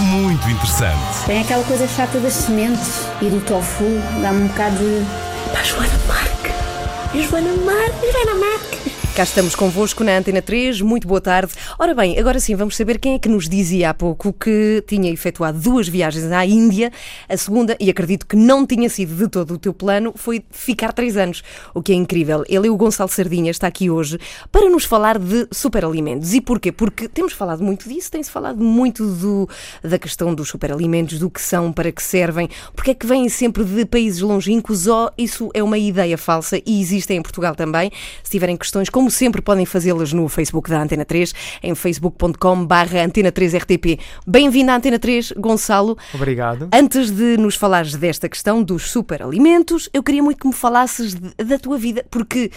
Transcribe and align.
muito 0.00 0.48
interessante. 0.48 1.24
Tem 1.26 1.40
aquela 1.40 1.64
coisa 1.64 1.86
chata 1.86 2.18
das 2.18 2.32
sementes 2.32 3.06
e 3.20 3.26
do 3.26 3.40
tofu, 3.40 3.84
dá-me 4.22 4.44
um 4.44 4.46
bocado 4.48 4.76
de. 4.76 5.04
Pá, 5.52 5.62
Joana 5.62 5.98
Marque! 6.06 7.28
Joana 7.28 7.54
Marque! 7.64 8.12
Joana 8.12 8.34
Marque! 8.40 8.93
Cá 9.14 9.22
estamos 9.22 9.54
convosco 9.54 10.02
na 10.02 10.18
Antena 10.18 10.42
3, 10.42 10.80
muito 10.80 11.06
boa 11.06 11.20
tarde. 11.20 11.52
Ora 11.78 11.94
bem, 11.94 12.18
agora 12.18 12.40
sim 12.40 12.56
vamos 12.56 12.74
saber 12.74 12.98
quem 12.98 13.14
é 13.14 13.18
que 13.20 13.28
nos 13.28 13.48
dizia 13.48 13.90
há 13.90 13.94
pouco 13.94 14.32
que 14.32 14.82
tinha 14.88 15.08
efetuado 15.08 15.56
duas 15.56 15.86
viagens 15.86 16.32
à 16.32 16.44
Índia. 16.44 16.90
A 17.28 17.36
segunda, 17.36 17.76
e 17.78 17.88
acredito 17.88 18.26
que 18.26 18.34
não 18.34 18.66
tinha 18.66 18.90
sido 18.90 19.14
de 19.14 19.28
todo 19.28 19.54
o 19.54 19.58
teu 19.58 19.72
plano, 19.72 20.12
foi 20.16 20.42
ficar 20.50 20.92
três 20.92 21.16
anos, 21.16 21.44
o 21.72 21.80
que 21.80 21.92
é 21.92 21.94
incrível. 21.94 22.42
Ele, 22.48 22.68
o 22.68 22.76
Gonçalo 22.76 23.08
Sardinha, 23.08 23.52
está 23.52 23.68
aqui 23.68 23.88
hoje 23.88 24.18
para 24.50 24.68
nos 24.68 24.84
falar 24.84 25.16
de 25.16 25.46
superalimentos. 25.52 26.34
E 26.34 26.40
porquê? 26.40 26.72
Porque 26.72 27.06
temos 27.06 27.34
falado 27.34 27.62
muito 27.62 27.88
disso, 27.88 28.10
tem-se 28.10 28.32
falado 28.32 28.64
muito 28.64 29.06
do, 29.06 29.48
da 29.80 29.96
questão 29.96 30.34
dos 30.34 30.48
superalimentos, 30.48 31.20
do 31.20 31.30
que 31.30 31.40
são, 31.40 31.72
para 31.72 31.92
que 31.92 32.02
servem, 32.02 32.48
porque 32.74 32.90
é 32.90 32.94
que 32.94 33.06
vêm 33.06 33.28
sempre 33.28 33.62
de 33.62 33.84
países 33.84 34.20
longínquos 34.20 34.88
ou 34.88 35.08
isso 35.16 35.50
é 35.54 35.62
uma 35.62 35.78
ideia 35.78 36.18
falsa 36.18 36.60
e 36.66 36.80
existem 36.80 37.18
em 37.18 37.22
Portugal 37.22 37.54
também. 37.54 37.92
Se 38.24 38.32
tiverem 38.32 38.56
questões, 38.56 38.90
como 38.90 39.03
sempre, 39.10 39.40
podem 39.42 39.64
fazê-las 39.66 40.12
no 40.12 40.28
Facebook 40.28 40.68
da 40.70 40.82
Antena 40.82 41.04
3, 41.04 41.32
em 41.62 41.74
facebook.com 41.74 42.64
barra 42.66 43.04
Antena 43.04 43.30
3RTP. 43.32 43.98
Bem-vindo 44.26 44.70
à 44.70 44.76
Antena 44.76 44.98
3, 44.98 45.32
Gonçalo. 45.36 45.96
Obrigado. 46.14 46.68
Antes 46.72 47.10
de 47.10 47.36
nos 47.36 47.56
falares 47.56 47.94
desta 47.94 48.28
questão 48.28 48.62
dos 48.62 48.90
superalimentos, 48.90 49.88
eu 49.92 50.02
queria 50.02 50.22
muito 50.22 50.38
que 50.40 50.46
me 50.46 50.52
falasses 50.54 51.14
de- 51.14 51.34
da 51.44 51.58
tua 51.58 51.78
vida, 51.78 52.04
porque 52.10 52.50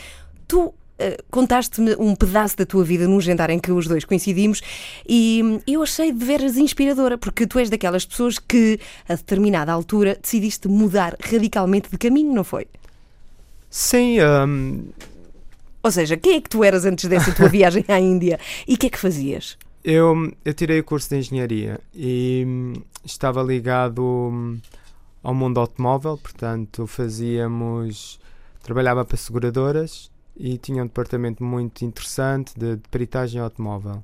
tu 0.47 0.73
eh, 0.99 1.15
contaste-me 1.29 1.95
um 1.99 2.15
pedaço 2.15 2.57
da 2.57 2.65
tua 2.65 2.83
vida 2.83 3.07
num 3.07 3.21
jantar 3.21 3.51
em 3.51 3.59
que 3.59 3.71
os 3.71 3.85
dois 3.85 4.03
coincidimos 4.03 4.61
e 5.07 5.59
eu 5.67 5.83
achei 5.83 6.11
de 6.11 6.25
veras 6.25 6.57
inspiradora, 6.57 7.19
porque 7.19 7.45
tu 7.45 7.59
és 7.59 7.69
daquelas 7.69 8.03
pessoas 8.03 8.39
que, 8.39 8.79
a 9.07 9.13
determinada 9.13 9.71
altura, 9.71 10.17
decidiste 10.19 10.67
mudar 10.67 11.15
radicalmente 11.21 11.91
de 11.91 11.97
caminho, 11.99 12.33
não 12.33 12.43
foi? 12.43 12.65
Sim, 13.69 14.17
hum, 14.21 14.85
Ou 15.87 15.91
seja, 15.91 16.17
quem 16.17 16.35
é 16.37 16.41
que 16.41 16.49
tu 16.49 16.63
eras 16.63 16.85
antes 16.85 17.09
dessa 17.09 17.31
tua 17.31 17.47
viagem 17.57 17.83
à 17.87 17.99
Índia 17.99 18.39
e 18.67 18.75
o 18.75 18.77
que 18.77 18.87
é 18.87 18.89
que 18.89 18.99
fazias? 18.99 19.57
eu, 19.83 20.31
eu 20.43 20.53
tirei 20.53 20.79
o 20.79 20.83
curso 20.83 21.09
de 21.09 21.17
engenharia 21.17 21.79
e 21.95 22.43
hum, 22.45 22.73
estava 23.05 23.41
ligado 23.41 24.03
hum, 24.03 24.59
ao 25.23 25.33
mundo 25.33 25.59
automóvel, 25.59 26.17
portanto 26.17 26.85
fazíamos, 26.87 28.19
trabalhava 28.61 29.05
para 29.05 29.15
seguradoras 29.17 30.11
e 30.35 30.57
tinha 30.57 30.83
um 30.83 30.87
departamento 30.87 31.43
muito 31.43 31.85
interessante 31.85 32.53
de, 32.57 32.75
de 32.75 32.89
peritagem 32.91 33.39
automóvel. 33.41 34.03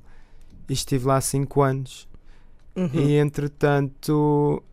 E 0.70 0.73
estive 0.73 1.06
lá 1.08 1.20
cinco 1.22 1.61
anos 1.61 2.08
Uhum. 2.76 2.89
e 2.92 3.17
entretanto 3.17 4.64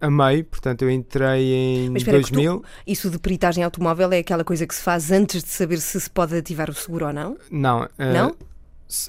amei, 0.00 0.42
portanto 0.42 0.82
eu 0.82 0.90
entrei 0.90 1.52
em 1.52 1.90
Mas 1.90 2.02
espera, 2.02 2.18
que 2.18 2.24
tu- 2.28 2.32
2000. 2.34 2.64
Isso 2.86 3.10
de 3.10 3.18
peritagem 3.18 3.62
automóvel 3.64 4.10
é 4.12 4.18
aquela 4.18 4.44
coisa 4.44 4.66
que 4.66 4.74
se 4.74 4.82
faz 4.82 5.10
antes 5.12 5.42
de 5.42 5.50
saber 5.50 5.78
se 5.80 6.00
se 6.00 6.08
pode 6.10 6.36
ativar 6.36 6.70
o 6.70 6.74
seguro 6.74 7.06
ou 7.06 7.12
não? 7.12 7.36
Não, 7.50 7.88
eh, 7.98 8.12
Não? 8.12 8.34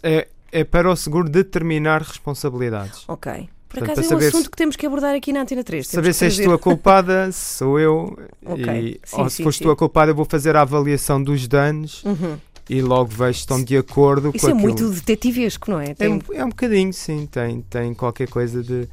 é, 0.04 0.28
é 0.52 0.64
para 0.64 0.90
o 0.92 0.96
seguro 0.96 1.30
determinar 1.30 2.02
responsabilidades. 2.02 3.04
Ok. 3.08 3.50
Por 3.68 3.80
Portanto, 3.80 4.00
acaso 4.00 4.14
é 4.14 4.16
um 4.18 4.20
assunto 4.28 4.44
se- 4.44 4.50
que 4.50 4.58
temos 4.58 4.76
que 4.76 4.86
abordar 4.86 5.16
aqui 5.16 5.32
na 5.32 5.42
Antena 5.44 5.64
3. 5.64 5.88
Temos 5.88 5.96
Saber 6.04 6.14
se 6.14 6.26
és 6.26 6.38
tu 6.46 6.52
a 6.52 6.60
culpada, 6.60 7.32
se 7.32 7.58
sou 7.60 7.80
eu, 7.80 8.18
Ok. 8.46 8.66
e, 8.66 9.00
Sim, 9.06 9.22
ou 9.22 9.30
sim, 9.30 9.38
se 9.38 9.44
foste 9.44 9.60
sim. 9.60 9.64
tu 9.64 9.72
a 9.72 9.76
culpada, 9.78 10.12
eu 10.12 10.16
vou 10.16 10.26
fazer 10.26 10.58
a 10.58 10.62
avaliação 10.62 11.24
dos 11.24 11.48
danos 11.48 12.04
Uhum. 12.04 12.38
e 12.70 12.82
logo 12.82 13.10
vejo 13.12 13.36
se 13.36 13.40
estão 13.40 13.64
de 13.64 13.78
acordo 13.78 14.30
Isso 14.36 14.46
com 14.46 14.48
é 14.52 14.52
aquilo. 14.52 14.68
muito 14.68 14.90
detetivesco, 14.90 15.72
não 15.72 15.80
é? 15.80 15.92
É, 15.92 15.94
Tem- 15.94 16.12
um, 16.16 16.22
é 16.34 16.44
um 16.44 16.50
bocadinho, 16.50 16.92
sim, 16.92 17.26
tem, 17.26 17.62
tem 17.62 17.94
qualquer 17.94 18.28
coisa 18.28 18.62
de. 18.62 18.90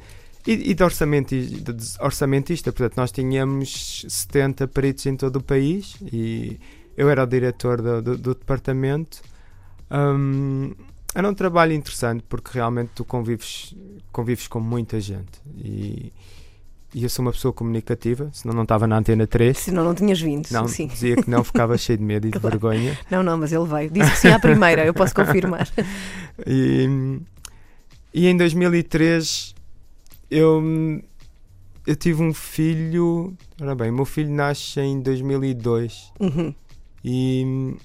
E, 0.47 0.71
e 0.71 0.73
de, 0.73 0.83
orçamenti- 0.83 1.47
de 1.61 1.73
orçamentista, 1.99 2.71
portanto, 2.71 2.97
nós 2.97 3.11
tínhamos 3.11 4.05
70 4.07 4.67
peritos 4.69 5.05
em 5.05 5.15
todo 5.15 5.35
o 5.37 5.43
país 5.43 5.95
e 6.13 6.57
eu 6.97 7.09
era 7.09 7.23
o 7.23 7.27
diretor 7.27 7.81
do, 7.81 8.01
do- 8.01 8.17
do 8.17 8.33
departamento. 8.35 9.21
Hum, 9.91 10.73
era 11.13 11.27
um 11.29 11.33
trabalho 11.33 11.73
interessante 11.73 12.23
porque 12.29 12.51
realmente 12.53 12.91
tu 12.95 13.03
convives, 13.03 13.75
convives 14.11 14.47
com 14.47 14.59
muita 14.59 14.99
gente 15.01 15.41
e, 15.57 16.11
e 16.93 17.03
eu 17.03 17.09
sou 17.09 17.23
uma 17.25 17.31
pessoa 17.31 17.51
comunicativa, 17.53 18.29
senão 18.31 18.53
não 18.55 18.63
estava 18.63 18.87
na 18.87 18.97
antena 18.97 19.27
3. 19.27 19.57
Senão 19.57 19.83
não 19.83 19.93
tinhas 19.93 20.21
vindo. 20.21 20.47
Não, 20.51 20.67
Sim. 20.67 20.87
dizia 20.87 21.15
que 21.17 21.29
não, 21.29 21.43
ficava 21.43 21.77
cheio 21.77 21.97
de 21.97 22.03
medo 22.03 22.27
e 22.27 22.31
de 22.31 22.39
Claro. 22.39 22.57
vergonha. 22.59 22.97
Não, 23.11 23.21
não, 23.23 23.37
mas 23.37 23.51
ele 23.51 23.65
veio. 23.65 23.89
Disse 23.91 24.11
que 24.11 24.17
sim 24.17 24.27
à 24.29 24.39
primeira, 24.39 24.85
eu 24.85 24.93
posso 24.93 25.13
confirmar. 25.13 25.67
E, 26.47 27.19
e 28.13 28.25
em 28.27 28.37
2003 28.37 29.53
eu, 30.29 30.61
eu 31.85 31.95
tive 31.95 32.21
um 32.21 32.33
filho. 32.33 33.33
Ora 33.61 33.75
bem, 33.75 33.91
meu 33.91 34.05
filho 34.05 34.31
nasce 34.31 34.79
em 34.79 34.99
2002 35.01 36.11
Uhum. 36.19 36.53
e, 37.03 37.75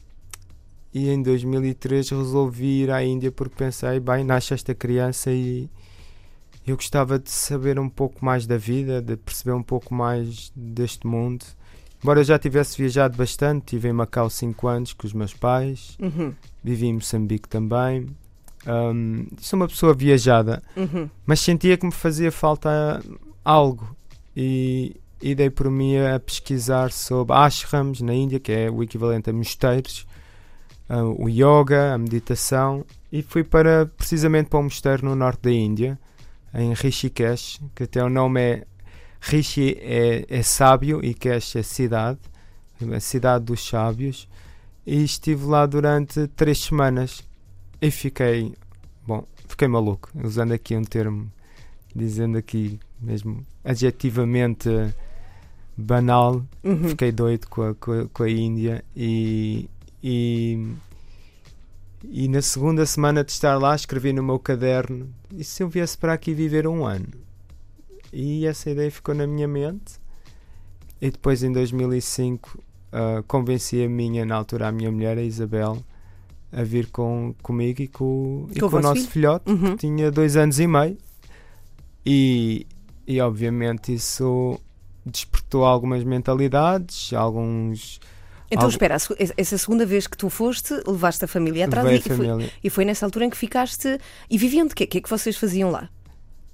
e 0.93 1.09
em 1.09 1.23
2003 1.23 2.11
resolvi 2.11 2.83
ir 2.83 2.91
à 2.91 3.05
Índia 3.05 3.33
porque 3.33 3.55
pensei, 3.57 3.99
bem, 4.01 4.23
nasce 4.25 4.55
esta 4.55 4.75
criança 4.75 5.31
e 5.33 5.69
eu 6.67 6.77
gostava 6.77 7.19
de 7.19 7.31
saber 7.31 7.79
um 7.79 7.89
pouco 7.89 8.25
mais 8.25 8.47
da 8.47 8.57
vida, 8.57 9.03
de 9.03 9.17
perceber 9.17 9.53
um 9.53 9.63
pouco 9.63 9.93
mais 9.95 10.51
deste 10.57 11.07
mundo. 11.07 11.45
Embora 12.03 12.21
eu 12.21 12.25
já 12.25 12.39
tivesse 12.39 12.77
viajado 12.77 13.17
bastante, 13.17 13.65
estive 13.75 13.89
em 13.89 13.93
Macau 13.93 14.29
5 14.31 14.67
anos 14.69 14.93
com 14.93 15.07
os 15.07 15.13
meus 15.13 15.33
pais, 15.35 15.97
Uhum. 16.01 16.33
vivi 16.63 16.87
em 16.87 16.95
Moçambique 16.95 17.49
também. 17.49 18.07
Hum, 18.67 19.27
sou 19.39 19.59
uma 19.59 19.69
pessoa 19.69 19.93
viajada, 19.93 20.63
Uhum. 20.77 21.09
mas 21.27 21.41
sentia 21.41 21.77
que 21.77 21.85
me 21.85 21.93
fazia 21.93 22.33
falta 22.33 23.03
algo 23.45 23.95
e, 24.35 24.97
e 25.21 25.35
dei 25.35 25.51
por 25.51 25.71
mim 25.71 25.99
a 25.99 26.19
pesquisar 26.19 26.91
sobre 26.91 27.35
ashrams 27.37 28.01
na 28.01 28.15
Índia, 28.15 28.41
que 28.41 28.51
é 28.53 28.71
o 28.71 28.83
equivalente 28.83 29.29
a 29.29 29.33
mosteiros, 29.33 30.07
ah, 30.89 31.05
o 31.05 31.29
yoga, 31.29 31.93
a 31.95 31.99
meditação, 31.99 32.85
e 33.13 33.23
fui 33.23 33.45
para 33.45 33.87
precisamente 33.99 34.49
para 34.49 34.59
um 34.61 34.65
mosteiro 34.65 35.05
no 35.05 35.15
norte 35.15 35.43
da 35.43 35.51
Índia, 35.53 35.99
em 36.55 36.73
Rishikesh, 36.73 37.61
que 37.75 37.83
até 37.83 38.03
o 38.03 38.09
nome 38.09 38.41
é 38.41 38.67
Rishi 39.21 39.77
é, 39.81 40.25
é 40.29 40.43
sábio 40.43 41.05
e 41.05 41.15
Kesh 41.15 41.57
é 41.57 41.63
cidade, 41.63 42.19
a 42.95 43.01
cidade 43.01 43.45
dos 43.45 43.67
sábios, 43.67 44.29
e 44.87 45.03
estive 45.03 45.47
lá 45.47 45.65
durante 45.67 46.27
três 46.29 46.59
semanas 46.59 47.23
e 47.87 47.91
fiquei, 47.91 48.55
bom, 49.07 49.25
fiquei 49.47 49.69
maluco, 49.69 50.11
usando 50.23 50.53
aqui 50.53 50.77
um 50.77 50.85
termo, 50.85 51.31
dizendo 51.95 52.39
aqui 52.39 52.81
mesmo 53.01 53.45
adjetivamente 53.63 54.69
banal, 55.77 56.43
Uhum. 56.63 56.89
fiquei 56.89 57.13
doido 57.13 57.47
com 57.49 57.63
a, 57.63 57.75
com 57.75 57.93
a, 57.93 58.09
com 58.09 58.23
a 58.23 58.31
Índia 58.31 58.85
e, 58.97 59.69
e, 60.03 60.73
e 62.05 62.29
na 62.29 62.41
segunda 62.41 62.87
semana 62.87 63.23
de 63.23 63.33
estar 63.33 63.59
lá 63.59 63.75
escrevi 63.75 64.13
no 64.13 64.23
meu 64.23 64.39
caderno 64.39 65.09
e 65.31 65.45
se 65.45 65.63
eu 65.63 65.69
viesse 65.69 65.99
para 65.99 66.13
aqui 66.13 66.33
viver 66.33 66.67
um 66.67 66.87
ano? 66.87 67.09
E 68.13 68.47
essa 68.47 68.71
ideia 68.71 68.91
ficou 68.91 69.15
na 69.15 69.27
minha 69.27 69.49
mente 69.49 70.01
e 71.01 71.11
depois 71.11 71.43
em 71.43 71.53
2005 71.53 72.59
ah, 72.93 73.23
convenci 73.27 73.83
a 73.83 73.89
minha, 73.89 74.25
na 74.25 74.37
altura 74.37 74.69
a 74.69 74.73
minha 74.73 74.91
mulher, 74.91 75.19
a 75.19 75.23
Isabel, 75.23 75.85
a 76.57 76.63
vir 76.63 76.87
com, 76.91 77.35
comigo 77.43 77.83
e 77.83 77.89
com, 77.89 78.47
e 78.55 78.61
Com 78.61 78.67
o 78.67 78.71
com 78.71 78.77
o 78.77 78.81
nosso 78.81 79.01
filho? 79.03 79.11
filhote 79.11 79.51
Uhum. 79.51 79.77
tinha 79.77 80.11
dois 80.11 80.37
anos 80.37 80.59
e 80.61 80.67
meio 80.67 80.97
e, 82.07 82.67
e 83.07 83.21
obviamente 83.21 83.93
isso 83.95 84.61
despertou 85.05 85.65
algumas 85.65 86.03
mentalidades, 86.05 87.13
alguns 87.13 88.01
Então 88.51 88.63
Algo- 88.65 88.71
espera, 88.73 88.95
essa 89.37 89.59
segunda 89.59 89.85
vez 89.85 90.07
que 90.07 90.17
tu 90.17 90.31
foste, 90.31 90.73
levaste 90.87 91.25
a 91.25 91.29
família 91.29 91.65
atrás 91.67 91.87
e, 91.91 91.95
a 91.97 92.01
foi, 92.01 92.17
família. 92.29 92.51
e 92.63 92.71
foi 92.71 92.85
nessa 92.85 93.05
altura 93.05 93.25
em 93.25 93.31
que 93.31 93.37
ficaste. 93.37 93.99
E 94.31 94.39
viviam 94.39 94.67
de 94.67 94.75
quê? 94.75 94.85
O 94.85 94.87
que 94.87 94.99
é 94.99 95.01
que 95.01 95.11
vocês 95.11 95.37
faziam 95.37 95.71
lá? 95.71 95.89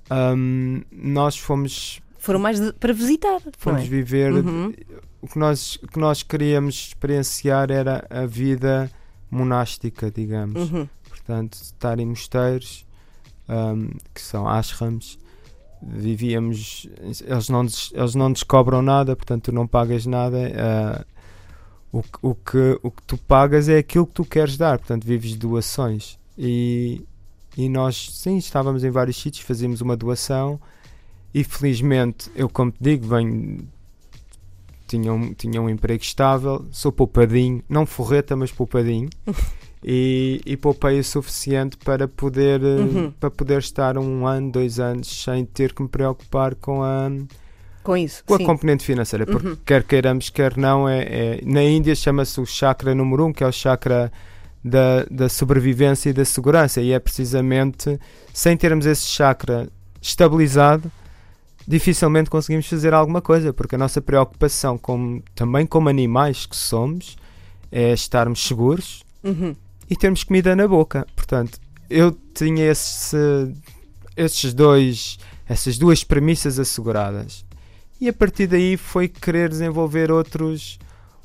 Ahm, 0.09 0.83
nós 0.91 1.37
fomos, 1.37 2.01
Foram 2.19 2.41
mais 2.41 2.59
de- 2.59 2.73
para 2.73 2.93
visitar. 2.93 3.41
fomos 3.59 3.83
é? 3.83 3.85
viver 3.85 4.33
Uhum. 4.33 4.73
o 5.21 5.29
que 5.29 5.39
nós 5.39 5.77
o 5.83 5.87
que 5.89 5.99
nós 5.99 6.23
queríamos 6.23 6.75
experienciar 6.89 7.71
era 7.71 8.07
a 8.11 8.25
vida 8.27 8.91
monástica, 9.31 10.11
digamos. 10.11 10.71
Uhum. 10.71 10.89
Portanto, 11.09 11.55
estar 11.55 11.99
em 11.99 12.07
mosteiros, 12.07 12.85
ahm, 13.49 13.91
que 14.15 14.21
são 14.21 14.49
ashrams, 14.49 15.19
vivíamos, 15.83 16.87
eles 17.27 17.49
não, 17.49 17.63
eles 17.93 18.15
não 18.15 18.29
nos 18.31 18.43
cobram 18.43 18.83
nada, 18.83 19.17
portanto 19.17 19.45
tu 19.45 19.53
não 19.53 19.67
pagas 19.67 20.05
nada. 20.07 20.37
ah, 20.57 21.05
o, 21.93 22.03
que- 22.03 22.19
o, 22.23 22.35
que, 22.35 22.79
o 22.83 22.91
que 22.91 23.03
tu 23.03 23.17
pagas 23.19 23.69
é 23.69 23.79
aquilo 23.79 24.07
que 24.07 24.15
tu 24.15 24.25
queres 24.25 24.57
dar, 24.57 24.79
portanto 24.79 25.05
vives 25.05 25.35
doações. 25.37 26.19
E, 26.39 27.05
e 27.57 27.69
nós, 27.69 28.11
sim, 28.13 28.37
estávamos 28.39 28.85
em 28.85 28.91
vários 28.91 29.17
sítios, 29.17 29.45
fazíamos 29.45 29.81
uma 29.81 29.97
doação 29.97 30.61
e 31.35 31.43
felizmente, 31.45 32.31
eu 32.35 32.49
como 32.49 32.71
te 32.71 32.79
digo, 32.81 33.07
venho. 33.09 33.67
Tinha 34.91 35.13
um, 35.13 35.33
tinha 35.33 35.63
um 35.63 35.71
emprego 35.71 36.03
estável, 36.03 36.67
sou 36.73 36.91
poupadinho, 36.91 37.63
não 37.69 37.87
forreta, 37.87 38.35
mas 38.35 38.51
poupadinho. 38.51 39.09
e, 39.85 40.41
e 40.45 40.57
poupei 40.57 40.99
o 40.99 41.05
suficiente 41.05 41.77
para 41.77 42.09
poder, 42.09 42.61
eh, 42.61 42.81
Uhum. 42.81 43.11
para 43.13 43.31
poder 43.31 43.59
estar 43.61 43.97
um 43.97 44.27
ano, 44.27 44.51
dois 44.51 44.81
anos 44.81 45.07
sem 45.23 45.45
ter 45.45 45.73
que 45.73 45.81
me 45.83 45.89
preocupar 45.89 46.57
com 46.57 46.83
a, 46.83 47.09
Com 47.85 47.97
isso. 47.97 48.25
com 48.27 48.35
a 48.35 48.39
sim. 48.39 48.45
componente 48.45 48.85
financeira, 48.85 49.25
porque 49.25 49.47
Uhum. 49.49 49.57
quer 49.65 49.85
queiramos, 49.85 50.29
quer 50.29 50.57
não, 50.57 50.89
é, 50.89 51.03
é- 51.03 51.41
na 51.45 51.63
Índia 51.63 51.95
chama-se 51.95 52.41
o 52.41 52.45
chakra 52.45 52.93
número 52.95 53.27
um, 53.27 53.33
que 53.33 53.45
é 53.45 53.47
o 53.47 53.53
chakra 53.53 54.11
da, 54.63 55.05
da 55.11 55.29
sobrevivência 55.29 56.11
e 56.11 56.13
da 56.13 56.25
segurança, 56.25 56.81
e 56.83 56.93
é 56.93 56.99
precisamente 56.99 57.97
sem 58.35 58.57
termos 58.57 58.87
esse 58.87 59.07
chakra 59.07 59.69
estabilizado, 60.03 60.91
dificilmente 61.71 62.29
conseguimos 62.29 62.67
fazer 62.67 62.93
alguma 62.93 63.23
coisa, 63.23 63.53
porque 63.53 63.77
a 63.77 63.79
nossa 63.79 64.01
preocupação, 64.01 64.77
como, 64.77 65.23
também 65.35 65.65
como 65.65 65.89
animais 65.89 66.45
que 66.45 66.57
somos, 66.57 67.17
é 67.71 67.93
estarmos 67.93 68.45
seguros 68.47 69.05
Uhum. 69.23 69.55
e 69.89 69.95
termos 69.95 70.25
comida 70.25 70.57
na 70.57 70.67
boca. 70.67 71.07
Portanto, 71.15 71.61
eu 71.89 72.11
tinha 72.35 72.65
esse, 72.67 73.17
esses 74.17 74.53
dois, 74.53 75.19
essas 75.49 75.79
duas 75.79 76.03
premissas 76.03 76.59
asseguradas. 76.59 77.45
E 78.01 78.09
a 78.09 78.13
partir 78.13 78.49
daí 78.49 78.77
foi 78.77 79.07
querer 79.07 79.49
desenvolver 79.49 80.11
outros, 80.11 80.79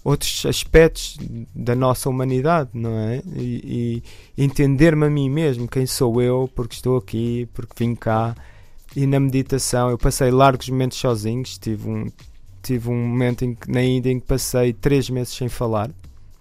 outros 0.04 0.46
aspectos 0.46 1.18
da 1.56 1.74
nossa 1.74 2.08
humanidade, 2.10 2.70
não 2.74 2.92
é? 3.00 3.22
E, 3.36 4.04
e 4.38 4.44
entender-me 4.44 5.06
a 5.06 5.10
mim 5.10 5.30
mesmo, 5.30 5.68
quem 5.68 5.86
sou 5.88 6.22
eu, 6.22 6.48
porque 6.54 6.76
estou 6.76 6.98
aqui, 6.98 7.48
porque 7.54 7.74
vim 7.84 7.96
cá. 7.96 8.36
E 8.96 9.06
na 9.06 9.20
meditação, 9.20 9.90
eu 9.90 9.98
passei 9.98 10.32
largos 10.32 10.70
momentos 10.70 10.98
sozinhos. 10.98 11.58
Tive 11.58 11.90
um, 11.90 12.10
tive 12.64 12.90
um 12.90 12.96
momento 13.08 13.44
em 13.44 13.54
que, 13.54 13.70
na 13.70 13.82
Índia 13.84 14.10
em 14.12 14.20
que 14.20 14.26
passei 14.26 14.72
três 14.74 15.10
meses 15.10 15.34
sem 15.34 15.50
falar. 15.50 15.90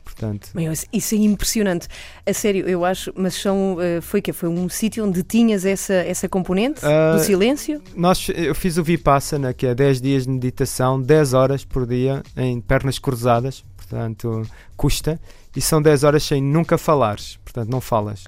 Portanto, 0.05 0.51
Meu, 0.55 0.73
isso- 0.93 1.15
é 1.15 1.19
impressionante. 1.19 1.89
A 2.25 2.33
sério, 2.33 2.69
eu 2.69 2.85
acho, 2.85 3.12
mas 3.17 3.35
são, 3.35 3.79
eh, 3.81 4.01
foi 4.01 4.23
que 4.23 4.33
Foi 4.33 4.49
um 4.49 4.69
sítio 4.69 5.05
onde 5.05 5.25
tinhas 5.25 5.65
essa, 5.65 5.93
essa 5.95 6.29
componente 6.29 6.79
Ah, 6.87 7.17
do 7.17 7.23
silêncio? 7.25 7.83
Nós, 7.97 8.29
eu 8.29 8.55
fiz 8.55 8.77
o 8.77 8.85
Vipassana, 8.85 9.53
que 9.53 9.67
é 9.67 9.75
10 9.75 10.01
dias 10.01 10.23
de 10.25 10.31
meditação, 10.31 11.03
10 11.03 11.35
horas 11.35 11.65
por 11.65 11.85
dia, 11.85 12.23
em 12.37 12.61
pernas 12.61 12.97
cruzadas, 13.01 13.65
portanto, 13.77 14.43
custa, 14.77 15.21
e 15.56 15.61
são 15.61 15.83
10 15.83 16.05
horas 16.05 16.23
sem 16.23 16.41
nunca 16.41 16.79
falares, 16.79 17.37
portanto, 17.45 17.69
não 17.69 17.81
falas. 17.81 18.23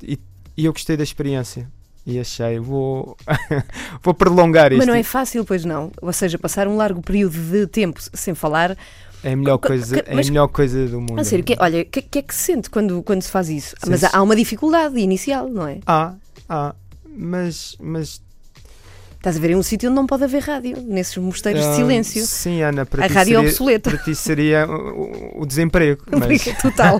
E, 0.00 0.20
e 0.56 0.66
eu 0.66 0.72
gostei 0.72 0.96
da 0.96 1.02
experiência. 1.02 1.68
E 2.10 2.18
achei, 2.18 2.58
vou, 2.58 3.14
vou 4.02 4.14
prolongar 4.14 4.72
isto. 4.72 4.78
Mas 4.78 4.86
não 4.86 4.94
é 4.94 5.02
fácil, 5.02 5.44
pois 5.44 5.62
não. 5.62 5.92
Ou 6.00 6.10
seja, 6.12 6.38
passar 6.38 6.66
um 6.66 6.74
largo 6.74 7.02
período 7.02 7.38
de 7.38 7.66
tempo 7.66 8.00
sem 8.14 8.34
falar. 8.34 8.76
É 9.22 9.32
a 9.32 9.36
melhor 9.36 9.58
Co- 9.58 9.68
coisa, 9.68 10.00
que- 10.02 10.10
é 10.10 10.14
mas- 10.14 10.30
melhor 10.30 10.48
coisa 10.48 10.86
do 10.88 11.00
mundo. 11.02 11.20
A 11.20 11.24
sério, 11.24 11.44
que, 11.44 11.54
olha, 11.60 11.82
o 11.82 11.84
que, 11.84 12.00
que 12.00 12.18
é 12.20 12.22
que 12.22 12.34
se 12.34 12.44
sente 12.44 12.70
quando, 12.70 13.02
quando 13.02 13.20
se 13.20 13.30
faz 13.30 13.50
isso? 13.50 13.74
Sim, 13.84 13.90
mas 13.90 14.02
há, 14.04 14.10
há 14.14 14.22
uma 14.22 14.34
dificuldade 14.34 14.98
inicial, 14.98 15.50
não 15.50 15.66
é? 15.66 15.80
Há, 15.86 16.14
há, 16.48 16.74
mas, 17.06 17.76
mas 17.78 18.22
Estás 19.18 19.36
a 19.36 19.40
ver, 19.40 19.50
é 19.50 19.56
um 19.56 19.62
sítio 19.64 19.90
onde 19.90 19.96
não 19.96 20.06
pode 20.06 20.22
haver 20.22 20.40
rádio, 20.42 20.80
nesses 20.80 21.16
mosteiros 21.16 21.60
de 21.60 21.68
ah, 21.68 21.74
silêncio. 21.74 22.24
Sim, 22.24 22.62
Ana, 22.62 22.86
para 22.86 23.04
A 23.04 23.08
ti 23.08 23.14
rádio 23.14 23.32
é 23.32 23.34
seria, 23.34 23.48
obsoleta. 23.50 23.90
para 23.90 23.98
ti 23.98 24.14
seria 24.14 24.66
o, 24.66 25.42
o- 25.42 25.46
desemprego. 25.46 26.04
Mas, 26.16 26.44
Total. 26.62 26.98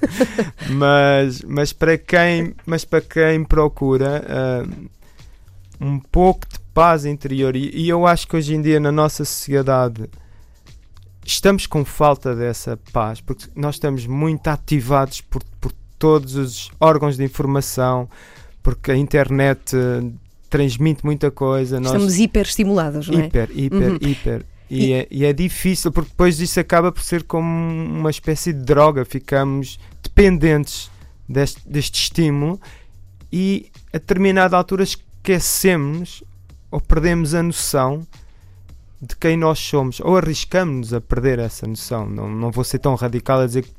mas, 0.70 1.42
mas 1.42 1.72
para 1.72 1.98
quem 1.98 2.54
mas 2.64 2.84
para 2.86 3.02
quem 3.02 3.44
procura 3.44 4.24
ah, 4.26 4.66
um 5.78 5.98
pouco 6.00 6.46
de 6.48 6.58
paz 6.72 7.04
interior 7.04 7.54
e, 7.54 7.70
e 7.74 7.88
eu 7.88 8.06
acho 8.06 8.26
que 8.26 8.34
hoje 8.36 8.54
em 8.54 8.62
dia 8.62 8.80
na 8.80 8.90
nossa 8.90 9.22
sociedade 9.24 10.08
estamos 11.24 11.66
com 11.66 11.84
falta 11.84 12.34
dessa 12.34 12.78
paz 12.92 13.20
porque 13.20 13.46
nós 13.54 13.74
estamos 13.74 14.06
muito 14.06 14.48
ativados 14.48 15.20
por, 15.20 15.42
por 15.60 15.70
todos 15.98 16.34
os 16.34 16.70
órgãos 16.80 17.16
de 17.18 17.24
informação 17.24 18.08
porque 18.62 18.90
a 18.92 18.96
internet 18.96 19.76
transmite 20.52 21.02
muita 21.04 21.30
coisa 21.30 21.80
nós 21.80 21.92
Estamos 21.92 22.18
hiperestimulados, 22.18 23.08
não 23.08 23.18
é? 23.20 23.26
hiper, 23.26 23.48
hiper, 23.54 23.90
Uhum. 23.90 23.98
hiper. 24.02 24.46
E, 24.70 24.84
E- 24.86 24.92
é, 24.92 25.08
e 25.10 25.24
é 25.24 25.32
difícil, 25.32 25.90
porque 25.90 26.10
depois 26.10 26.36
disso 26.36 26.60
acaba 26.60 26.92
por 26.92 27.02
ser 27.02 27.22
como 27.24 27.46
uma 27.46 28.10
espécie 28.10 28.52
de 28.52 28.62
droga. 28.62 29.04
Ficamos 29.04 29.78
dependentes 30.02 30.90
deste, 31.28 31.60
deste 31.68 32.00
estímulo 32.02 32.60
e 33.32 33.70
a 33.92 33.98
determinada 33.98 34.56
altura 34.56 34.82
esquecemos 34.82 36.22
ou 36.70 36.80
perdemos 36.80 37.34
a 37.34 37.42
noção 37.42 38.06
de 39.00 39.16
quem 39.16 39.36
nós 39.36 39.58
somos, 39.58 40.00
ou 40.00 40.16
arriscamos-nos 40.16 40.94
a 40.94 41.00
perder 41.00 41.38
essa 41.38 41.66
noção. 41.66 42.08
Não, 42.08 42.30
não 42.30 42.50
vou 42.50 42.62
ser 42.64 42.78
tão 42.78 42.94
radical 42.94 43.40
a 43.40 43.46
dizer 43.46 43.62
que 43.64 43.70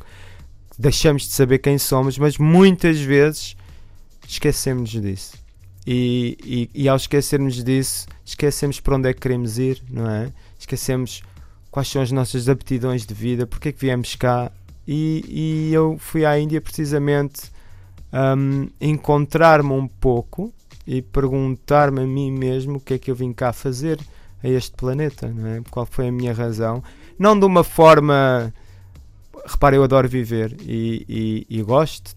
deixamos 0.78 1.24
de 1.24 1.30
saber 1.30 1.60
quem 1.60 1.78
somos, 1.78 2.18
mas 2.18 2.38
muitas 2.38 3.00
vezes 3.00 3.56
esquecemos 4.28 4.90
disso. 4.90 5.38
E, 5.86 6.38
e, 6.44 6.84
e 6.84 6.90
ao 6.90 6.96
esquecermos 6.96 7.62
disso, 7.64 8.08
esquecemos 8.24 8.80
para 8.80 8.96
onde 8.96 9.10
é 9.10 9.14
que 9.14 9.20
queremos 9.20 9.58
ir, 9.58 9.84
não 9.90 10.10
é? 10.10 10.32
Esquecemos 10.58 11.22
quais 11.70 11.88
são 11.90 12.02
as 12.02 12.12
nossas 12.12 12.48
aptidões 12.48 13.06
de 13.06 13.14
vida, 13.14 13.46
porque 13.46 13.70
é 13.70 13.72
que 13.72 13.80
viemos 13.80 14.16
cá. 14.16 14.52
E, 14.88 15.24
e 15.28 15.74
eu 15.74 15.98
fui 15.98 16.26
à 16.26 16.40
Índia 16.40 16.62
precisamente 16.62 17.52
hum, 18.38 18.70
encontrar-me 18.80 19.72
um 19.72 19.88
pouco 19.88 20.54
e 20.86 21.02
perguntar-me 21.02 22.02
a 22.02 22.06
mim 22.06 22.32
mesmo 22.32 22.78
o 22.78 22.80
que 22.80 22.94
é 22.94 22.98
que 22.98 23.10
eu 23.10 23.16
vim 23.16 23.34
cá 23.34 23.52
fazer 23.52 24.00
a 24.44 24.48
este 24.48 24.72
planeta, 24.76 25.28
não 25.28 25.48
é? 25.48 25.62
Qual 25.72 25.86
foi 25.86 26.10
a 26.10 26.12
minha 26.12 26.34
razão? 26.34 26.84
Não 27.18 27.38
de 27.38 27.46
uma 27.46 27.64
forma. 27.64 28.54
Repara, 29.46 29.76
eu 29.76 29.84
adoro 29.84 30.08
viver 30.08 30.56
e, 30.62 31.06
e, 31.50 31.58
e 31.58 31.62
gosto 31.62 32.16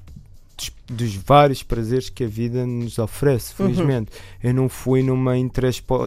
dos, 0.89 1.15
vários 1.17 1.63
prazeres 1.63 2.09
que 2.09 2.25
a 2.25 2.29
vida 2.29 2.65
nos 2.67 2.99
oferece, 2.99 3.53
Uhum. 3.59 3.69
felizmente. 3.75 4.11
Eu 4.43 4.55
não 4.55 4.69
fui 4.69 5.03
numa 5.03 5.37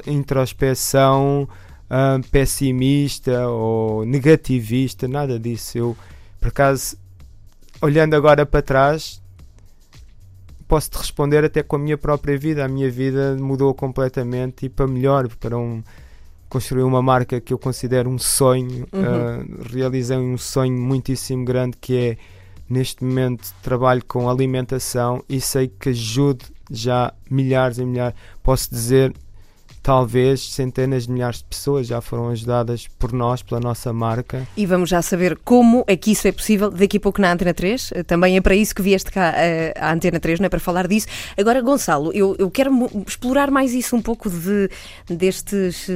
introspeção 0.07 1.47
ah, 1.89 2.19
pessimista 2.31 3.47
ou 3.47 4.05
negativista, 4.05 5.07
nada 5.07 5.39
disso. 5.39 5.77
Eu, 5.77 5.97
por 6.39 6.49
acaso, 6.49 6.97
olhando 7.81 8.13
agora 8.15 8.45
para 8.45 8.61
trás, 8.61 9.21
posso 10.67 10.91
te 10.91 10.97
responder 10.97 11.43
até 11.43 11.63
com 11.63 11.75
a 11.75 11.79
minha 11.79 11.97
própria 11.97 12.37
vida. 12.37 12.63
A 12.63 12.67
minha 12.67 12.89
vida 12.89 13.35
mudou 13.39 13.73
completamente 13.73 14.67
e 14.67 14.69
para 14.69 14.87
melhor, 14.87 15.27
para 15.39 15.57
um 15.57 15.83
construir 16.47 16.83
uma 16.83 17.01
marca 17.01 17.39
que 17.39 17.53
eu 17.53 17.59
considero 17.59 18.09
um 18.09 18.17
sonho. 18.17 18.87
Uhum. 18.91 19.03
Ah, 19.03 19.43
realizei 19.71 20.17
um 20.17 20.37
sonho 20.37 20.73
muitíssimo 20.79 21.43
grande 21.45 21.77
que 21.79 21.95
é 21.95 22.17
neste 22.69 23.03
momento 23.03 23.53
trabalho 23.61 24.03
com 24.05 24.29
alimentação 24.29 25.23
e 25.27 25.41
sei 25.41 25.67
que 25.67 25.89
ajude 25.89 26.45
já 26.69 27.13
milhares 27.29 27.77
e 27.77 27.85
milhares, 27.85 28.15
posso 28.43 28.69
dizer 28.69 29.13
talvez 29.81 30.53
centenas 30.53 31.07
de 31.07 31.11
milhares 31.11 31.37
de 31.39 31.45
pessoas 31.45 31.87
já 31.87 32.01
foram 32.01 32.29
ajudadas 32.29 32.87
por 32.99 33.11
nós, 33.11 33.41
pela 33.41 33.59
nossa 33.59 33.91
marca. 33.91 34.47
E 34.55 34.65
vamos 34.65 34.89
já 34.89 35.01
saber 35.01 35.37
como 35.43 35.83
é 35.87 35.95
que 35.95 36.11
isso 36.11 36.27
é 36.27 36.31
possível 36.31 36.69
daqui 36.69 36.97
a 36.97 36.99
pouco 36.99 37.21
na 37.21 37.31
Antena 37.31 37.53
3. 37.53 37.91
Eh, 37.95 38.03
Também 38.03 38.37
é 38.37 38.41
para 38.41 38.55
isso 38.55 38.75
que 38.75 38.81
vieste 38.81 39.11
cá 39.11 39.33
eh, 39.35 39.73
à 39.75 39.91
Antena 39.91 40.19
3, 40.19 40.39
não 40.39 40.45
é 40.45 40.49
para 40.49 40.59
falar 40.59 40.87
disso. 40.87 41.07
Agora, 41.37 41.61
Gonçalo, 41.61 42.11
eu, 42.13 42.35
eu 42.37 42.51
quero 42.51 42.71
explorar 43.07 43.49
mais 43.49 43.73
isso 43.73 43.95
um 43.95 44.01
pouco 44.01 44.29
de, 44.29 44.69
destes, 45.09 45.87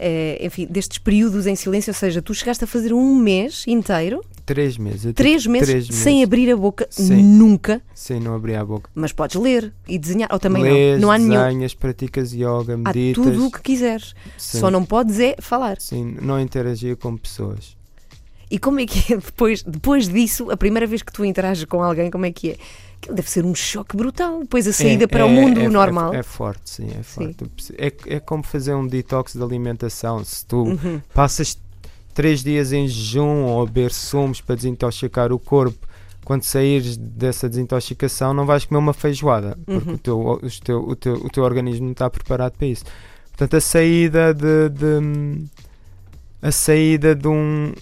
eh, 0.00 0.38
enfim, 0.44 0.66
destes 0.68 0.98
períodos 0.98 1.46
em 1.46 1.54
silêncio. 1.54 1.90
Ou 1.90 1.94
seja, 1.94 2.22
tu 2.22 2.34
chegaste 2.34 2.64
a 2.64 2.66
fazer 2.66 2.92
um 2.92 3.14
mês 3.14 3.64
inteiro, 3.66 4.24
Três 4.46 4.76
meses. 4.76 5.12
três 5.14 5.46
meses, 5.46 5.68
três 5.68 5.86
sem 5.88 6.22
abrir 6.22 6.50
a 6.50 6.56
boca, 6.56 6.86
Sim. 6.90 7.22
nunca. 7.22 7.80
Sem 7.94 8.20
não 8.20 8.34
abrir 8.34 8.56
a 8.56 8.64
boca. 8.64 8.90
Mas 8.94 9.10
podes 9.12 9.36
ler 9.40 9.72
e 9.88 9.98
desenhar, 9.98 10.28
ou 10.32 10.38
também 10.38 10.62
Lês, 10.62 11.00
não. 11.00 11.08
Não 11.08 11.10
há 11.12 11.18
nenhum. 11.18 11.42
desenhas, 11.42 11.74
praticas 11.74 12.32
yoga, 12.32 12.74
Há 12.74 12.76
meditas. 12.76 13.24
tudo 13.24 13.46
o 13.46 13.50
que 13.50 13.62
quiseres. 13.62 14.14
sim, 14.36 14.58
Só 14.58 14.70
não 14.70 14.84
podes 14.84 15.18
é 15.18 15.36
falar. 15.40 15.80
sim, 15.80 16.16
não 16.20 16.38
interagia 16.38 16.94
com 16.94 17.16
pessoas. 17.16 17.76
E 18.50 18.58
como 18.58 18.78
é 18.80 18.86
que 18.86 19.14
é 19.14 19.16
depois, 19.16 19.62
depois 19.62 20.08
disso, 20.08 20.50
a 20.50 20.56
primeira 20.56 20.86
vez 20.86 21.02
que 21.02 21.10
tu 21.12 21.24
interages 21.24 21.64
com 21.64 21.82
alguém, 21.82 22.10
como 22.10 22.26
é 22.26 22.30
que 22.30 22.50
é? 22.50 22.56
Deve 23.12 23.28
ser 23.28 23.44
um 23.44 23.54
choque 23.54 23.96
brutal. 23.96 24.40
Depois 24.40 24.66
a 24.66 24.72
saída 24.72 25.04
É- 25.04 25.06
para 25.06 25.26
o 25.26 25.28
é- 25.28 25.32
mundo 25.32 25.60
é- 25.60 25.68
normal. 25.68 26.14
É, 26.14 26.18
é 26.18 26.22
forte, 26.22 26.70
sim, 26.70 26.86
é 26.88 27.02
Sim. 27.02 27.34
forte. 27.34 27.74
É, 27.76 27.92
é 28.16 28.20
como 28.20 28.42
fazer 28.42 28.74
um 28.74 28.86
detox 28.86 29.34
de 29.34 29.42
alimentação. 29.42 30.24
Se 30.24 30.44
tu 30.46 30.62
Uhum. 30.64 31.00
passas 31.12 31.58
três 32.14 32.42
dias 32.42 32.72
em 32.72 32.86
jejum 32.88 33.42
ou 33.44 33.62
a 33.62 33.66
beber 33.66 33.90
sumos 33.92 34.40
para 34.40 34.54
desintoxicar 34.54 35.32
o 35.32 35.38
corpo, 35.38 35.86
quando 36.24 36.42
saíres 36.44 36.96
dessa 36.96 37.48
desintoxicação, 37.48 38.32
não 38.32 38.46
vais 38.46 38.64
comer 38.64 38.78
uma 38.78 38.94
feijoada, 38.94 39.58
porque 39.66 39.88
Uhum. 39.90 39.94
o, 39.94 39.98
teu, 39.98 40.20
o, 40.20 40.38
teu, 40.62 40.88
o, 40.88 40.96
teu, 40.96 41.14
o 41.16 41.28
teu 41.30 41.44
organismo 41.44 41.84
não 41.84 41.92
está 41.92 42.08
preparado 42.08 42.52
para 42.56 42.66
isso. 42.66 42.84
Portanto, 43.28 43.56
a 43.56 43.60
saída 43.60 44.32
de. 44.32 44.68
de- 44.70 45.44
a 46.40 46.50
saída 46.52 47.14
de 47.14 47.26
um. 47.28 47.72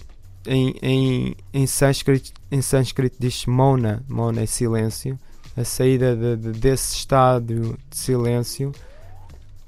Em, 0.45 0.75
em, 0.81 1.35
em, 1.53 1.65
sânscrito, 1.67 2.31
em 2.51 2.61
sânscrito 2.61 3.15
diz 3.17 3.45
mona, 3.45 4.03
mona 4.09 4.41
é 4.41 4.45
silêncio. 4.45 5.17
A 5.55 5.63
saída 5.63 6.15
de- 6.15 6.35
de- 6.35 6.59
desse 6.59 6.95
estado 6.97 7.77
de 7.89 7.97
silêncio 7.97 8.73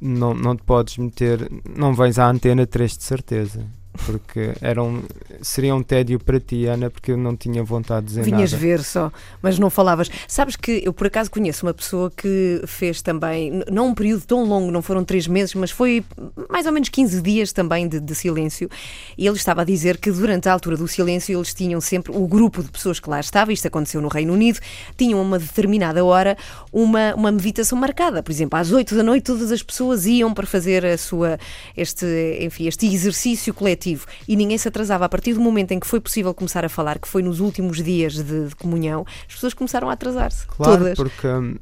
não, 0.02 0.34
não 0.34 0.54
te 0.56 0.64
podes 0.64 0.98
meter, 0.98 1.50
não 1.78 1.94
vens 1.94 2.20
à 2.20 2.30
antena 2.30 2.66
3 2.68 2.98
de 2.98 3.04
certeza. 3.04 3.66
Porque 4.06 4.54
era 4.62 4.82
um, 4.84 5.04
seria 5.42 5.76
um 5.76 5.82
tédio 5.82 6.20
para 6.20 6.40
ti, 6.40 6.66
Ana, 6.66 6.90
porque 6.90 7.12
eu 7.12 7.18
não 7.18 7.36
tinha 7.36 7.64
vontade 7.64 8.06
de 8.06 8.08
dizer 8.10 8.24
Vinhas 8.24 8.52
nada. 8.52 8.62
ver 8.62 8.84
só, 8.84 9.12
mas 9.42 9.58
não 9.58 9.70
falavas. 9.70 10.10
Sabes 10.28 10.56
que 10.56 10.82
eu 10.84 10.94
por 10.94 11.08
acaso 11.08 11.32
conheço 11.32 11.66
uma 11.66 11.74
pessoa 11.74 12.12
que 12.12 12.62
fez 12.68 13.02
também, 13.02 13.64
não 13.72 13.88
um 13.88 13.96
período 13.96 14.26
tão 14.26 14.44
longo, 14.44 14.72
não 14.72 14.82
foram 14.82 15.04
três 15.04 15.28
meses, 15.28 15.54
mas 15.56 15.72
foi 15.72 16.04
mais 16.50 16.66
ou 16.66 16.72
menos 16.72 16.90
15 16.90 17.22
dias 17.22 17.54
também 17.54 17.88
de, 17.88 18.00
de 18.00 18.16
silêncio. 18.16 18.70
E 19.18 19.26
ele 19.26 19.38
estava 19.38 19.62
a 19.62 19.66
dizer 19.66 19.98
que 19.98 20.12
durante 20.12 20.50
a 20.50 20.54
altura 20.54 20.78
do 20.78 20.88
silêncio 20.88 21.38
eles 21.38 21.54
tinham 21.54 21.80
sempre, 21.80 22.12
o 22.16 22.28
grupo 22.28 22.62
de 22.62 22.70
pessoas 22.70 23.00
que 23.00 23.10
lá 23.10 23.20
estava, 23.20 23.54
isto 23.54 23.68
aconteceu 23.68 24.02
no 24.02 24.08
Reino 24.08 24.34
Unido, 24.34 24.60
tinham 24.98 25.22
uma 25.22 25.40
determinada 25.40 26.04
hora 26.04 26.38
uma, 26.72 27.16
uma 27.16 27.32
meditação 27.32 27.78
marcada. 27.78 28.22
Por 28.22 28.32
exemplo, 28.32 28.60
às 28.60 28.72
8 28.72 28.96
da 28.96 29.04
noite 29.04 29.24
todas 29.24 29.52
as 29.52 29.64
pessoas 29.64 30.06
iam 30.06 30.34
para 30.34 30.46
fazer 30.46 30.86
a 30.86 30.98
sua, 30.98 31.40
este, 31.76 32.06
enfim, 32.42 32.68
este 32.68 32.86
exercício 32.88 33.54
coletivo 33.54 33.85
e 34.28 34.36
ninguém 34.36 34.58
se 34.58 34.68
atrasava. 34.68 35.06
A 35.06 35.10
partir 35.10 35.34
do 35.34 35.42
momento 35.42 35.72
em 35.72 35.80
que 35.80 35.88
foi 35.88 36.00
possível 36.00 36.34
começar 36.34 36.66
a 36.66 36.70
falar, 36.70 37.00
que 37.00 37.08
foi 37.08 37.22
nos 37.22 37.40
últimos 37.40 37.84
dias 37.84 38.14
de, 38.14 38.48
de 38.48 38.56
comunhão, 38.56 39.06
as 39.28 39.34
pessoas 39.36 39.54
começaram 39.54 39.90
a 39.90 39.94
atrasar-se. 39.94 40.48
Claro, 40.48 40.78
todas. 40.78 40.96
porque 40.96 41.28
hum, 41.28 41.56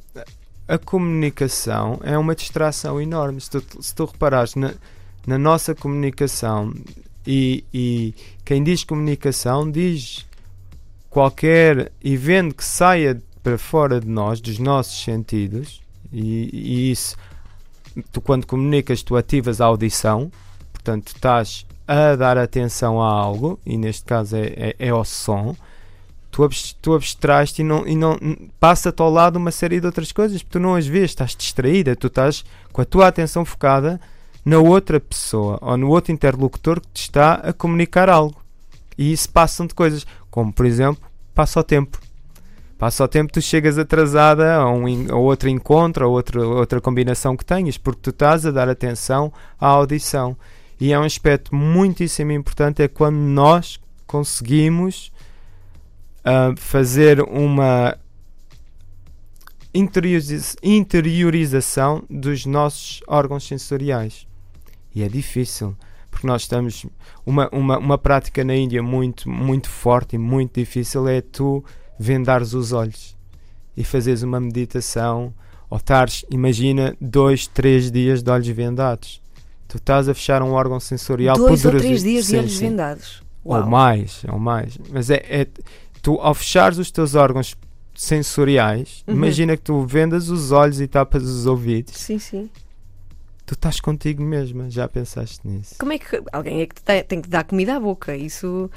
a 0.67 0.77
comunicação 0.77 1.99
é 2.03 2.17
uma 2.17 2.35
distração 2.35 3.01
enorme. 3.01 3.41
Se 3.41 3.49
tu, 3.49 3.63
se 3.81 3.93
tu 3.93 4.05
reparares 4.05 4.55
na, 4.55 4.73
na 5.27 5.37
nossa 5.37 5.75
comunicação, 5.75 6.73
e, 7.25 7.63
e 7.73 8.13
quem 8.43 8.63
diz 8.63 8.83
comunicação 8.83 9.69
diz 9.69 10.25
qualquer 11.09 11.91
evento 12.03 12.55
que 12.55 12.65
saia 12.65 13.21
para 13.41 13.57
fora 13.57 13.99
de 13.99 14.07
nós, 14.07 14.41
dos 14.41 14.57
nossos 14.57 15.03
sentidos, 15.03 15.81
e, 16.11 16.49
e 16.51 16.91
isso, 16.91 17.15
tu 18.11 18.21
quando 18.21 18.47
comunicas, 18.47 19.03
tu 19.03 19.15
ativas 19.15 19.59
a 19.59 19.65
audição, 19.65 20.31
portanto, 20.71 21.07
estás 21.07 21.65
a 21.87 22.15
dar 22.15 22.37
atenção 22.37 23.01
a 23.01 23.07
algo, 23.07 23.59
e 23.65 23.77
neste 23.77 24.05
caso 24.05 24.35
é, 24.35 24.53
é, 24.55 24.75
é 24.79 24.89
ao 24.89 25.03
som, 25.03 25.55
tu, 26.31 26.49
tu 26.81 26.93
abstraste 26.95 27.61
e 27.61 27.65
não, 27.65 27.87
e 27.87 27.95
não 27.95 28.17
passa-te 28.59 29.01
ao 29.01 29.09
lado 29.09 29.37
uma 29.37 29.51
série 29.51 29.79
de 29.79 29.85
outras 29.85 30.11
coisas, 30.11 30.41
porque 30.41 30.57
tu 30.57 30.61
não 30.61 30.75
as 30.75 30.87
vês, 30.87 31.11
estás 31.11 31.35
distraída, 31.35 31.95
tu 31.95 32.07
estás 32.07 32.43
com 32.71 32.81
a 32.81 32.85
tua 32.85 33.07
atenção 33.07 33.45
focada 33.45 34.01
na 34.43 34.59
outra 34.59 34.99
pessoa 34.99 35.57
ou 35.61 35.77
no 35.77 35.89
outro 35.89 36.11
interlocutor 36.11 36.81
que 36.81 36.87
te 36.93 37.01
está 37.03 37.35
a 37.35 37.53
comunicar 37.53 38.09
algo. 38.09 38.41
E 38.97 39.11
isso 39.11 39.29
passam-te 39.29 39.73
coisas, 39.73 40.05
como 40.29 40.51
por 40.51 40.65
exemplo, 40.65 41.01
passa 41.33 41.59
o 41.59 41.63
tempo. 41.63 41.99
Passa 42.77 43.03
o 43.03 43.07
tempo, 43.07 43.31
tu 43.31 43.41
chegas 43.41 43.77
atrasada 43.77 44.55
a, 44.55 44.69
um, 44.69 44.85
a 45.09 45.15
outro 45.15 45.47
encontro, 45.47 46.03
a 46.03 46.07
outra, 46.07 46.45
outra 46.45 46.81
combinação 46.81 47.37
que 47.37 47.45
tenhas, 47.45 47.77
porque 47.77 48.01
tu 48.01 48.09
estás 48.09 48.45
a 48.45 48.51
dar 48.51 48.67
atenção 48.67 49.31
à 49.59 49.67
audição. 49.67 50.35
E 50.83 50.91
é 50.91 50.99
um 50.99 51.03
aspecto 51.03 51.55
muitíssimo 51.55 52.33
importante, 52.33 52.83
é 52.83 52.89
quando 52.89 53.15
nós 53.15 53.79
conseguimos 54.05 55.13
ah, 56.25 56.53
fazer 56.57 57.21
uma 57.21 57.97
interioriza- 59.73 60.57
interiorização 60.61 62.03
dos 62.09 62.45
nossos 62.45 63.01
órgãos 63.07 63.47
sensoriais. 63.47 64.27
E 64.93 65.03
é 65.03 65.07
difícil, 65.07 65.73
porque 66.11 66.27
nós 66.27 66.41
estamos. 66.41 66.85
Uma, 67.25 67.47
uma, 67.53 67.77
uma 67.77 67.97
prática 67.97 68.43
na 68.43 68.53
Índia 68.53 68.83
muito, 68.83 69.29
muito 69.29 69.69
forte 69.69 70.17
e 70.17 70.19
muito 70.19 70.59
difícil 70.59 71.07
é 71.07 71.21
tu 71.21 71.63
vendares 71.97 72.53
os 72.53 72.73
olhos 72.73 73.15
e 73.77 73.85
fazeres 73.85 74.21
uma 74.21 74.41
meditação, 74.41 75.33
ou 75.69 75.77
estares, 75.77 76.25
imagina, 76.29 76.93
dois, 76.99 77.47
três 77.47 77.89
dias 77.89 78.21
de 78.21 78.29
olhos 78.29 78.49
vendados. 78.49 79.22
Tu 79.73 79.77
estás 79.77 80.07
a 80.07 80.13
fechar 80.13 80.43
um 80.43 80.51
órgão 80.51 80.79
sensorial 80.79 81.35
Dois 81.35 81.65
ou 81.65 81.71
poderoso- 81.71 81.83
três 81.83 82.03
dias 82.03 82.25
Sim, 82.27 82.37
olhos 82.37 82.51
sim. 82.57 82.69
vendados. 82.69 83.23
Ou 83.43 83.65
mais, 83.65 84.21
ou 84.31 84.37
mais. 84.37 84.77
Mas 84.91 85.09
é, 85.09 85.15
é- 85.27 85.47
tu 85.99 86.21
ao 86.21 86.35
fechares 86.35 86.77
os 86.77 86.91
teus 86.91 87.15
órgãos 87.15 87.55
sensoriais, 87.95 89.03
Uhum. 89.07 89.15
imagina 89.15 89.57
que 89.57 89.63
tu 89.63 89.83
vendas 89.83 90.29
os 90.29 90.51
olhos 90.51 90.79
e 90.79 90.85
tapas 90.87 91.23
os 91.23 91.47
ouvidos, 91.47 91.95
Sim, 91.95 92.19
sim. 92.19 92.51
tu 93.47 93.55
estás 93.55 93.79
contigo 93.79 94.21
mesma, 94.21 94.69
já 94.69 94.87
pensaste 94.87 95.39
nisso. 95.47 95.73
Como 95.79 95.91
é 95.91 95.97
que 95.97 96.21
alguém 96.31 96.61
é 96.61 96.67
que 96.67 96.75
te 96.75 96.83
tem, 96.83 97.03
tem 97.03 97.19
que 97.19 97.27
dar 97.27 97.43
comida 97.43 97.75
à 97.75 97.79
boca? 97.79 98.15
Isso. 98.15 98.69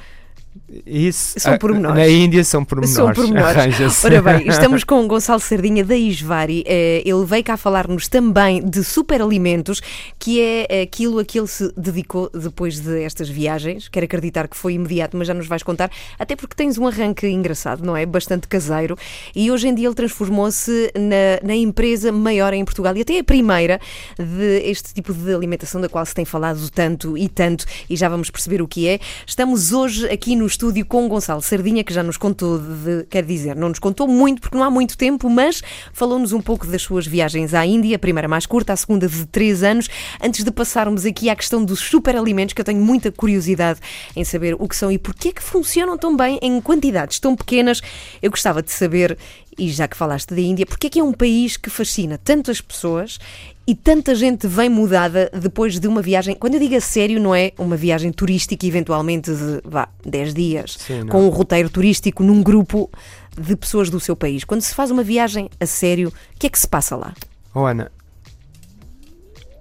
Isso, 0.86 1.38
São 1.38 1.54
ah, 1.54 1.58
pormenores. 1.58 1.96
Na 1.96 2.08
Índia 2.08 2.44
são 2.44 2.64
pormenores. 2.64 2.94
São 2.94 3.12
pormenores. 3.12 4.04
Ora 4.04 4.22
bem, 4.22 4.48
estamos 4.48 4.84
com 4.84 5.04
o 5.04 5.06
Gonçalo 5.06 5.40
Sardinha 5.40 5.84
da 5.84 5.96
Isvari. 5.96 6.64
Eh, 6.66 7.02
Ele 7.04 7.24
veio 7.24 7.44
cá 7.44 7.56
falar-nos 7.56 8.08
também 8.08 8.62
de 8.62 8.82
superalimentos, 8.82 9.80
que 10.18 10.40
é 10.40 10.82
aquilo 10.82 11.18
a 11.18 11.24
que 11.24 11.38
ele 11.38 11.46
se 11.46 11.72
dedicou 11.76 12.30
depois 12.30 12.80
destas 12.80 13.28
viagens. 13.28 13.88
Quero 13.88 14.04
acreditar 14.04 14.48
que 14.48 14.56
foi 14.56 14.74
imediato, 14.74 15.16
mas 15.16 15.28
já 15.28 15.34
nos 15.34 15.46
vais 15.46 15.62
contar. 15.62 15.90
Até 16.18 16.34
porque 16.34 16.54
tens 16.54 16.78
um 16.78 16.86
arranque 16.86 17.26
engraçado, 17.26 17.84
não 17.84 17.96
é? 17.96 18.06
Bastante 18.06 18.48
caseiro. 18.48 18.96
E 19.34 19.50
hoje 19.50 19.68
em 19.68 19.74
dia 19.74 19.88
ele 19.88 19.94
transformou-se 19.94 20.92
na, 20.96 21.46
na 21.46 21.54
empresa 21.54 22.10
maior 22.10 22.52
em 22.52 22.64
Portugal 22.64 22.96
e 22.96 23.02
até 23.02 23.18
a 23.18 23.24
primeira 23.24 23.80
de 24.18 24.60
este 24.64 24.94
tipo 24.94 25.12
de 25.12 25.34
alimentação 25.34 25.80
da 25.80 25.88
qual 25.88 26.04
se 26.06 26.14
tem 26.14 26.24
falado 26.24 26.70
tanto 26.70 27.16
e 27.16 27.28
tanto, 27.28 27.64
e 27.88 27.96
já 27.96 28.08
vamos 28.08 28.30
perceber 28.30 28.62
o 28.62 28.68
que 28.68 28.88
é. 28.88 28.98
Estamos 29.26 29.72
hoje 29.72 30.08
aqui 30.08 30.34
no 30.34 30.45
estúdio 30.46 30.84
com 30.86 31.06
o 31.06 31.08
Gonçalo 31.08 31.42
Sardinha, 31.42 31.82
que 31.82 31.92
já 31.92 32.02
nos 32.02 32.16
contou, 32.16 32.58
de, 32.58 33.04
quer 33.08 33.24
dizer, 33.24 33.56
não 33.56 33.68
nos 33.68 33.78
contou 33.78 34.06
muito 34.06 34.40
porque 34.40 34.56
não 34.56 34.64
há 34.64 34.70
muito 34.70 34.96
tempo, 34.96 35.28
mas 35.28 35.62
falou-nos 35.92 36.32
um 36.32 36.40
pouco 36.40 36.66
das 36.66 36.82
suas 36.82 37.06
viagens 37.06 37.54
à 37.54 37.64
Índia, 37.66 37.96
a 37.96 37.98
primeira 37.98 38.28
mais 38.28 38.46
curta, 38.46 38.72
a 38.72 38.76
segunda 38.76 39.08
de 39.08 39.26
três 39.26 39.62
anos. 39.62 39.88
Antes 40.22 40.44
de 40.44 40.50
passarmos 40.50 41.04
aqui 41.04 41.28
à 41.28 41.36
questão 41.36 41.64
dos 41.64 41.80
superalimentos, 41.80 42.52
que 42.54 42.60
eu 42.60 42.64
tenho 42.64 42.80
muita 42.80 43.10
curiosidade 43.10 43.80
em 44.14 44.24
saber 44.24 44.56
o 44.58 44.68
que 44.68 44.76
são 44.76 44.90
e 44.90 44.98
porquê 44.98 45.28
é 45.28 45.32
que 45.32 45.42
funcionam 45.42 45.96
tão 45.98 46.16
bem 46.16 46.38
em 46.42 46.60
quantidades 46.60 47.18
tão 47.18 47.34
pequenas, 47.34 47.80
eu 48.22 48.30
gostava 48.30 48.62
de 48.62 48.70
saber, 48.70 49.16
e 49.58 49.70
já 49.70 49.88
que 49.88 49.96
falaste 49.96 50.34
da 50.34 50.40
Índia, 50.40 50.66
porquê 50.66 50.86
é 50.86 50.90
que 50.90 51.00
é 51.00 51.04
um 51.04 51.12
país 51.12 51.56
que 51.56 51.70
fascina 51.70 52.18
tantas 52.18 52.60
pessoas 52.60 53.18
e 53.66 53.74
tanta 53.74 54.14
gente 54.14 54.46
vem 54.46 54.68
mudada 54.68 55.30
depois 55.40 55.78
de 55.78 55.88
uma 55.88 56.00
viagem. 56.00 56.36
Quando 56.36 56.54
eu 56.54 56.60
digo 56.60 56.76
a 56.76 56.80
sério, 56.80 57.20
não 57.20 57.34
é 57.34 57.52
uma 57.58 57.76
viagem 57.76 58.12
turística, 58.12 58.64
eventualmente 58.64 59.30
de 59.32 59.60
vá, 59.64 59.88
10 60.04 60.34
dias, 60.34 60.76
Sim, 60.78 61.06
com 61.06 61.26
um 61.26 61.28
roteiro 61.28 61.68
turístico 61.68 62.22
num 62.22 62.42
grupo 62.42 62.90
de 63.36 63.56
pessoas 63.56 63.90
do 63.90 63.98
seu 63.98 64.14
país. 64.14 64.44
Quando 64.44 64.60
se 64.60 64.74
faz 64.74 64.90
uma 64.90 65.02
viagem 65.02 65.50
a 65.58 65.66
sério, 65.66 66.08
o 66.08 66.38
que 66.38 66.46
é 66.46 66.50
que 66.50 66.58
se 66.58 66.68
passa 66.68 66.94
lá? 66.94 67.12
Oh, 67.52 67.64
Ana, 67.64 67.90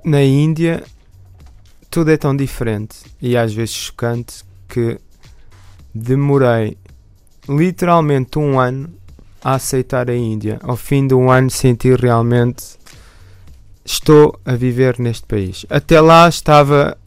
na 0.03 0.21
Índia 0.21 0.83
tudo 1.95 2.11
é 2.11 2.17
tão 2.17 2.35
diferente 2.35 2.97
e 3.21 3.37
às 3.37 3.53
vezes 3.53 3.73
chocante 3.73 4.43
que 4.67 4.99
demorei 5.93 6.77
literalmente 7.47 8.37
um 8.37 8.59
ano 8.59 8.93
a 9.41 9.53
aceitar 9.53 10.09
a 10.09 10.15
Índia. 10.15 10.59
Ao 10.61 10.75
fim 10.75 11.07
de 11.07 11.13
um 11.13 11.31
ano 11.31 11.49
senti 11.49 11.95
realmente 11.95 12.65
estou 13.85 14.39
a 14.43 14.55
viver 14.55 14.99
neste 14.99 15.25
país. 15.25 15.65
Até 15.69 16.01
lá 16.01 16.27
estava 16.27 16.97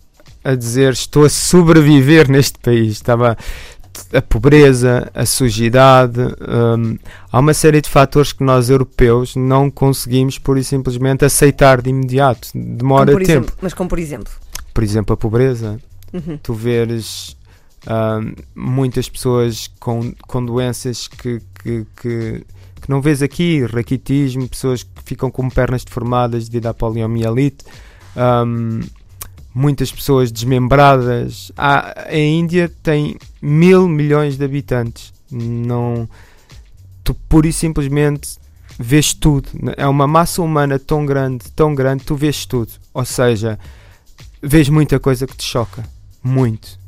a 0.45 0.55
dizer 0.55 0.93
estou 0.93 1.25
a 1.25 1.29
sobreviver 1.29 2.31
neste 2.31 2.59
país. 2.59 2.93
Estava 2.93 3.37
a 4.13 4.23
pobreza, 4.23 5.11
a 5.13 5.27
sujidade, 5.27 6.21
hum, 6.21 6.97
há 7.33 7.39
uma 7.41 7.53
série 7.53 7.81
de 7.81 7.89
fatores 7.89 8.33
que 8.33 8.45
nós 8.45 8.71
europeus 8.71 9.35
não 9.35 9.71
conseguimos 9.71 10.39
pura 10.39 10.61
e 10.61 10.65
simplesmente 10.65 11.25
aceitar 11.25 11.83
de 11.83 11.91
imediato. 11.91 12.49
Demora 12.55 13.13
por 13.13 13.23
tempo. 13.23 13.31
exemplo, 13.31 13.55
mas 13.61 13.75
como 13.75 13.89
por 13.89 13.99
exemplo. 13.99 14.33
Por 14.73 14.85
exemplo, 14.85 15.15
a 15.15 15.17
pobreza. 15.17 15.81
Uhum. 16.13 16.39
Tu 16.43 16.55
veres 16.55 17.37
hum, 17.87 18.35
muitas 18.55 19.09
pessoas 19.09 19.69
com, 19.81 20.13
com 20.27 20.45
doenças 20.45 21.09
que, 21.09 21.41
que, 21.63 21.87
que, 22.01 22.47
que 22.81 22.91
não 22.91 23.01
vês 23.01 23.23
aqui, 23.23 23.65
raquitismo, 23.65 24.49
pessoas 24.49 24.83
que 24.83 24.91
ficam 25.05 25.31
com 25.31 25.49
pernas 25.49 25.85
deformadas 25.85 26.49
devido 26.49 26.67
à 26.67 26.75
poliomielite. 26.75 27.65
hum, 28.17 28.81
muitas 29.55 29.91
pessoas 29.93 30.31
desmembradas. 30.33 31.53
Há- 31.57 32.07
a 32.09 32.17
Índia 32.17 32.71
tem 32.83 33.17
mil 33.41 33.89
milhões 33.89 34.37
de 34.37 34.45
habitantes. 34.45 35.13
Não, 35.31 36.09
tu 37.05 37.15
pura 37.15 37.47
e 37.49 37.53
simplesmente 37.53 38.39
vês 38.79 39.13
tudo. 39.13 39.49
É 39.77 39.87
uma 39.87 40.07
massa 40.07 40.43
humana 40.43 40.79
tão 40.79 41.05
grande, 41.07 41.45
tão 41.55 41.75
grande, 41.75 42.05
tu 42.05 42.15
vês 42.17 42.45
tudo. 42.47 42.73
Ou 42.95 43.05
seja, 43.05 43.59
vês 44.43 44.69
muita 44.69 44.99
coisa 45.01 45.27
que 45.27 45.37
te 45.37 45.45
choca. 45.45 45.85
Muito. 46.23 46.79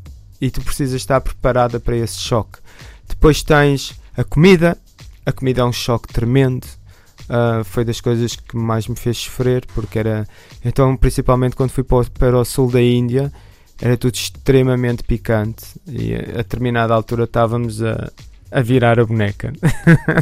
E 0.40 0.50
tu 0.50 0.60
precisas 0.62 1.00
estar 1.00 1.20
preparada 1.20 1.78
para 1.78 1.96
esse 1.96 2.18
choque. 2.18 2.58
Depois 3.08 3.42
tens 3.42 3.98
A 4.16 4.24
comida, 4.24 4.76
a 5.24 5.32
comida 5.32 5.62
é 5.62 5.64
um 5.64 5.72
choque 5.72 6.12
tremendo. 6.12 6.66
Uh, 7.28 7.62
foi 7.62 7.84
das 7.84 8.00
coisas 8.00 8.34
que 8.34 8.56
mais 8.56 8.88
me 8.88 8.96
fez 8.96 9.18
sofrer, 9.18 9.64
porque 9.74 9.98
era. 9.98 10.26
Então, 10.64 10.96
principalmente 10.96 11.54
quando 11.54 11.70
fui 11.70 11.84
para 11.84 11.98
o, 11.98 12.10
para 12.10 12.38
o 12.38 12.44
sul 12.44 12.70
da 12.70 12.82
Índia, 12.82 13.32
era 13.80 13.96
tudo 13.96 14.14
extremamente 14.14 15.04
picante. 15.04 15.64
E 15.86 16.14
a, 16.14 16.38
determinada 16.38 16.92
altura 16.92 17.24
estávamos 17.24 17.82
a, 17.82 18.10
a 18.50 18.60
virar 18.60 18.98
a 18.98 19.04
boneca. 19.04 19.52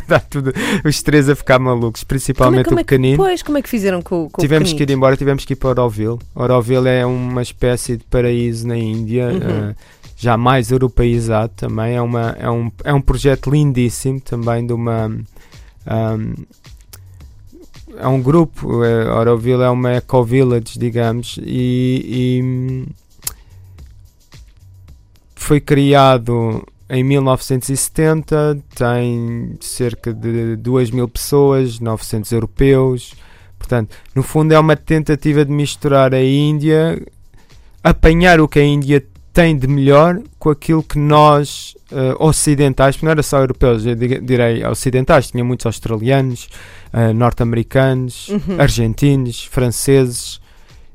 Dá 0.06 0.20
tudo, 0.28 0.52
os 0.84 1.02
três 1.02 1.28
a 1.30 1.34
ficar 1.34 1.58
malucos, 1.58 2.04
principalmente 2.04 2.66
como 2.66 2.80
é, 2.80 2.82
como 2.82 2.82
o 2.82 2.84
pequenino. 2.84 3.16
Pois, 3.16 3.42
como 3.42 3.56
é 3.58 3.62
que 3.62 3.68
fizeram 3.68 4.02
com, 4.02 4.28
com 4.28 4.42
tivemos 4.42 4.72
o 4.72 4.76
que 4.76 4.82
ir 4.82 4.90
embora, 4.90 5.16
tivemos 5.16 5.44
que 5.46 5.54
ir 5.54 5.56
para 5.56 5.70
Oroville. 5.70 6.18
Oroville 6.34 6.88
é 6.88 7.06
uma 7.06 7.40
espécie 7.42 7.96
de 7.96 8.04
paraíso 8.04 8.66
na 8.66 8.76
Índia, 8.76 9.28
Uhum. 9.28 9.70
uh, 9.70 9.74
já 10.18 10.36
mais 10.36 10.70
europeizado 10.72 11.52
também. 11.56 11.94
É, 11.94 12.02
uma, 12.02 12.36
é, 12.38 12.50
um, 12.50 12.70
é 12.84 12.92
um 12.92 13.00
projeto 13.00 13.50
lindíssimo 13.50 14.20
também 14.20 14.66
de 14.66 14.72
uma. 14.72 15.06
um, 15.06 16.34
é 17.96 18.06
um 18.06 18.20
grupo, 18.20 18.84
é, 18.84 19.10
Oroville 19.10 19.62
é 19.62 19.70
uma 19.70 19.92
eco-village, 19.92 20.78
digamos, 20.78 21.38
e, 21.42 22.04
e 22.04 22.86
foi 25.34 25.60
criado 25.60 26.64
em 26.90 27.02
1970, 27.02 28.58
tem 28.74 29.56
cerca 29.60 30.12
de 30.12 30.56
2 30.56 30.90
mil 30.90 31.08
pessoas, 31.08 31.80
900 31.80 32.30
europeus. 32.32 33.14
Portanto, 33.58 33.96
no 34.14 34.22
fundo, 34.22 34.52
é 34.52 34.58
uma 34.58 34.76
tentativa 34.76 35.44
de 35.44 35.50
misturar 35.50 36.14
a 36.14 36.22
Índia, 36.22 37.00
apanhar 37.82 38.40
o 38.40 38.46
que 38.46 38.58
a 38.58 38.64
Índia 38.64 39.04
tem 39.38 39.56
de 39.56 39.68
melhor 39.68 40.20
com 40.36 40.50
aquilo 40.50 40.82
que 40.82 40.98
nós, 40.98 41.76
eh, 41.92 42.12
ocidentais, 42.18 42.96
porque 42.96 43.06
não 43.06 43.12
era 43.12 43.22
só 43.22 43.38
europeus, 43.38 43.86
eu 43.86 43.94
direi 43.94 44.64
ocidentais, 44.64 45.30
tinha 45.30 45.44
muitos 45.44 45.64
australianos, 45.64 46.48
eh, 46.92 47.12
norte-americanos, 47.12 48.30
Uhum. 48.30 48.60
argentinos, 48.60 49.44
franceses 49.44 50.40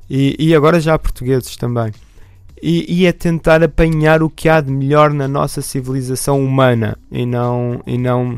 e, 0.09 0.35
e 0.37 0.53
agora 0.53 0.81
já 0.81 0.99
portugueses 0.99 1.55
também. 1.55 1.93
E, 2.61 2.85
e 3.01 3.05
é 3.05 3.13
tentar 3.13 3.63
apanhar 3.63 4.21
o 4.21 4.29
que 4.29 4.49
há 4.49 4.59
de 4.59 4.69
melhor 4.71 5.13
na 5.13 5.25
nossa 5.27 5.61
civilização 5.61 6.43
humana 6.43 6.97
e 7.09 7.25
não, 7.25 7.81
e 7.87 7.97
não, 7.97 8.37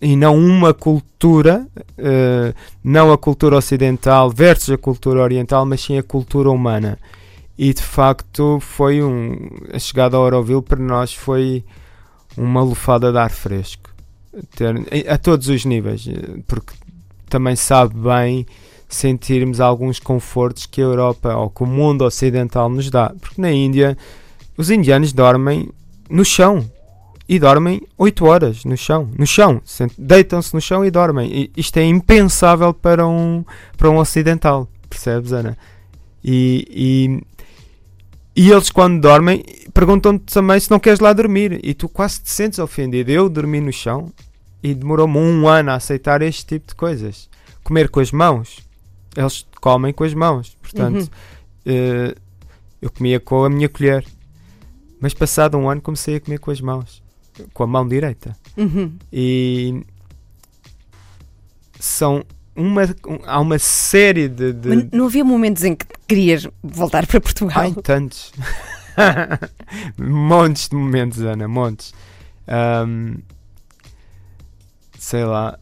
e 0.00 0.16
não 0.16 0.34
uma 0.34 0.72
cultura, 0.72 1.66
eh, 1.98 2.54
não 2.82 3.12
a 3.12 3.18
cultura 3.18 3.58
ocidental 3.58 4.30
versus 4.30 4.70
a 4.70 4.78
cultura 4.78 5.20
oriental, 5.20 5.66
mas 5.66 5.82
sim 5.82 5.98
a 5.98 6.02
cultura 6.02 6.48
humana. 6.50 6.98
E 7.56 7.72
de 7.72 7.82
facto 7.82 8.58
foi 8.60 9.02
um. 9.02 9.36
A 9.72 9.78
chegada 9.78 10.16
ao 10.16 10.24
Oroville 10.24 10.62
para 10.62 10.80
nós 10.80 11.14
foi 11.14 11.64
uma 12.36 12.62
lufada 12.62 13.12
de 13.12 13.18
ar 13.18 13.30
fresco. 13.30 13.90
Ter- 14.56 15.08
a 15.08 15.16
todos 15.16 15.48
os 15.48 15.64
níveis, 15.64 16.04
porque 16.48 16.72
também 17.28 17.54
sabe 17.54 17.94
bem 17.94 18.44
sentirmos 18.88 19.60
alguns 19.60 19.98
confortos 20.00 20.66
que 20.66 20.80
a 20.80 20.84
Europa 20.84 21.34
ou 21.36 21.48
que 21.50 21.62
o 21.62 21.66
mundo 21.66 22.04
ocidental 22.04 22.68
nos 22.68 22.90
dá. 22.90 23.14
Porque 23.20 23.40
na 23.40 23.52
Índia 23.52 23.96
os 24.56 24.70
indianos 24.70 25.12
dormem 25.12 25.68
no 26.10 26.24
chão 26.24 26.68
e 27.28 27.38
dormem 27.38 27.80
8 27.96 28.24
horas 28.26 28.64
no 28.64 28.76
chão, 28.76 29.08
no 29.18 29.26
chão, 29.26 29.60
deitam-se 29.96 30.52
no 30.52 30.60
chão 30.60 30.84
e 30.84 30.90
dormem. 30.90 31.30
E 31.32 31.50
isto 31.56 31.76
é 31.78 31.84
impensável 31.84 32.74
para 32.74 33.06
um 33.06 33.44
para 33.76 33.90
um 33.90 33.98
ocidental, 33.98 34.68
percebes, 34.88 35.32
Ana? 35.32 35.56
E, 36.22 37.20
e, 38.36 38.50
eles 38.50 38.70
quando 38.70 39.00
dormem 39.00 39.44
perguntam-te 39.72 40.32
também 40.32 40.58
se 40.60 40.70
não 40.70 40.78
queres 40.78 41.00
lá 41.00 41.12
dormir 41.12 41.60
e 41.62 41.74
tu 41.74 41.88
quase 41.88 42.20
te 42.20 42.30
sentes 42.30 42.58
ofendido. 42.58 43.10
Eu 43.10 43.28
dormi 43.28 43.60
no 43.60 43.72
chão 43.72 44.12
e 44.62 44.72
demorou-me 44.74 45.18
um 45.18 45.48
ano 45.48 45.70
a 45.70 45.74
aceitar 45.74 46.22
este 46.22 46.46
tipo 46.46 46.68
de 46.68 46.74
coisas. 46.74 47.28
Comer 47.62 47.88
com 47.88 48.00
as 48.00 48.10
mãos. 48.12 48.60
Eles 49.16 49.46
comem 49.60 49.92
com 49.92 50.04
as 50.04 50.14
mãos. 50.14 50.56
Portanto, 50.62 51.02
Uhum. 51.02 51.08
eh, 51.66 52.14
eu 52.80 52.90
comia 52.90 53.18
com 53.20 53.44
a 53.44 53.50
minha 53.50 53.68
colher. 53.68 54.04
Mas 55.00 55.12
passado 55.14 55.56
um 55.58 55.68
ano 55.68 55.80
comecei 55.80 56.16
a 56.16 56.20
comer 56.20 56.38
com 56.38 56.50
as 56.50 56.60
mãos. 56.60 57.02
Com 57.52 57.62
a 57.64 57.66
mão 57.66 57.86
direita. 57.86 58.36
Uhum. 58.56 58.92
E 59.12 59.82
são 61.78 62.24
uma, 62.56 62.82
um- 63.06 63.18
há 63.26 63.40
uma 63.40 63.58
série 63.58 64.28
de. 64.28 64.52
de 64.52 64.68
Mas 64.68 64.90
não 64.92 65.06
havia 65.06 65.24
momentos 65.24 65.64
em 65.64 65.74
que 65.74 65.86
querias 66.06 66.46
voltar 66.62 67.06
para 67.06 67.20
Portugal? 67.20 67.62
Ai, 67.62 67.74
tantos. 67.82 68.32
montes 69.98 70.68
de 70.68 70.76
momentos, 70.76 71.20
Ana, 71.20 71.48
montes. 71.48 71.92
Ahm, 72.46 73.16
sei 74.98 75.24
lá. 75.24 75.58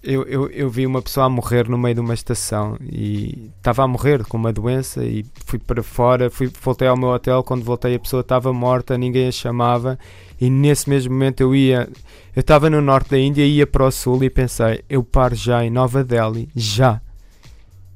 Eu, 0.00 0.22
eu, 0.26 0.48
eu 0.50 0.70
vi 0.70 0.86
uma 0.86 1.02
pessoa 1.02 1.26
a 1.26 1.28
morrer 1.28 1.68
no 1.68 1.76
meio 1.76 1.96
de 1.96 2.00
uma 2.00 2.14
estação 2.14 2.76
e 2.80 3.50
estava 3.56 3.82
a 3.82 3.88
morrer 3.88 4.24
com 4.24 4.36
uma 4.36 4.52
doença 4.52 5.04
e 5.04 5.26
fui 5.44 5.58
para 5.58 5.82
fora, 5.82 6.30
fui, 6.30 6.48
voltei 6.62 6.86
ao 6.86 6.96
meu 6.96 7.08
hotel, 7.08 7.42
quando 7.42 7.64
voltei 7.64 7.96
a 7.96 7.98
pessoa 7.98 8.20
estava 8.20 8.52
morta, 8.52 8.96
ninguém 8.96 9.26
a 9.26 9.32
chamava 9.32 9.98
e 10.40 10.48
nesse 10.48 10.88
mesmo 10.88 11.12
momento 11.12 11.40
eu 11.40 11.52
ia, 11.54 11.88
eu 12.36 12.40
estava 12.40 12.70
no 12.70 12.80
norte 12.80 13.10
da 13.10 13.18
Índia, 13.18 13.44
ia 13.44 13.66
para 13.66 13.84
o 13.86 13.90
sul 13.90 14.22
e 14.22 14.30
pensei, 14.30 14.82
eu 14.88 15.02
paro 15.02 15.34
já 15.34 15.64
em 15.64 15.70
Nova 15.70 16.04
Delhi, 16.04 16.48
já. 16.54 17.00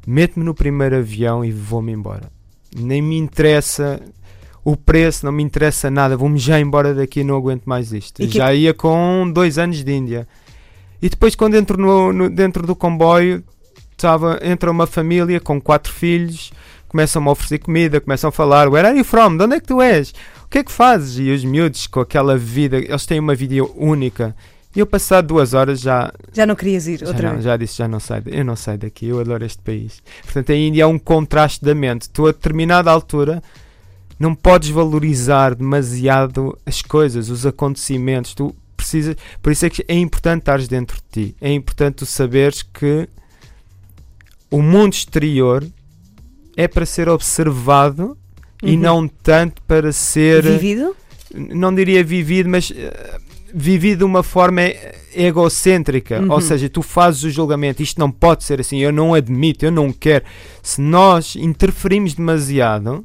Mete-me 0.05 0.45
no 0.45 0.55
primeiro 0.55 0.97
avião 0.97 1.45
e 1.45 1.53
vou-me 1.53 1.93
embora. 1.93 2.29
Nem 2.77 3.01
me 3.01 3.17
interessa 3.17 4.01
o 4.65 4.77
preço, 4.77 5.25
não 5.25 5.31
me 5.33 5.43
interessa 5.45 5.89
nada, 5.89 6.17
vou-me 6.17 6.39
já 6.39 6.59
embora 6.59 6.93
daqui, 6.93 7.23
não 7.23 7.37
aguento 7.37 7.63
mais 7.67 7.93
isto. 7.93 8.17
Que- 8.27 8.39
Já 8.39 8.53
ia 8.53 8.75
com 8.75 9.31
dois 9.33 9.57
anos 9.59 9.85
de 9.85 9.93
Índia. 9.93 10.27
E 11.03 11.09
depois, 11.11 11.35
quando 11.35 11.57
entro 11.57 11.77
no, 11.77 12.13
no- 12.13 12.31
dentro 12.31 12.65
do 12.67 12.77
comboio, 12.77 13.43
estava, 13.91 14.39
entra 14.43 14.71
uma 14.71 14.87
família 14.87 15.41
com 15.41 15.61
quatro 15.61 15.93
filhos, 15.93 16.53
começam-me 16.89 17.29
a 17.29 17.33
oferecer 17.33 17.59
comida, 17.59 18.01
começam 18.01 18.29
a 18.29 18.33
falar: 18.33 18.69
Where 18.69 18.87
are 18.87 18.97
you 18.97 19.05
from? 19.05 19.37
De 19.37 19.45
onde 19.45 19.57
é 19.57 19.61
que 19.61 19.67
tu 19.67 19.83
és? 19.83 20.11
O 20.45 20.49
que 20.49 20.59
é 20.59 20.65
que 20.65 20.71
fazes? 20.73 21.19
E 21.19 21.31
os 21.31 21.45
miúdos, 21.45 21.87
com 21.87 22.01
aquela 22.01 22.37
vida, 22.39 22.77
eles 22.79 23.05
têm 23.07 23.19
uma 23.19 23.35
vida 23.35 23.57
única. 23.75 24.35
E 24.75 24.79
eu, 24.79 24.87
passado 24.87 25.27
duas 25.27 25.53
horas, 25.53 25.81
já, 25.81 26.11
Já 26.33 26.47
não 26.47 26.55
querias 26.55 26.87
ir 26.87 27.01
já, 27.01 27.07
outra 27.07 27.27
não, 27.27 27.33
vez? 27.35 27.45
já 27.45 27.57
disse: 27.57 27.77
já 27.79 27.89
não 27.89 27.99
saio, 28.01 28.23
eu 28.27 28.45
não 28.45 28.57
saio 28.57 28.79
daqui, 28.79 29.07
eu 29.09 29.19
adoro 29.21 29.45
este 29.45 29.61
país. 29.63 30.03
Portanto, 30.23 30.53
a 30.53 30.57
Índia 30.57 30.83
é 30.85 30.87
um 30.87 30.99
contraste 30.99 31.65
da 31.65 31.75
mente. 31.75 32.09
Tu, 32.09 32.27
a 32.27 32.33
determinada 32.33 32.91
altura, 32.91 33.43
não 34.19 34.35
podes 34.35 34.69
valorizar 34.71 35.55
demasiado 35.55 36.57
as 36.65 36.81
coisas, 36.81 37.29
os 37.29 37.45
acontecimentos. 37.45 38.35
Tu 38.35 38.55
precisas, 38.83 39.17
por 39.41 39.53
isso 39.53 39.65
é 39.67 39.71
que 39.71 39.85
é 39.89 39.95
importante 39.97 40.41
estares 40.41 40.69
dentro 40.69 40.97
de 40.97 41.29
ti. 41.29 41.37
É 41.41 41.53
importante 41.53 41.97
tu 41.97 42.07
saberes 42.07 42.63
que 42.63 43.09
o 44.51 44.61
mundo 44.61 44.93
exterior 44.93 45.67
é 46.57 46.69
para 46.69 46.85
ser 46.85 47.09
observado 47.09 48.17
e 48.63 48.75
Uhum. 48.75 48.81
não 48.81 49.09
tanto 49.09 49.63
para 49.63 49.93
ser 49.93 50.43
Vivido? 50.43 50.95
não 51.35 51.75
diria 51.75 52.05
vivido, 52.05 52.49
mas 52.49 52.71
eh, 52.75 53.19
vivido 53.55 53.99
de 54.01 54.05
uma 54.05 54.23
forma 54.23 54.63
e- 54.63 54.77
egocêntrica. 55.15 56.21
Uhum. 56.21 56.31
Ou 56.31 56.41
seja, 56.41 56.69
tu 56.69 56.83
fazes 56.83 57.23
o 57.25 57.31
julgamento, 57.31 57.83
isto 57.83 57.99
não 57.99 58.11
pode 58.11 58.45
ser 58.45 58.61
assim, 58.61 58.79
eu 58.79 58.93
não 58.93 59.15
admito, 59.15 59.65
eu 59.65 59.71
não 59.73 59.91
quero. 59.93 60.25
Se 60.63 60.81
nós 60.81 61.35
interferimos 61.37 62.15
demasiado, 62.15 63.05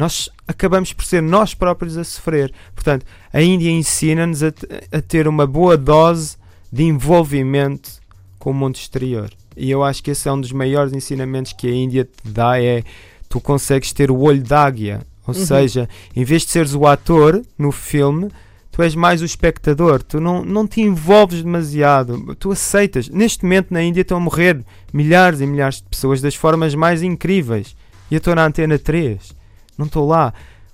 nós 0.00 0.30
acabamos 0.48 0.92
por 0.94 1.04
ser 1.04 1.20
nós 1.22 1.52
próprios 1.52 1.98
a 1.98 2.04
sofrer. 2.04 2.50
Portanto, 2.74 3.04
a 3.32 3.42
Índia 3.42 3.70
ensina-nos 3.70 4.42
a, 4.42 4.48
a 4.90 5.00
ter 5.02 5.28
uma 5.28 5.46
boa 5.46 5.76
dose 5.76 6.36
de 6.72 6.84
envolvimento 6.84 7.90
com 8.38 8.50
o 8.50 8.54
mundo 8.54 8.76
exterior. 8.76 9.30
E 9.54 9.70
eu 9.70 9.84
acho 9.84 10.02
que 10.02 10.10
esse 10.10 10.26
é 10.26 10.32
um 10.32 10.40
dos 10.40 10.52
maiores 10.52 10.94
ensinamentos 10.94 11.52
que 11.52 11.66
a 11.66 11.70
Índia 11.70 12.04
te 12.04 12.32
dá, 12.32 12.58
é 12.58 12.82
tu 13.28 13.40
consegues 13.40 13.92
ter 13.92 14.10
o 14.10 14.18
olho 14.20 14.42
de 14.42 14.54
águia. 14.54 15.02
Ou 15.26 15.34
Uhum. 15.34 15.44
seja, 15.46 15.88
em 16.16 16.24
vez 16.24 16.42
de 16.42 16.48
seres 16.50 16.74
o 16.74 16.86
ator 16.86 17.42
no 17.58 17.70
filme, 17.70 18.30
tu 18.72 18.82
és 18.82 18.94
mais 18.94 19.20
o 19.20 19.24
espectador, 19.26 20.02
tu 20.02 20.18
não, 20.18 20.42
não 20.42 20.66
te 20.66 20.80
envolves 20.80 21.42
demasiado, 21.42 22.34
tu 22.36 22.50
aceitas. 22.52 23.08
Neste 23.10 23.44
momento 23.44 23.70
na 23.70 23.82
Índia 23.82 24.00
estão 24.00 24.16
a 24.16 24.20
morrer 24.20 24.64
milhares 24.92 25.40
e 25.42 25.46
milhares 25.46 25.76
de 25.76 25.82
pessoas 25.84 26.22
das 26.22 26.34
formas 26.34 26.74
mais 26.74 27.02
incríveis. 27.02 27.76
E 28.10 28.14
eu 28.14 28.18
estou 28.18 28.34
na 28.34 28.46
antena 28.46 28.78
3, 28.78 29.38
não 29.80 29.86
estou 29.86 30.06
lá. 30.06 30.32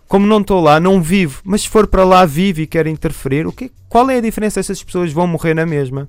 Como 0.08 0.26
não 0.26 0.40
estou 0.40 0.60
lá, 0.60 0.78
não 0.78 1.00
vivo, 1.00 1.40
mas 1.44 1.62
se 1.62 1.68
for 1.68 1.86
para 1.86 2.04
lá, 2.04 2.24
vivo 2.24 2.60
e 2.60 2.66
quero 2.66 2.88
interferir, 2.88 3.46
o 3.46 3.52
que, 3.52 3.72
qual 3.88 4.08
é 4.10 4.18
a 4.18 4.20
diferença? 4.20 4.60
Essas 4.60 4.82
pessoas 4.82 5.12
vão 5.12 5.26
morrer 5.26 5.54
na 5.54 5.66
mesma. 5.66 6.08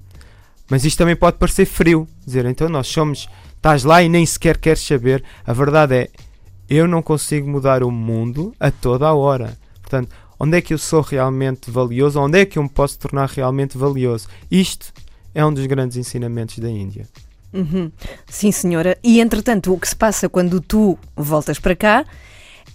Mas 0.70 0.84
isto 0.84 0.98
também 0.98 1.16
pode 1.16 1.38
parecer 1.38 1.66
frio. 1.66 2.08
Dizer, 2.26 2.46
então 2.46 2.70
nós 2.70 2.88
somos, 2.88 3.30
estás 3.56 3.84
lá 3.84 4.04
e 4.04 4.10
nem 4.10 4.26
sequer 4.26 4.58
queres 4.58 4.82
saber. 4.82 5.24
A 5.46 5.54
verdade 5.54 5.96
é, 5.96 6.10
eu 6.70 6.88
não 6.88 7.02
consigo 7.02 7.50
mudar 7.50 7.82
o 7.82 7.90
mundo 7.90 8.54
a 8.60 8.70
toda 8.70 9.08
a 9.08 9.14
hora. 9.14 9.58
Portanto, 9.82 10.10
onde 10.40 10.58
é 10.58 10.62
que 10.62 10.74
eu 10.74 10.78
sou 10.78 11.02
realmente 11.02 11.72
valioso? 11.72 12.20
Onde 12.20 12.40
é 12.40 12.46
que 12.46 12.60
eu 12.60 12.64
me 12.64 12.70
posso 12.70 13.00
tornar 13.00 13.30
realmente 13.30 13.78
valioso? 13.78 14.28
Isto 14.52 14.94
é 15.34 15.44
um 15.46 15.54
dos 15.54 15.66
grandes 15.66 15.98
ensinamentos 15.98 16.60
da 16.60 16.70
Índia. 16.70 17.08
Uhum. 17.54 17.92
Sim, 18.28 18.52
senhora. 18.52 18.98
E 19.04 19.20
entretanto, 19.20 19.74
o 19.74 19.80
que 19.80 19.88
se 19.88 19.96
passa 19.96 20.30
quando 20.30 20.60
tu 20.62 21.00
voltas 21.16 21.58
para 21.58 21.76
cá 21.76 22.06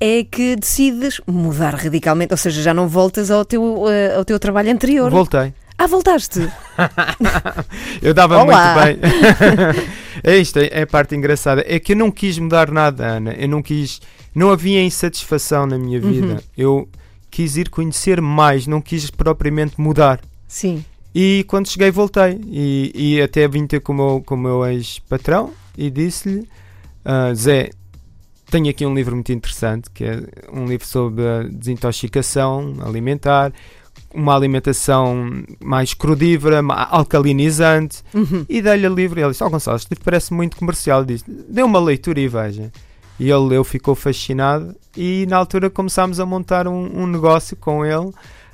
é 0.05 0.25
que 0.25 0.57
decides 0.57 1.21
mudar 1.29 1.77
radicalmente, 1.77 2.33
ou 2.33 2.37
seja, 2.37 2.61
já 2.61 2.75
não 2.75 2.88
voltas 2.88 3.31
ao 3.31 3.45
teu, 3.45 3.88
eh, 3.88 4.17
ao 4.17 4.25
teu 4.25 4.37
trabalho 4.37 4.73
anterior. 4.73 5.09
Voltei. 5.09 5.55
Ah, 5.79 5.87
voltaste? 5.87 6.41
eu 8.03 8.12
dava 8.12 8.43
Olá. 8.43 8.85
muito 8.85 9.01
bem. 9.01 9.11
é 10.25 10.37
isto, 10.38 10.59
é 10.59 10.71
é 10.73 10.83
a 10.83 10.87
parte 10.88 11.15
engraçada. 11.15 11.65
É 11.69 11.79
que 11.79 11.93
eu 11.93 11.97
não 11.97 12.11
quis 12.11 12.37
mudar 12.37 12.73
nada, 12.73 13.07
Ana. 13.07 13.33
Eu 13.35 13.49
não 13.49 13.62
quis. 13.62 14.01
Não 14.35 14.51
havia 14.51 14.83
insatisfação 14.83 15.67
na 15.67 15.79
minha 15.79 16.01
vida. 16.01 16.27
Uhum. 16.27 16.38
Eu 16.59 16.88
quis 17.31 17.57
ir 17.57 17.69
conhecer 17.69 18.21
mais, 18.21 18.67
não 18.67 18.81
quis 18.81 19.09
propriamente 19.09 19.81
mudar. 19.81 20.21
Sim. 20.49 20.85
E 21.15 21.45
quando 21.47 21.69
cheguei, 21.69 21.93
voltei. 21.93 22.41
E, 22.49 22.91
e 22.93 23.23
até 23.23 23.47
vim 23.47 23.69
ter 23.69 23.79
com 23.79 23.93
o 23.93 23.97
meu, 23.97 24.23
com 24.27 24.35
o 24.35 24.38
meu 24.38 24.67
ex-patrão 24.67 25.53
e 25.79 25.91
disse-lhe: 25.91 26.49
"Ah, 27.05 27.33
Zé, 27.35 27.71
tenho 28.53 28.69
aqui 28.69 28.85
um 28.85 28.95
livro 28.95 29.15
muito 29.15 29.33
interessante, 29.33 29.88
que 29.88 30.05
é 30.05 30.23
um 30.53 30.67
livro 30.67 30.87
sobre 30.87 31.27
a 31.27 31.43
desintoxicação 31.45 32.75
alimentar, 32.85 33.51
uma 34.15 34.37
alimentação 34.37 35.43
mais 35.59 35.95
crudívora, 35.95 36.61
alcalinizante. 36.91 38.03
Uhum. 38.12 38.45
E 38.47 38.61
dei-lhe 38.61 38.87
o 38.87 38.95
livro 38.95 39.19
e 39.19 39.23
ele 39.23 39.31
disse: 39.31 39.43
Ó 39.43 39.49
Gonçalo, 39.49 39.79
este 39.79 39.88
livro 39.91 40.05
parece 40.05 40.35
muito 40.35 40.59
comercial. 40.59 41.03
Disse: 41.03 41.25
Dê 41.27 41.62
uma 41.62 41.81
leitura 41.81 42.21
e 42.21 42.29
veja. 42.29 42.71
E 43.19 43.31
ele 43.31 43.49
leu, 43.49 43.65
ficou 43.65 43.95
fascinado. 43.95 44.77
E 44.95 45.25
na 45.31 45.38
altura 45.38 45.71
começámos 45.71 46.21
a 46.21 46.27
montar 46.27 46.69
um, 46.69 47.03
um 47.03 47.07
negócio 47.07 47.57
com 47.57 47.87
ele 47.87 48.12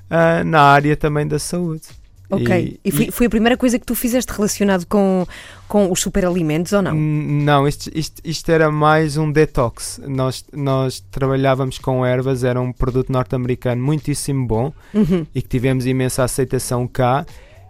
ah, 0.09 0.45
na 0.45 0.61
área 0.61 0.97
também 0.97 1.27
da 1.27 1.41
saúde. 1.41 1.83
Ok. 2.31 2.79
E, 2.85 2.91
foi, 2.91 3.11
foi 3.11 3.27
a 3.27 3.31
primeira 3.31 3.57
coisa 3.57 3.79
que 3.79 3.87
tu 3.87 3.95
fizeste 3.95 4.31
relacionado 4.33 4.85
com, 4.87 5.27
com 5.67 5.91
os 5.91 6.01
superalimentos 6.01 6.73
ou 6.73 6.83
não? 6.83 6.95
Não, 6.95 7.67
isto, 7.67 7.91
isto, 7.95 8.21
isto 8.23 8.51
era 8.51 8.71
mais 8.71 9.17
um 9.17 9.33
detox. 9.33 9.99
Nós, 10.07 10.45
nós 10.53 11.01
trabalhávamos 11.11 11.79
com 11.79 12.05
ervas, 12.05 12.45
era 12.45 12.61
um 12.61 12.71
produto 12.73 13.11
norte-americano 13.11 13.83
muitíssimo 13.83 14.47
bom 14.47 14.73
Uhum. 14.93 15.27
e 15.35 15.41
que 15.41 15.49
tivemos 15.49 15.87
imensa 15.87 16.23
aceitação 16.25 16.87
cá. 16.87 17.25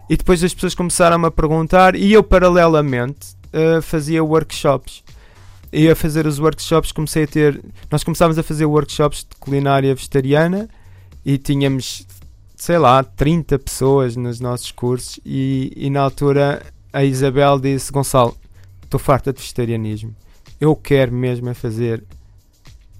E 0.09 0.17
depois 0.17 0.43
as 0.43 0.53
pessoas 0.53 0.75
começaram 0.75 1.23
a 1.23 1.31
perguntar 1.31 1.95
e 1.95 2.11
eu, 2.11 2.23
paralelamente, 2.23 3.27
eh, 3.53 3.79
fazia 3.81 4.23
workshops. 4.23 5.03
E 5.71 5.87
a 5.87 5.95
fazer 5.95 6.25
os 6.25 6.39
workshops 6.39 6.91
comecei 6.91 7.25
a 7.25 7.27
ter. 7.27 7.61
Nós 7.91 8.03
começámos 8.03 8.39
a 8.39 8.43
fazer 8.43 8.65
workshops 8.65 9.19
de 9.19 9.35
culinária 9.39 9.93
vegetariana 9.93 10.67
e 11.23 11.37
tínhamos, 11.37 12.07
sei 12.59 12.77
lá, 12.77 13.01
30 13.01 13.57
pessoas 13.57 14.17
nos 14.17 14.39
nossos 14.41 14.71
cursos. 14.71 15.19
E, 15.25 15.71
e 15.75 15.89
na 15.89 16.01
altura 16.01 16.61
a 16.91 17.03
Isabel 17.03 17.57
disse: 17.57 17.91
Gonçalo, 17.91 18.37
estou 18.83 18.99
farta 18.99 19.31
de 19.33 19.39
vegetarianismo. 19.39 20.13
Eu 20.59 20.75
quero 20.75 21.13
mesmo 21.13 21.49
é 21.49 21.53
fazer 21.53 22.03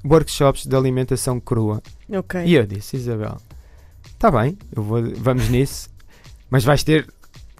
workshops 0.04 0.66
de 0.66 0.76
alimentação 0.76 1.42
crua. 1.42 1.84
Ok. 2.10 2.42
E 2.46 2.56
eu 2.56 2.66
disse, 2.66 2.96
Isabel, 2.96 3.38
está 4.06 4.32
bem, 4.32 4.58
eu 4.74 4.82
vou, 4.82 5.04
vamos 5.18 5.50
nisso, 5.50 5.90
mas 6.50 6.64
vais 6.64 6.82
ter 6.82 7.06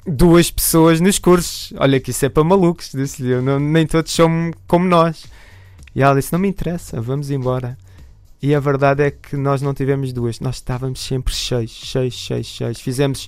duas 0.08 0.50
pessoas 0.50 1.02
nos 1.02 1.20
cursos. 1.20 1.74
Olha 1.78 2.00
que 2.00 2.12
isso 2.12 2.26
é 2.26 2.30
para 2.30 2.46
malucos, 2.46 2.92
disse-lhe 2.94 3.32
eu, 3.32 3.42
não, 3.42 3.60
nem 3.60 3.86
todos 3.86 4.14
são 4.14 4.52
como 4.66 4.88
nós. 4.88 5.26
E 5.94 6.02
ela 6.02 6.16
disse, 6.16 6.32
não 6.32 6.40
me 6.40 6.48
interessa, 6.48 7.02
vamos 7.02 7.30
embora. 7.30 7.78
E 8.42 8.56
a 8.56 8.60
verdade 8.60 9.04
é 9.04 9.12
que 9.12 9.36
nós 9.36 9.62
não 9.62 9.74
tivemos 9.74 10.14
duas, 10.14 10.40
nós 10.40 10.56
estávamos 10.56 11.02
sempre 11.02 11.34
cheios, 11.34 11.72
cheios, 11.72 12.14
cheios, 12.14 12.48
cheios. 12.48 12.80
Fizemos, 12.80 13.28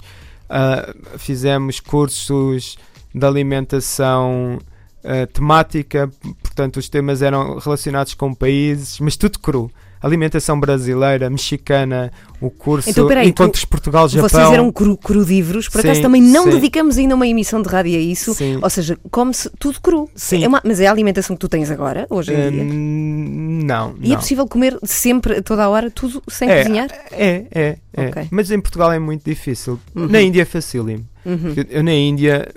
ah, 0.50 0.94
fizemos 1.18 1.80
cursos 1.82 2.78
de 3.14 3.26
alimentação 3.26 4.60
ah, 5.04 5.28
temática, 5.28 6.10
portanto 6.42 6.78
os 6.78 6.88
temas 6.88 7.22
eram 7.22 7.60
relacionados 7.60 8.14
com 8.14 8.34
países, 8.34 9.00
mas 9.00 9.18
tudo 9.18 9.40
cru. 9.40 9.70
Alimentação 10.02 10.60
brasileira, 10.60 11.30
mexicana, 11.30 12.12
o 12.40 12.50
curso 12.50 12.90
Então, 12.90 13.08
peraí, 13.08 13.30
Encontros 13.30 13.64
Portugal-Japão. 13.66 14.28
Vocês 14.30 14.52
eram 14.52 14.72
cru, 14.72 14.98
crudívoros, 14.98 15.70
por 15.70 15.80
acaso 15.80 15.96
Sim, 15.98 16.02
também 16.02 16.22
não 16.22 16.46
sim. 16.46 16.50
dedicamos 16.52 16.98
ainda 16.98 17.14
uma 17.14 17.28
emissão 17.28 17.62
de 17.62 17.70
rádio 17.70 17.96
a 17.96 18.00
isso. 18.02 18.34
Sim. 18.34 18.58
Ou 18.62 18.70
seja, 18.70 18.98
come-se 19.12 19.50
tudo 19.60 19.80
cru. 19.80 20.10
Sim. 20.16 20.44
É 20.44 20.48
uma- 20.48 20.62
mas 20.66 20.80
é 20.80 20.88
a 20.88 20.92
alimentação 20.92 21.36
que 21.36 21.40
tu 21.40 21.48
tens 21.48 21.70
agora, 21.70 22.08
hoje 22.10 22.34
em 22.34 22.50
dia. 22.52 22.64
Hum, 22.64 23.62
não, 23.64 23.96
E 24.02 24.08
é 24.08 24.10
não. 24.10 24.16
possível 24.18 24.48
comer 24.48 24.78
sempre, 24.84 25.42
toda 25.42 25.64
a 25.64 25.70
hora, 25.70 25.92
tudo 25.92 26.22
sem 26.28 26.50
É, 26.50 26.64
cozinhar? 26.64 26.88
É, 27.12 27.46
é, 27.54 27.78
é. 27.94 28.08
Ok. 28.08 28.28
Mas 28.32 28.50
em 28.50 28.60
Portugal 28.60 28.92
é 28.92 28.98
muito 29.00 29.24
difícil. 29.24 29.80
Uhum. 29.96 30.08
Na 30.08 30.22
Índia 30.22 30.42
é 30.42 30.46
facílimo. 30.46 31.06
Uhum. 31.24 31.54
Eu, 31.56 31.66
eu 31.70 31.84
na 31.84 31.94
Índia, 31.94 32.48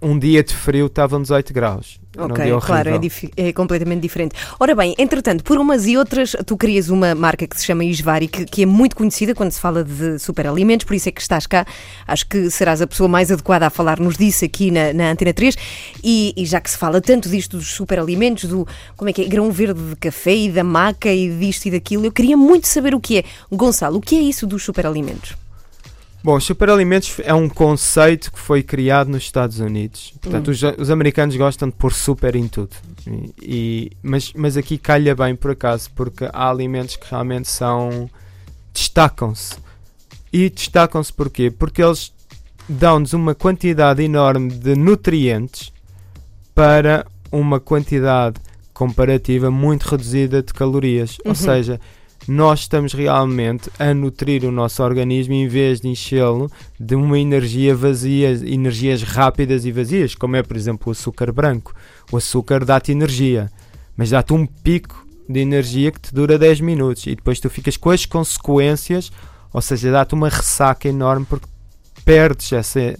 um 0.00 0.18
dia 0.18 0.42
de 0.42 0.54
frio 0.54 0.86
estavam 0.86 1.20
18 1.20 1.52
graus. 1.52 1.98
Ok, 2.16 2.44
claro, 2.60 2.90
é, 2.90 3.48
é 3.48 3.52
completamente 3.52 4.00
diferente. 4.00 4.34
Ora 4.58 4.74
bem, 4.74 4.94
entretanto, 4.98 5.44
por 5.44 5.58
umas 5.58 5.86
e 5.86 5.96
outras, 5.96 6.34
tu 6.44 6.56
crias 6.56 6.88
uma 6.88 7.14
marca 7.14 7.46
que 7.46 7.56
se 7.56 7.64
chama 7.64 7.84
Isvari, 7.84 8.26
que, 8.26 8.44
que 8.44 8.62
é 8.62 8.66
muito 8.66 8.96
conhecida 8.96 9.34
quando 9.34 9.52
se 9.52 9.60
fala 9.60 9.84
de 9.84 10.18
superalimentos, 10.18 10.84
por 10.84 10.94
isso 10.94 11.08
é 11.08 11.12
que 11.12 11.20
estás 11.20 11.46
cá. 11.46 11.64
Acho 12.06 12.26
que 12.26 12.50
serás 12.50 12.82
a 12.82 12.86
pessoa 12.86 13.08
mais 13.08 13.30
adequada 13.30 13.66
a 13.66 13.70
falar-nos 13.70 14.16
disso 14.16 14.44
aqui 14.44 14.70
na, 14.70 14.92
na 14.92 15.10
Antena 15.10 15.32
3. 15.32 15.56
E, 16.02 16.34
e 16.36 16.44
já 16.44 16.60
que 16.60 16.70
se 16.70 16.78
fala 16.78 17.00
tanto 17.00 17.28
disto 17.28 17.56
dos 17.56 17.72
superalimentos, 17.72 18.44
do 18.44 18.66
como 18.96 19.10
é 19.10 19.12
que 19.12 19.22
é, 19.22 19.24
grão 19.26 19.50
verde 19.52 19.80
de 19.80 19.96
café 19.96 20.34
e 20.34 20.50
da 20.50 20.64
maca 20.64 21.12
e 21.12 21.30
disto 21.30 21.66
e 21.66 21.70
daquilo, 21.70 22.04
eu 22.04 22.12
queria 22.12 22.36
muito 22.36 22.66
saber 22.66 22.94
o 22.94 23.00
que 23.00 23.18
é. 23.18 23.24
Gonçalo, 23.50 23.98
o 23.98 24.00
que 24.00 24.16
é 24.16 24.20
isso 24.20 24.46
dos 24.46 24.64
superalimentos? 24.64 25.47
Bom, 26.22 26.36
os 26.36 26.44
superalimentos 26.44 27.16
é 27.24 27.32
um 27.32 27.48
conceito 27.48 28.32
que 28.32 28.38
foi 28.38 28.62
criado 28.62 29.08
nos 29.08 29.22
Estados 29.22 29.60
Unidos. 29.60 30.12
Portanto, 30.20 30.48
Hum. 30.48 30.50
os, 30.50 30.62
os 30.78 30.90
americanos 30.90 31.36
gostam 31.36 31.68
de 31.68 31.74
pôr 31.76 31.92
super 31.92 32.34
em 32.34 32.48
tudo. 32.48 32.70
E, 33.06 33.32
e- 33.40 33.90
mas, 34.02 34.32
mas 34.34 34.56
aqui 34.56 34.76
calha 34.78 35.14
bem 35.14 35.36
por 35.36 35.52
acaso, 35.52 35.90
porque 35.94 36.28
há 36.32 36.50
alimentos 36.50 36.96
que 36.96 37.06
realmente 37.08 37.48
são. 37.48 38.10
destacam-se. 38.74 39.56
E 40.32 40.50
destacam-se 40.50 41.12
porquê? 41.12 41.50
Porque 41.50 41.82
eles 41.82 42.12
dão-nos 42.68 43.12
uma 43.12 43.34
quantidade 43.34 44.02
enorme 44.02 44.50
de 44.52 44.74
nutrientes 44.76 45.72
para 46.54 47.06
uma 47.32 47.58
quantidade 47.58 48.38
comparativa 48.74 49.50
muito 49.50 49.84
reduzida 49.84 50.42
de 50.42 50.52
calorias. 50.52 51.12
Uhum. 51.24 51.30
Ou 51.30 51.34
seja, 51.34 51.80
nós 52.28 52.60
estamos 52.60 52.92
realmente 52.92 53.70
a 53.78 53.94
nutrir 53.94 54.44
o 54.44 54.52
nosso 54.52 54.82
organismo 54.82 55.32
em 55.32 55.48
vez 55.48 55.80
de 55.80 55.88
enchê-lo 55.88 56.50
de 56.78 56.94
uma 56.94 57.18
energia 57.18 57.74
vazia, 57.74 58.30
energias 58.30 59.02
rápidas 59.02 59.64
e 59.64 59.72
vazias, 59.72 60.14
como 60.14 60.36
é, 60.36 60.42
por 60.42 60.54
exemplo, 60.54 60.88
o 60.88 60.90
açúcar 60.90 61.32
branco. 61.32 61.74
O 62.12 62.18
açúcar 62.18 62.66
dá-te 62.66 62.92
energia, 62.92 63.50
mas 63.96 64.10
dá-te 64.10 64.34
um 64.34 64.44
pico 64.44 65.06
de 65.26 65.40
energia 65.40 65.90
que 65.90 66.00
te 66.00 66.14
dura 66.14 66.38
10 66.38 66.60
minutos 66.60 67.06
e 67.06 67.14
depois 67.14 67.40
tu 67.40 67.48
ficas 67.48 67.78
com 67.78 67.88
as 67.88 68.04
consequências, 68.04 69.10
ou 69.52 69.62
seja, 69.62 69.90
dá-te 69.90 70.14
uma 70.14 70.28
ressaca 70.28 70.86
enorme 70.86 71.24
porque 71.24 71.46
perdes 72.04 72.52
essa. 72.52 72.98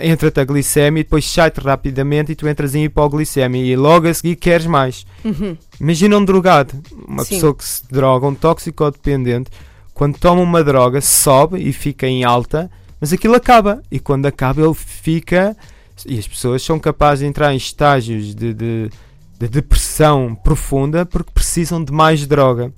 Entra-te 0.00 0.40
a 0.40 0.44
glicemia 0.44 1.00
e 1.00 1.04
depois 1.04 1.24
sai-te 1.28 1.60
rapidamente 1.60 2.32
e 2.32 2.34
tu 2.36 2.48
entras 2.48 2.74
em 2.74 2.84
hipoglicemia 2.84 3.64
e 3.64 3.76
logo 3.76 4.06
a 4.06 4.14
seguir 4.14 4.36
queres 4.36 4.66
mais. 4.66 5.04
Uhum. 5.24 5.56
Imagina 5.80 6.16
um 6.16 6.24
drogado, 6.24 6.74
uma 7.06 7.24
Sim. 7.24 7.34
pessoa 7.34 7.54
que 7.54 7.64
se 7.64 7.82
droga, 7.90 8.26
um 8.26 8.34
toxicodependente, 8.34 9.50
quando 9.92 10.18
toma 10.18 10.40
uma 10.42 10.62
droga 10.62 11.00
sobe 11.00 11.58
e 11.58 11.72
fica 11.72 12.06
em 12.06 12.22
alta, 12.22 12.70
mas 13.00 13.12
aquilo 13.12 13.34
acaba. 13.34 13.82
E 13.90 13.98
quando 13.98 14.26
acaba 14.26 14.62
ele 14.62 14.74
fica. 14.74 15.56
E 16.04 16.18
as 16.18 16.28
pessoas 16.28 16.62
são 16.62 16.78
capazes 16.78 17.20
de 17.20 17.26
entrar 17.26 17.52
em 17.54 17.56
estágios 17.56 18.34
de, 18.34 18.52
de, 18.52 18.90
de 19.38 19.48
depressão 19.48 20.34
profunda 20.34 21.06
porque 21.06 21.30
precisam 21.32 21.82
de 21.82 21.92
mais 21.92 22.26
droga. 22.26 22.72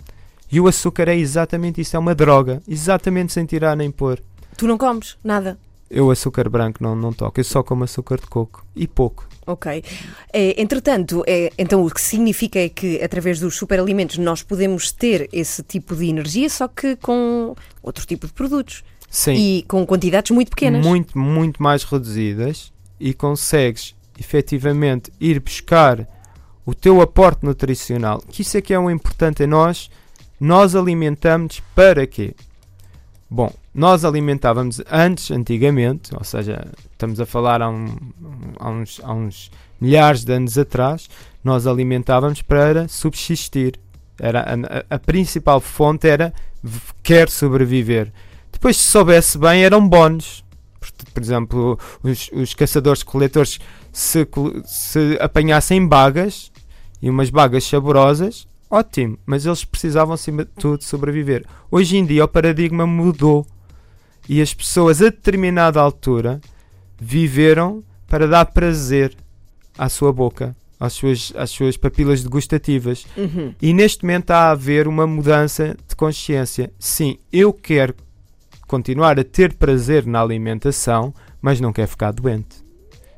E 0.51 0.61
o 0.61 0.69
açúcar 0.69 1.09
é 1.09 1.17
exatamente 1.17 1.81
isso, 1.81 1.97
é 1.97 1.99
uma 1.99 2.15
droga, 2.15 2.63
exatamente 2.67 3.33
sem 3.33 3.45
tirar 3.45 3.77
nem 3.77 3.91
pôr. 3.91 4.23
Tu 4.57 4.67
não 4.67 4.79
comes 4.79 5.17
nada. 5.23 5.59
Eu 5.91 6.11
açúcar 6.11 6.49
branco 6.49 6.83
não, 6.83 6.95
não 6.95 7.13
toco, 7.13 7.41
eu 7.41 7.45
só 7.45 7.63
como 7.63 7.85
açúcar 7.85 8.21
de 8.21 8.27
coco. 8.27 8.65
E 8.77 8.87
pouco. 8.87 9.27
Ok. 9.47 9.83
É, 10.31 10.61
entretanto, 10.61 11.25
é, 11.27 11.51
então 11.57 11.83
o 11.83 11.91
que 11.91 12.01
significa 12.01 12.59
é 12.59 12.69
que 12.69 13.03
através 13.03 13.41
dos 13.41 13.57
superalimentos 13.57 14.19
nós 14.19 14.43
podemos 14.43 14.93
ter 14.93 15.29
esse 15.33 15.63
tipo 15.63 15.97
de 15.97 16.07
energia, 16.07 16.51
só 16.51 16.69
que 16.69 16.97
com 16.97 17.55
outro 17.83 18.07
tipo 18.07 18.27
de 18.27 18.33
produtos 18.35 18.85
Sim. 19.09 19.33
e 19.33 19.63
com 19.63 19.87
quantidades 19.87 20.31
muito 20.31 20.51
pequenas. 20.51 20.85
muito, 20.85 21.19
muito 21.19 21.63
mais 21.63 21.83
reduzidas 21.83 22.71
e 23.01 23.15
consegues 23.15 23.95
efetivamente 24.19 25.11
ir 25.19 25.41
buscar 25.41 26.07
o 26.67 26.75
teu 26.75 27.01
aporte 27.01 27.47
nutricional, 27.47 28.23
que 28.29 28.43
isso 28.43 28.59
é 28.59 28.61
que 28.61 28.75
é 28.75 28.79
o 28.79 28.91
importante, 28.91 29.43
é 29.43 29.47
nós, 29.47 29.91
nós 30.39 30.77
alimentamos 30.77 31.63
para 31.75 32.07
quê? 32.07 32.35
Bom, 33.31 33.51
nós 33.79 34.05
alimentávamos 34.05 34.83
antes, 34.91 35.31
antigamente, 35.31 36.15
ou 36.15 36.25
seja, 36.25 36.67
estamos 36.91 37.21
a 37.21 37.27
falar 37.27 37.63
há, 37.63 37.71
um- 37.71 37.97
há 38.59 38.69
uns, 38.71 39.01
há 39.05 39.13
uns 39.13 39.51
milhares 39.81 40.25
de 40.25 40.33
anos 40.33 40.59
atrás, 40.59 41.09
nós 41.45 41.67
alimentávamos 41.67 42.43
para 42.43 42.89
subsistir. 42.89 43.79
Era 44.21 44.41
a, 44.41 44.97
a- 44.97 44.99
principal 44.99 45.61
fonte 45.61 46.09
era 46.09 46.35
quer 47.05 47.31
sobreviver. 47.31 48.13
Depois, 48.53 48.77
se 48.77 48.83
soubesse 48.91 49.39
bem, 49.39 49.63
eram 49.63 49.89
bónus. 49.89 50.45
Por, 51.15 51.23
exemplo, 51.23 51.79
os, 52.03 52.31
os 52.33 52.55
caçadores-coletores, 52.55 53.61
se, 53.93 54.27
se 54.65 55.17
apanhassem 55.21 55.87
bagas 55.87 56.51
e 57.01 57.09
umas 57.09 57.31
bagas 57.31 57.63
saborosas, 57.65 58.49
ótimo, 58.69 59.17
mas 59.25 59.47
eles 59.47 59.65
precisavam, 59.65 60.15
acima 60.15 60.45
de 60.45 60.51
tudo, 60.59 60.83
sobreviver. 60.83 61.45
Hoje 61.71 61.97
em 61.97 62.05
dia, 62.05 62.25
o 62.25 62.29
paradigma 62.29 62.85
mudou. 62.87 63.47
E 64.29 64.43
as 64.43 64.53
pessoas, 64.53 65.01
a 65.01 65.07
determinada 65.07 65.81
altura, 65.81 66.41
viveram 67.01 67.83
para 68.07 68.27
dar 68.27 68.45
prazer 68.47 69.17
à 69.77 69.89
sua 69.89 70.13
boca, 70.13 70.57
às 70.79 70.93
suas, 70.93 71.33
às 71.37 71.51
suas 71.51 71.77
papilas 71.77 72.23
degustativas. 72.23 73.07
Uhum. 73.17 73.55
E 73.61 73.73
neste 73.73 74.05
momento 74.05 74.25
está 74.25 74.37
a 74.45 74.51
haver 74.51 74.87
uma 74.87 75.07
mudança 75.07 75.77
de 75.89 75.97
consciência. 75.97 76.73
Sim, 76.79 77.19
eu 77.33 77.53
quero 77.53 77.95
continuar 78.67 79.19
a 79.19 79.25
ter 79.25 79.55
prazer 79.55 80.05
na 80.07 80.21
alimentação, 80.21 81.15
mas 81.41 81.61
não 81.61 81.73
quero 81.73 81.89
ficar 81.89 82.13
doente. 82.13 82.57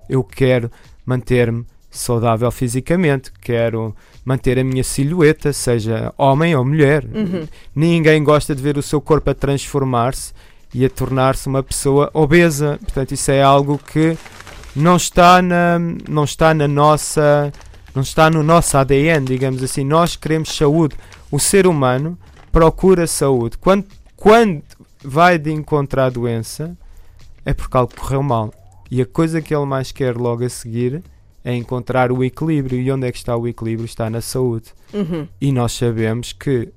Eu 0.09 0.23
quero 0.23 0.71
manter-me 1.05 1.65
saudável 1.91 2.51
fisicamente, 2.53 3.33
quero 3.41 3.95
manter 4.25 4.59
a 4.59 4.65
minha 4.65 4.85
silhueta, 4.85 5.53
seja 5.53 6.15
homem 6.17 6.55
ou 6.55 6.65
mulher. 6.65 7.05
Uhum. 7.05 7.49
Ninguém 7.75 8.23
gosta 8.23 8.55
de 8.55 8.63
ver 8.63 8.79
o 8.79 8.83
seu 8.83 9.01
corpo 9.01 9.31
a 9.31 9.35
transformar-se 9.35 10.33
e 10.75 10.85
a 10.85 10.91
tornar-se 10.91 11.49
uma 11.49 11.63
pessoa 11.63 12.11
obesa. 12.15 12.79
Portanto, 12.83 13.13
isso 13.13 13.31
é 13.31 13.43
algo 13.43 13.79
que 13.79 14.17
não 14.75 14.97
está 14.97 15.43
na, 15.43 15.79
não 16.09 16.25
está 16.25 16.55
na 16.55 16.69
nossa, 16.69 17.53
não 17.95 18.03
está 18.03 18.31
no 18.31 18.43
nosso 18.43 18.77
ADN, 18.77 19.25
digamos 19.25 19.63
assim. 19.63 19.85
Nós 19.85 20.17
queremos 20.17 20.55
saúde. 20.55 20.97
O 21.31 21.39
ser 21.39 21.67
humano 21.67 22.19
procura 22.53 23.07
saúde. 23.07 23.59
Quando, 23.59 23.87
quando 24.17 24.63
vai 25.03 25.39
de 25.39 25.51
encontrar 25.51 26.07
a 26.07 26.11
doença, 26.11 26.77
é 27.45 27.53
porque 27.53 27.77
algo 27.77 27.95
correu 27.97 28.23
mal. 28.23 28.53
E 28.91 29.01
a 29.01 29.07
coisa 29.07 29.41
que 29.41 29.55
ele 29.55 29.67
mais 29.67 29.93
quer 29.93 30.17
logo 30.17 30.45
a 30.45 30.49
seguir 30.49 31.03
é 31.45 31.55
encontrar 31.55 32.13
o 32.13 32.23
equilíbrio. 32.23 32.81
E 32.81 32.91
onde 32.93 33.07
é 33.07 33.13
que 33.13 33.19
está 33.19 33.37
o 33.37 33.47
equilíbrio? 33.47 33.87
Está 33.87 34.11
na 34.11 34.21
saúde. 34.21 34.73
Uhum. 34.93 35.27
E 35.41 35.53
nós 35.53 35.73
sabemos 35.73 36.33
que 36.33 36.69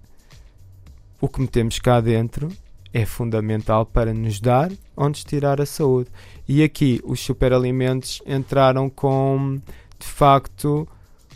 o 1.19 1.27
que 1.27 1.41
metemos 1.41 1.79
cá 1.79 1.99
dentro 1.99 2.49
é 2.93 3.05
fundamental 3.05 3.85
para 3.85 4.13
nos 4.13 4.39
dar 4.39 4.71
ou 4.95 5.09
nos 5.09 5.23
tirar 5.23 5.59
a 5.59 5.65
saúde. 5.65 6.09
E 6.47 6.61
aqui 6.61 7.01
os 7.03 7.19
superalimentos 7.19 8.21
entraram 8.25 8.89
com, 8.89 9.59
de 9.99 10.05
facto, 10.07 10.87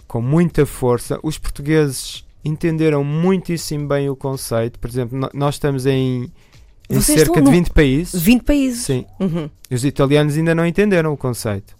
com 0.08 0.22
muita 0.22 0.65
força. 0.65 1.20
Os 1.24 1.38
portugueses 1.38 2.26
entenderam 2.43 3.04
muitíssimo 3.04 3.88
bem 3.88 4.10
o 4.10 4.15
conceito. 4.15 4.78
Por 4.80 4.89
exemplo, 4.89 5.30
nós 5.34 5.56
estamos 5.56 5.86
em, 5.86 6.32
em 6.89 7.02
cerca 7.02 7.34
de 7.36 7.41
no- 7.41 7.52
20 7.52 7.72
países. 7.72 8.22
20 8.22 8.43
países. 8.43 8.84
Sim. 8.86 9.06
Uhum. 9.20 9.50
E 9.70 9.76
os 9.76 9.84
italianos 9.86 10.38
ainda 10.38 10.54
não 10.54 10.65
entenderam 10.65 11.12
o 11.13 11.17
conceito. 11.17 11.77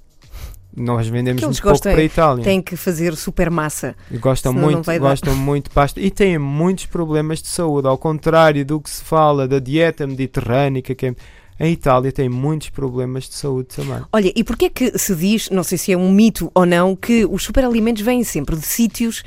Nós 0.80 1.08
vendemos 1.08 1.42
muito 1.42 1.56
pouco 1.56 1.70
gostam 1.70 1.92
é- 1.92 1.96
para 1.96 2.02
a 2.04 2.06
Itália. 2.06 2.44
Têm 2.44 2.62
que 2.62 2.76
fazer 2.78 3.16
super 3.16 3.50
massa. 3.50 3.96
Gostam 4.20 4.54
muito, 4.54 4.84
gostam 5.00 5.36
muito 5.36 5.66
de 5.70 5.70
pasta 5.72 6.00
e 6.00 6.12
têm 6.12 6.38
muitos 6.38 6.86
problemas 6.86 7.42
de 7.42 7.48
saúde, 7.48 7.88
ao 7.88 7.98
contrário 7.98 8.64
do 8.64 8.80
que 8.80 8.90
se 8.90 9.04
fala 9.04 9.48
da 9.48 9.58
dieta 9.58 10.06
mediterrânica, 10.06 10.94
que 10.94 11.08
é- 11.08 11.16
a 11.60 11.68
Itália 11.68 12.12
tem 12.12 12.30
muitos 12.30 12.70
problemas 12.70 13.28
de 13.28 13.34
saúde 13.34 13.70
também. 13.76 14.00
Olha, 14.14 14.32
e 14.36 14.44
porquê 14.44 14.66
é 14.66 14.70
que 14.70 15.00
se 15.00 15.16
diz, 15.16 15.50
não 15.50 15.64
sei 15.64 15.80
se 15.80 15.92
é 15.92 15.98
um 15.98 16.12
mito 16.12 16.52
ou 16.54 16.64
não, 16.68 16.96
que 16.96 17.26
os 17.26 17.42
superalimentos 17.42 18.04
vêm 18.04 18.24
sempre 18.24 18.56
de 18.56 18.66
sítios 18.66 19.24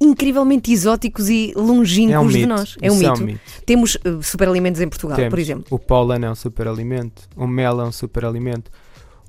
incrivelmente 0.00 0.72
exóticos 0.72 1.28
e 1.28 1.52
longínquos 1.56 2.14
É 2.14 2.18
um 2.20 2.26
de 2.28 2.34
mito. 2.38 2.48
nós? 2.48 2.76
É 2.80 2.90
um 2.90 3.00
Isso 3.00 3.24
mito. 3.24 3.40
Temos 3.64 3.94
uh, 3.96 4.22
superalimentos 4.22 4.80
em 4.80 4.88
Portugal, 4.88 5.16
Temos. 5.16 5.30
por 5.30 5.38
exemplo. 5.38 5.64
O 5.70 5.78
pólen 5.78 6.24
é 6.24 6.30
um 6.30 6.34
superalimento, 6.34 7.22
o 7.36 7.46
mel 7.46 7.80
é 7.80 7.84
um 7.84 7.92
superalimento, 7.92 8.70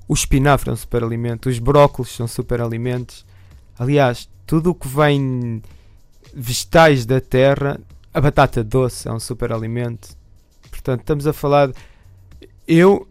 o 0.08 0.14
espinafre 0.14 0.70
é 0.70 0.74
um 0.74 0.76
superalimento, 0.76 1.50
os 1.50 1.60
brócolos 1.60 2.12
são 2.16 2.28
superalimentos. 2.28 3.26
Aliás, 3.78 4.30
tudo 4.46 4.72
o 4.72 4.76
que 4.76 4.88
vem 4.88 5.62
vegetais 6.34 7.06
da 7.06 7.20
terra, 7.22 7.80
a 8.14 8.22
batata 8.22 8.64
doce 8.64 9.08
é 9.08 9.12
um 9.12 9.20
superalimento. 9.20 10.10
Portanto, 10.70 11.02
estamos 11.02 11.28
a 11.28 11.34
falar. 11.34 11.68
de- 11.70 11.74
Eu 12.68 13.08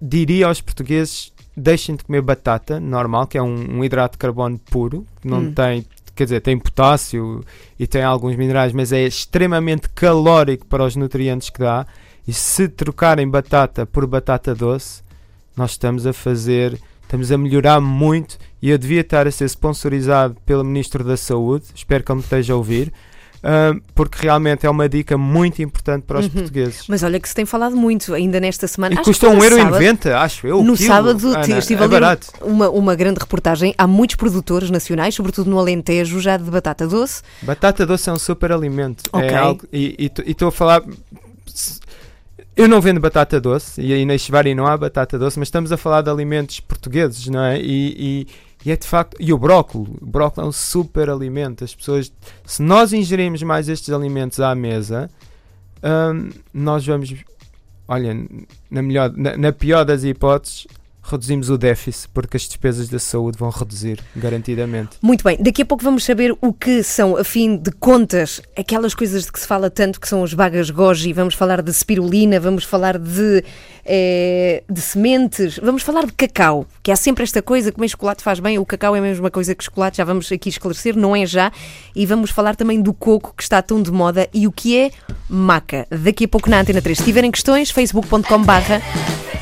diria 0.00 0.46
aos 0.46 0.60
portugueses: 0.60 1.32
deixem 1.56 1.96
de 1.96 2.04
comer 2.04 2.22
batata 2.22 2.78
normal, 2.80 3.26
que 3.26 3.36
é 3.38 3.42
um, 3.42 3.78
um 3.78 3.84
hidrato 3.84 4.12
de 4.14 4.18
carbono 4.18 4.58
puro, 4.58 5.06
não 5.24 5.38
Hum. 5.40 5.52
tem. 5.54 5.86
Quer 6.14 6.24
dizer, 6.24 6.40
tem 6.40 6.58
potássio 6.58 7.44
e 7.78 7.86
tem 7.86 8.02
alguns 8.02 8.34
minerais, 8.34 8.72
mas 8.72 8.92
é 8.92 9.04
extremamente 9.06 9.88
calórico 9.90 10.66
para 10.66 10.82
os 10.84 10.96
nutrientes 10.96 11.48
que 11.48 11.60
dá. 11.60 11.86
E 12.26 12.32
se 12.32 12.68
trocarem 12.68 13.28
batata 13.28 13.86
por 13.86 14.04
batata 14.06 14.52
doce, 14.54 15.00
nós 15.58 15.72
estamos 15.72 16.06
a 16.06 16.12
fazer, 16.12 16.78
estamos 17.02 17.30
a 17.32 17.36
melhorar 17.36 17.80
muito. 17.80 18.38
E 18.62 18.70
eu 18.70 18.78
devia 18.78 19.00
estar 19.02 19.26
a 19.26 19.30
ser 19.30 19.44
sponsorizado 19.48 20.36
pelo 20.46 20.64
Ministro 20.64 21.04
da 21.04 21.16
Saúde, 21.16 21.66
espero 21.74 22.02
que 22.02 22.10
ele 22.10 22.18
me 22.18 22.22
esteja 22.24 22.52
a 22.52 22.56
ouvir, 22.56 22.92
ah, 23.42 23.72
porque 23.94 24.18
realmente 24.20 24.66
é 24.66 24.70
uma 24.70 24.88
dica 24.88 25.16
muito 25.16 25.62
importante 25.62 26.02
para 26.02 26.18
os 26.18 26.24
Uhum. 26.26 26.32
portugueses. 26.32 26.84
Mas 26.88 27.04
olha 27.04 27.20
que 27.20 27.28
se 27.28 27.34
tem 27.36 27.44
falado 27.46 27.76
muito 27.76 28.12
ainda 28.14 28.40
nesta 28.40 28.66
semana. 28.66 28.94
E 28.94 28.98
Acho 28.98 29.04
custa 29.04 29.32
no 29.32 29.40
1,90€, 29.40 30.02
sábado. 30.02 30.22
acho 30.24 30.46
eu. 30.48 30.62
No 30.64 30.76
quilo. 30.76 30.88
sábado 30.88 31.28
Ana, 31.28 31.58
estive 31.58 31.80
é 31.82 31.84
a 31.84 31.88
ler 31.88 32.18
uma, 32.42 32.68
uma 32.70 32.94
grande 32.96 33.20
reportagem. 33.20 33.72
Há 33.78 33.86
muitos 33.86 34.16
produtores 34.16 34.70
nacionais, 34.70 35.14
sobretudo 35.14 35.48
no 35.50 35.58
Alentejo, 35.58 36.20
já 36.20 36.36
de 36.36 36.50
batata 36.50 36.86
doce. 36.86 37.22
Batata 37.42 37.86
doce 37.86 38.08
é 38.08 38.12
um 38.12 38.18
super 38.18 38.50
alimento. 38.50 39.04
Ok. 39.12 39.28
É 39.28 39.36
algo, 39.36 39.64
e 39.72 40.10
estou 40.26 40.48
a 40.48 40.52
falar. 40.52 40.82
Eu 42.58 42.66
não 42.68 42.80
vendo 42.80 42.98
batata 42.98 43.40
doce, 43.40 43.80
e 43.80 43.92
aí 43.92 44.04
na 44.04 44.18
Chivari 44.18 44.52
não 44.52 44.66
há 44.66 44.76
batata 44.76 45.16
doce, 45.16 45.38
mas 45.38 45.46
estamos 45.46 45.70
a 45.70 45.76
falar 45.76 46.02
de 46.02 46.10
alimentos 46.10 46.58
portugueses, 46.58 47.28
não 47.28 47.40
é? 47.40 47.60
E, 47.60 47.94
e- 47.96 48.26
e 48.66 48.72
é 48.72 48.76
de 48.76 48.84
facto. 48.84 49.16
E 49.20 49.32
o 49.32 49.38
brócolis. 49.38 49.88
O 50.02 50.06
brócolis 50.06 50.44
é 50.44 50.48
um 50.48 50.52
super 50.52 51.08
alimento. 51.08 51.62
As 51.62 51.72
pessoas. 51.72 52.12
Se 52.44 52.60
nós 52.60 52.92
ingerirmos 52.92 53.40
mais 53.44 53.68
estes 53.68 53.90
alimentos 53.90 54.40
à 54.40 54.52
mesa, 54.56 55.08
hum, 56.12 56.30
nós 56.52 56.84
vamos. 56.84 57.14
Olha, 57.86 58.12
na, 58.68 58.82
melhor, 58.82 59.12
na, 59.16 59.36
na 59.36 59.52
pior 59.52 59.84
das 59.84 60.02
hipóteses, 60.02 60.66
reduzimos 61.08 61.50
o 61.50 61.58
déficit, 61.58 62.08
porque 62.12 62.36
as 62.36 62.42
despesas 62.42 62.88
da 62.88 62.98
saúde 62.98 63.38
vão 63.38 63.50
reduzir, 63.50 64.00
garantidamente. 64.14 64.96
Muito 65.00 65.24
bem, 65.24 65.38
daqui 65.40 65.62
a 65.62 65.66
pouco 65.66 65.82
vamos 65.82 66.04
saber 66.04 66.36
o 66.40 66.52
que 66.52 66.82
são, 66.82 67.16
a 67.16 67.24
fim 67.24 67.56
de 67.56 67.70
contas, 67.72 68.40
aquelas 68.56 68.94
coisas 68.94 69.24
de 69.24 69.32
que 69.32 69.40
se 69.40 69.46
fala 69.46 69.70
tanto, 69.70 70.00
que 70.00 70.08
são 70.08 70.22
as 70.22 70.34
bagas 70.34 70.70
goji. 70.70 71.12
Vamos 71.12 71.34
falar 71.34 71.62
de 71.62 71.72
spirulina, 71.72 72.38
vamos 72.38 72.64
falar 72.64 72.98
de, 72.98 73.44
eh, 73.84 74.62
de 74.68 74.80
sementes, 74.80 75.58
vamos 75.62 75.82
falar 75.82 76.06
de 76.06 76.12
cacau, 76.12 76.66
que 76.82 76.92
há 76.92 76.96
sempre 76.96 77.24
esta 77.24 77.40
coisa, 77.42 77.72
comer 77.72 77.88
chocolate 77.88 78.22
faz 78.22 78.40
bem, 78.40 78.58
o 78.58 78.66
cacau 78.66 78.94
é 78.94 78.98
a 78.98 79.02
mesma 79.02 79.30
coisa 79.30 79.54
que 79.54 79.64
chocolate, 79.64 79.98
já 79.98 80.04
vamos 80.04 80.30
aqui 80.30 80.48
esclarecer, 80.48 80.96
não 80.96 81.16
é 81.16 81.24
já. 81.24 81.50
E 81.94 82.04
vamos 82.06 82.30
falar 82.30 82.54
também 82.54 82.80
do 82.80 82.92
coco, 82.92 83.34
que 83.36 83.42
está 83.42 83.62
tão 83.62 83.82
de 83.82 83.90
moda, 83.90 84.28
e 84.32 84.46
o 84.46 84.52
que 84.52 84.76
é 84.76 84.90
maca. 85.28 85.86
Daqui 85.90 86.24
a 86.24 86.28
pouco 86.28 86.48
na 86.50 86.60
Antena 86.60 86.82
3. 86.82 86.98
Se 86.98 87.04
tiverem 87.04 87.30
questões, 87.30 87.70
facebook.com 87.70 88.42
barra 88.42 88.80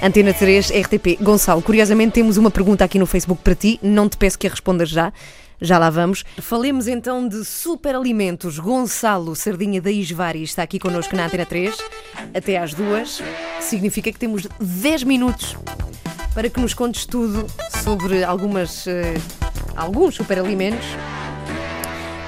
Antena 0.02 0.32
3 0.32 0.70
RTP. 0.70 1.18
Gonçalo, 1.20 1.62
curiosamente 1.62 2.12
temos 2.12 2.36
uma 2.36 2.50
pergunta 2.50 2.84
aqui 2.84 2.98
no 2.98 3.06
Facebook 3.06 3.42
para 3.42 3.54
ti, 3.54 3.80
não 3.82 4.08
te 4.08 4.16
peço 4.16 4.38
que 4.38 4.46
a 4.46 4.50
respondas 4.50 4.88
já. 4.88 5.12
Já 5.58 5.78
lá 5.78 5.88
vamos. 5.88 6.22
Falemos 6.38 6.86
então 6.86 7.26
de 7.26 7.42
superalimentos. 7.42 8.58
Gonçalo 8.58 9.34
Sardinha 9.34 9.80
da 9.80 9.90
Isvari 9.90 10.42
está 10.42 10.62
aqui 10.62 10.78
connosco 10.78 11.16
na 11.16 11.24
Antena 11.24 11.46
3 11.46 11.74
até 12.34 12.58
às 12.58 12.74
duas. 12.74 13.22
Significa 13.60 14.12
que 14.12 14.18
temos 14.18 14.46
10 14.60 15.04
minutos 15.04 15.56
para 16.34 16.50
que 16.50 16.60
nos 16.60 16.74
contes 16.74 17.06
tudo 17.06 17.46
sobre 17.82 18.22
algumas, 18.22 18.86
eh, 18.86 19.14
alguns 19.74 20.16
superalimentos 20.16 20.84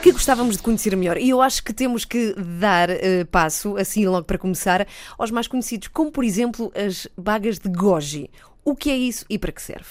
que 0.02 0.12
gostávamos 0.12 0.56
de 0.56 0.62
conhecer 0.62 0.96
melhor. 0.96 1.16
E 1.18 1.28
eu 1.30 1.40
acho 1.42 1.62
que 1.62 1.72
temos 1.72 2.04
que 2.04 2.34
dar 2.60 2.88
eh, 2.90 3.24
passo, 3.30 3.76
assim 3.76 4.06
logo 4.06 4.24
para 4.24 4.38
começar, 4.38 4.86
aos 5.18 5.30
mais 5.30 5.46
conhecidos, 5.48 5.88
como 5.88 6.10
por 6.12 6.24
exemplo 6.24 6.72
as 6.74 7.06
bagas 7.16 7.58
de 7.58 7.68
goji. 7.68 8.30
O 8.64 8.74
que 8.76 8.90
é 8.90 8.96
isso 8.96 9.24
e 9.28 9.38
para 9.38 9.50
que 9.52 9.62
serve? 9.62 9.86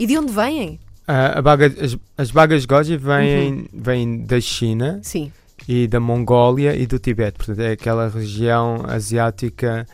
E 0.00 0.06
de 0.06 0.18
onde 0.18 0.32
vêm? 0.32 0.80
A 1.06 1.40
baga- 1.42 1.66
as, 1.84 1.96
as 2.16 2.30
bagas 2.30 2.64
goji 2.64 2.96
vêm, 2.96 3.52
Uhum. 3.52 3.66
vêm 3.72 4.24
da 4.24 4.40
China 4.40 5.00
Sim. 5.02 5.32
e 5.68 5.86
da 5.86 6.00
Mongólia 6.00 6.74
e 6.76 6.86
do 6.86 6.98
Tibete, 6.98 7.36
portanto 7.36 7.60
é 7.60 7.72
aquela 7.72 8.08
região 8.08 8.84
asiática 8.88 9.86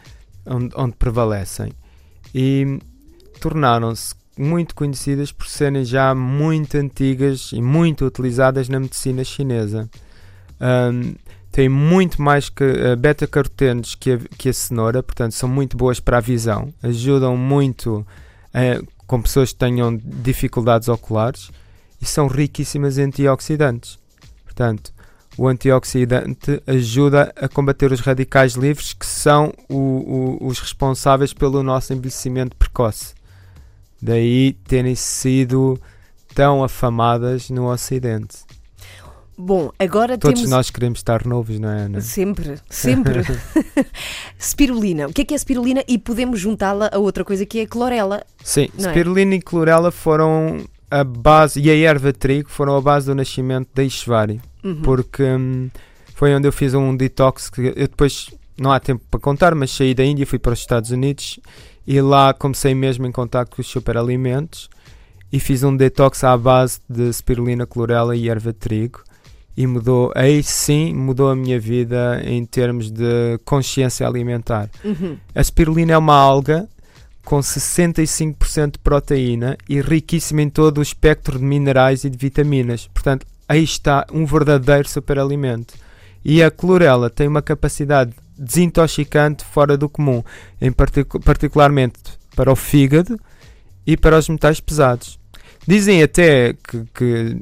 onde, 0.46 0.72
onde 0.76 0.94
prevalecem. 0.96 1.72
E 2.34 2.78
tornaram-se 3.40 4.14
muito 4.38 4.74
conhecidas 4.74 5.32
por 5.32 5.46
serem 5.48 5.84
já 5.84 6.14
muito 6.14 6.76
antigas 6.76 7.50
e 7.52 7.60
muito 7.60 8.04
utilizadas 8.06 8.68
na 8.68 8.78
medicina 8.80 9.24
chinesa. 9.24 9.88
Ahm, 10.60 11.14
têm 11.52 11.68
muito 11.68 12.20
mais 12.22 12.48
que 12.48 12.62
eh, 12.64 12.96
beta-carotenos 12.96 13.94
que 13.94 14.12
a, 14.12 14.18
que 14.36 14.48
a 14.48 14.52
cenoura, 14.52 15.02
portanto 15.02 15.32
são 15.32 15.48
muito 15.48 15.76
boas 15.76 15.98
para 16.00 16.18
a 16.18 16.20
visão, 16.20 16.72
ajudam 16.82 17.36
muito 17.36 18.06
eh, 18.54 18.80
com 19.06 19.20
pessoas 19.22 19.52
que 19.52 19.58
tenham 19.58 19.96
dificuldades 20.04 20.88
oculares 20.88 21.50
e 22.00 22.06
são 22.06 22.26
riquíssimas 22.28 22.98
em 22.98 23.04
antioxidantes. 23.04 23.98
Portanto, 24.44 24.92
o 25.36 25.46
antioxidante 25.48 26.60
ajuda 26.66 27.32
a 27.36 27.48
combater 27.48 27.92
os 27.92 28.00
radicais 28.00 28.54
livres 28.54 28.92
que 28.92 29.06
são 29.06 29.52
o- 29.68 30.36
o- 30.42 30.46
os 30.48 30.58
responsáveis 30.58 31.32
pelo 31.32 31.62
nosso 31.62 31.92
envelhecimento 31.92 32.56
precoce. 32.56 33.14
Daí 34.00 34.52
terem 34.66 34.94
sido 34.94 35.78
tão 36.34 36.62
afamadas 36.62 37.50
no 37.50 37.70
Ocidente. 37.70 38.38
Bom, 39.36 39.70
agora 39.78 40.18
Todos 40.18 40.40
temos. 40.40 40.50
nós 40.50 40.68
queremos 40.70 40.98
estar 40.98 41.24
novos, 41.24 41.60
não 41.60 41.68
é, 41.70 41.82
Ana? 41.82 42.00
Sempre, 42.00 42.56
sempre. 42.68 43.22
spirulina. 44.38 45.06
O 45.06 45.12
que 45.12 45.22
é 45.22 45.24
que 45.24 45.34
é 45.34 45.38
spirulina? 45.38 45.82
E 45.86 45.96
podemos 45.98 46.40
juntá-la 46.40 46.90
a 46.92 46.98
outra 46.98 47.24
coisa 47.24 47.46
que 47.46 47.60
é 47.60 47.62
a 47.62 47.66
clorela. 47.66 48.24
Sim, 48.42 48.68
é? 48.78 48.82
spirulina 48.82 49.34
e 49.36 49.40
clorela 49.40 49.90
foram 49.90 50.64
a 50.90 51.04
base, 51.04 51.60
e 51.60 51.70
a 51.70 51.76
erva 51.76 52.12
trigo 52.12 52.48
foram 52.50 52.76
a 52.76 52.80
base 52.80 53.06
do 53.06 53.14
nascimento 53.14 53.68
da 53.74 53.82
Ishvari, 53.84 54.40
Uhum. 54.64 54.82
porque 54.82 55.22
hum, 55.22 55.68
foi 56.14 56.34
onde 56.34 56.48
eu 56.48 56.52
fiz 56.52 56.74
um 56.74 56.96
detox 56.96 57.48
que 57.50 57.60
eu 57.76 57.86
depois, 57.88 58.30
não 58.58 58.72
há 58.72 58.80
tempo 58.80 59.04
para 59.10 59.20
contar, 59.20 59.54
mas 59.54 59.70
saí 59.70 59.94
da 59.94 60.04
Índia, 60.04 60.26
fui 60.26 60.38
para 60.38 60.52
os 60.52 60.58
Estados 60.58 60.90
Unidos 60.90 61.38
e 61.88 62.02
lá 62.02 62.34
comecei 62.34 62.74
mesmo 62.74 63.06
em 63.06 63.10
contato 63.10 63.56
com 63.56 63.62
os 63.62 63.66
superalimentos 63.66 64.68
e 65.32 65.40
fiz 65.40 65.62
um 65.62 65.74
detox 65.74 66.22
à 66.22 66.36
base 66.36 66.80
de 66.86 67.10
spirulina, 67.10 67.66
clorela 67.66 68.14
e 68.14 68.28
erva 68.28 68.52
de 68.52 68.58
trigo 68.58 69.02
e 69.56 69.66
mudou, 69.66 70.12
aí 70.14 70.42
sim 70.42 70.92
mudou 70.92 71.30
a 71.30 71.34
minha 71.34 71.58
vida 71.58 72.20
em 72.22 72.44
termos 72.44 72.90
de 72.90 73.38
consciência 73.42 74.06
alimentar. 74.06 74.68
Uhum. 74.84 75.16
A 75.34 75.42
spirulina 75.42 75.94
é 75.94 75.98
uma 75.98 76.14
alga 76.14 76.68
com 77.24 77.40
65% 77.40 78.72
de 78.72 78.78
proteína 78.80 79.56
e 79.66 79.80
riquíssima 79.80 80.42
em 80.42 80.50
todo 80.50 80.78
o 80.78 80.82
espectro 80.82 81.38
de 81.38 81.44
minerais 81.44 82.04
e 82.04 82.10
de 82.10 82.18
vitaminas. 82.18 82.86
Portanto, 82.92 83.26
aí 83.48 83.64
está 83.64 84.06
um 84.12 84.26
verdadeiro 84.26 84.86
superalimento. 84.86 85.72
E 86.22 86.42
a 86.42 86.50
clorela 86.50 87.08
tem 87.08 87.26
uma 87.26 87.40
capacidade 87.40 88.12
desintoxicante 88.38 89.44
fora 89.44 89.76
do 89.76 89.88
comum, 89.88 90.22
em 90.60 90.70
particu- 90.72 91.20
particularmente 91.20 91.98
para 92.36 92.50
o 92.52 92.56
fígado 92.56 93.18
e 93.86 93.96
para 93.96 94.18
os 94.18 94.28
metais 94.28 94.60
pesados. 94.60 95.18
Dizem 95.66 96.02
até 96.02 96.52
que, 96.54 96.84
que 96.94 97.36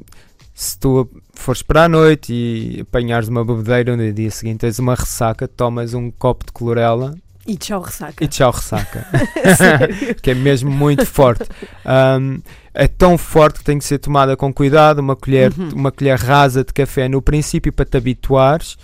se 0.53 0.77
tu 0.79 1.07
fores 1.33 1.61
para 1.61 1.83
a 1.83 1.89
noite 1.89 2.33
e 2.33 2.81
apanhares 2.81 3.27
uma 3.29 3.45
bebedeira 3.45 3.95
no 3.95 4.11
dia 4.11 4.31
seguinte 4.31 4.59
tens 4.61 4.79
uma 4.79 4.95
ressaca, 4.95 5.47
tomas 5.47 5.93
um 5.93 6.09
copo 6.11 6.45
de 6.45 6.51
clorela 6.51 7.15
E 7.45 7.55
tchau, 7.55 7.79
ressaca. 7.81 8.23
e 8.23 8.27
tchau 8.27 8.51
ressaca. 8.51 9.05
Que 10.21 10.31
é 10.31 10.33
mesmo 10.35 10.69
muito 10.71 11.05
forte. 11.05 11.43
Um, 11.85 12.41
é 12.73 12.87
tão 12.87 13.17
forte 13.17 13.59
que 13.59 13.65
tem 13.65 13.77
que 13.79 13.85
ser 13.85 13.99
tomada 13.99 14.35
com 14.35 14.53
cuidado, 14.53 14.99
uma 14.99 15.15
colher, 15.15 15.51
Uhum. 15.57 15.69
uma 15.73 15.91
colher 15.91 16.17
rasa 16.19 16.63
de 16.63 16.73
café 16.73 17.07
no 17.07 17.21
princípio 17.21 17.71
para 17.71 17.85
te 17.85 17.97
habituares, 17.97 18.77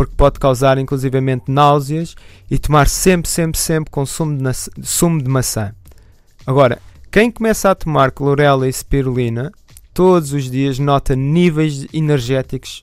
porque 0.00 0.14
pode 0.16 0.40
causar 0.40 0.78
inclusivamente 0.78 1.44
náuseas 1.48 2.14
e 2.50 2.58
tomar 2.58 2.88
sempre, 2.88 3.30
sempre, 3.30 3.60
sempre 3.60 3.90
com 3.90 4.06
sumo 4.06 4.34
de, 4.34 4.44
sumo 4.82 5.22
de 5.22 5.28
maçã. 5.28 5.74
Agora, 6.46 6.78
quem 7.12 7.30
começa 7.30 7.70
a 7.70 7.74
tomar 7.74 8.10
clorela 8.10 8.66
e 8.66 8.72
spirulina, 8.72 9.52
todos 9.92 10.32
os 10.32 10.50
dias 10.50 10.78
nota 10.78 11.14
níveis 11.14 11.86
energéticos 11.92 12.82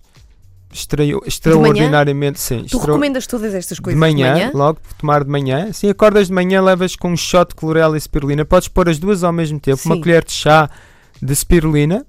extra- 0.71 1.03
extraordinariamente 1.25 2.39
sim, 2.39 2.59
Tu 2.59 2.65
extra- 2.65 2.81
recomendas 2.81 3.25
todas 3.25 3.55
estas 3.55 3.79
coisas 3.79 3.97
de 3.97 3.99
manhã, 3.99 4.51
logo 4.53 4.79
tomar 4.99 5.23
de 5.23 5.29
manhã. 5.31 5.69
Assim, 5.71 5.89
acordas 5.89 6.27
de 6.27 6.33
manhã, 6.33 6.61
levas 6.61 6.95
com 6.95 7.11
um 7.13 7.17
shot 7.17 7.49
de 7.49 7.55
clorela 7.55 7.97
e 7.97 7.99
spirulina. 7.99 8.45
Podes 8.45 8.67
pôr 8.67 8.87
as 8.89 8.99
duas 8.99 9.23
ao 9.23 9.33
mesmo 9.33 9.59
tempo. 9.59 9.81
Uma 9.85 9.95
Sim. 9.95 10.01
colher 10.01 10.23
de 10.23 10.33
chá 10.33 10.69
de 11.19 11.35
spirulina 11.35 12.05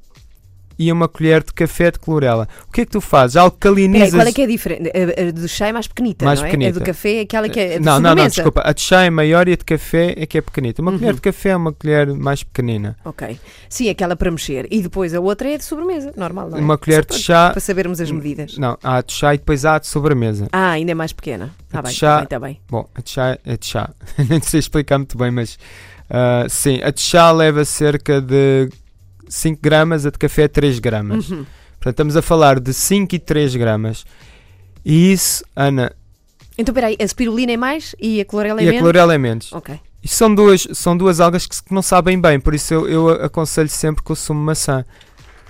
e 0.78 0.92
uma 0.92 1.08
colher 1.08 1.42
de 1.42 1.52
café 1.52 1.90
de 1.90 1.98
clorela. 1.98 2.48
O 2.68 2.72
que 2.72 2.82
é 2.82 2.84
que 2.86 2.92
tu 2.92 3.00
fazes? 3.00 3.34
Peraí, 3.34 3.44
Alcalinizas. 3.46 4.10
qual 4.14 4.26
é 4.26 4.32
que 4.32 4.40
é 4.42 4.44
a 4.44 4.48
diferença? 4.48 4.82
A, 4.94 5.28
a 5.28 5.32
do 5.32 5.48
chá 5.48 5.66
é 5.68 5.72
mais 5.72 5.88
pequenita, 5.88 6.24
Mais 6.24 6.38
não 6.40 6.46
é? 6.46 6.48
A 6.48 6.52
pequenita. 6.52 6.78
do 6.80 6.84
café 6.86 7.14
é 7.16 7.20
aquela 7.22 7.48
que 7.48 7.58
é 7.60 7.78
não, 7.80 7.98
não, 8.00 8.14
não, 8.14 8.26
desculpa. 8.28 8.62
A 8.64 8.72
de 8.72 8.80
chá 8.80 9.02
é 9.04 9.10
maior 9.10 9.48
e 9.48 9.52
a 9.52 9.56
de 9.56 9.64
café 9.64 10.14
é 10.16 10.26
que 10.26 10.38
é 10.38 10.40
pequenita. 10.40 10.80
Uma 10.82 10.92
Uhum. 10.92 10.98
colher 10.98 11.14
de 11.14 11.20
café 11.20 11.48
é 11.50 11.56
uma 11.56 11.72
colher 11.72 12.06
mais 12.14 12.42
pequenina. 12.42 12.96
Ok. 13.04 13.38
Sim, 13.68 13.88
aquela 13.88 14.14
para 14.16 14.30
mexer. 14.30 14.66
E 14.70 14.80
depois 14.82 15.12
a 15.14 15.20
outra 15.20 15.48
é 15.50 15.58
de 15.58 15.64
sobremesa, 15.64 16.12
normal, 16.16 16.50
não 16.50 16.58
é? 16.58 16.60
Uma 16.60 16.78
colher 16.78 17.04
Só 17.08 17.16
de 17.16 17.22
chá. 17.22 17.50
Para 17.50 17.60
sabermos 17.60 18.00
as 18.00 18.10
medidas. 18.10 18.56
Não, 18.58 18.78
há 18.82 18.96
a 18.98 19.02
de 19.02 19.12
chá 19.12 19.34
e 19.34 19.38
depois 19.38 19.64
há 19.64 19.76
a 19.76 19.78
de 19.78 19.86
sobremesa. 19.86 20.48
Ah, 20.52 20.70
ainda 20.70 20.92
é 20.92 20.94
mais 20.94 21.12
pequena. 21.12 21.52
Está 21.66 21.80
A 21.80 21.82
bem, 21.82 21.92
está 21.92 22.14
bem, 22.16 22.24
está 22.24 22.40
bem. 22.40 22.60
Bom, 22.70 22.88
a 22.94 23.00
de 23.00 23.10
chá 23.10 23.38
é 23.44 23.56
de 23.56 23.66
chá. 23.66 23.90
Nem 24.28 24.40
sei 24.40 24.60
explicar 24.60 24.98
muito 24.98 25.18
bem, 25.18 25.30
mas 25.30 25.58
ah, 26.10 26.46
sim, 26.48 26.80
a 26.82 26.90
de 26.90 27.00
chá 27.00 27.30
leva 27.32 27.64
cerca 27.64 28.20
de 28.20 28.68
5 29.28 29.60
gramas, 29.62 30.06
a 30.06 30.10
de 30.10 30.18
café 30.18 30.48
3 30.48 30.78
gramas. 30.78 31.30
Uhum. 31.30 31.44
Portanto, 31.78 31.94
estamos 31.94 32.16
a 32.16 32.22
falar 32.22 32.58
de 32.60 32.72
5 32.72 33.14
e 33.14 33.18
3 33.18 33.54
gramas. 33.56 34.04
E 34.84 35.12
isso, 35.12 35.44
Ana, 35.54 35.92
Então, 36.56 36.74
peraí, 36.74 36.96
a 37.00 37.06
spirulina 37.06 37.52
é 37.52 37.56
mais 37.56 37.94
e 38.00 38.20
a 38.20 38.24
clorela 38.24 38.60
é 38.60 38.64
e 38.64 38.68
a 38.68 38.70
menos? 38.70 38.82
clorela 38.82 39.14
é 39.14 39.18
menos. 39.18 39.52
Ok. 39.52 39.78
E 40.02 40.08
são 40.08 40.34
duas, 40.34 40.66
são 40.72 40.96
duas 40.96 41.20
algas 41.20 41.46
que, 41.46 41.62
que 41.62 41.74
não 41.74 41.82
sabem 41.82 42.20
bem, 42.20 42.38
por 42.40 42.54
isso 42.54 42.72
eu, 42.72 42.88
eu 42.88 43.08
aconselho 43.24 43.68
sempre 43.68 44.02
com 44.02 44.12
o 44.12 44.16
sumo 44.16 44.40
de 44.40 44.46
maçã. 44.46 44.84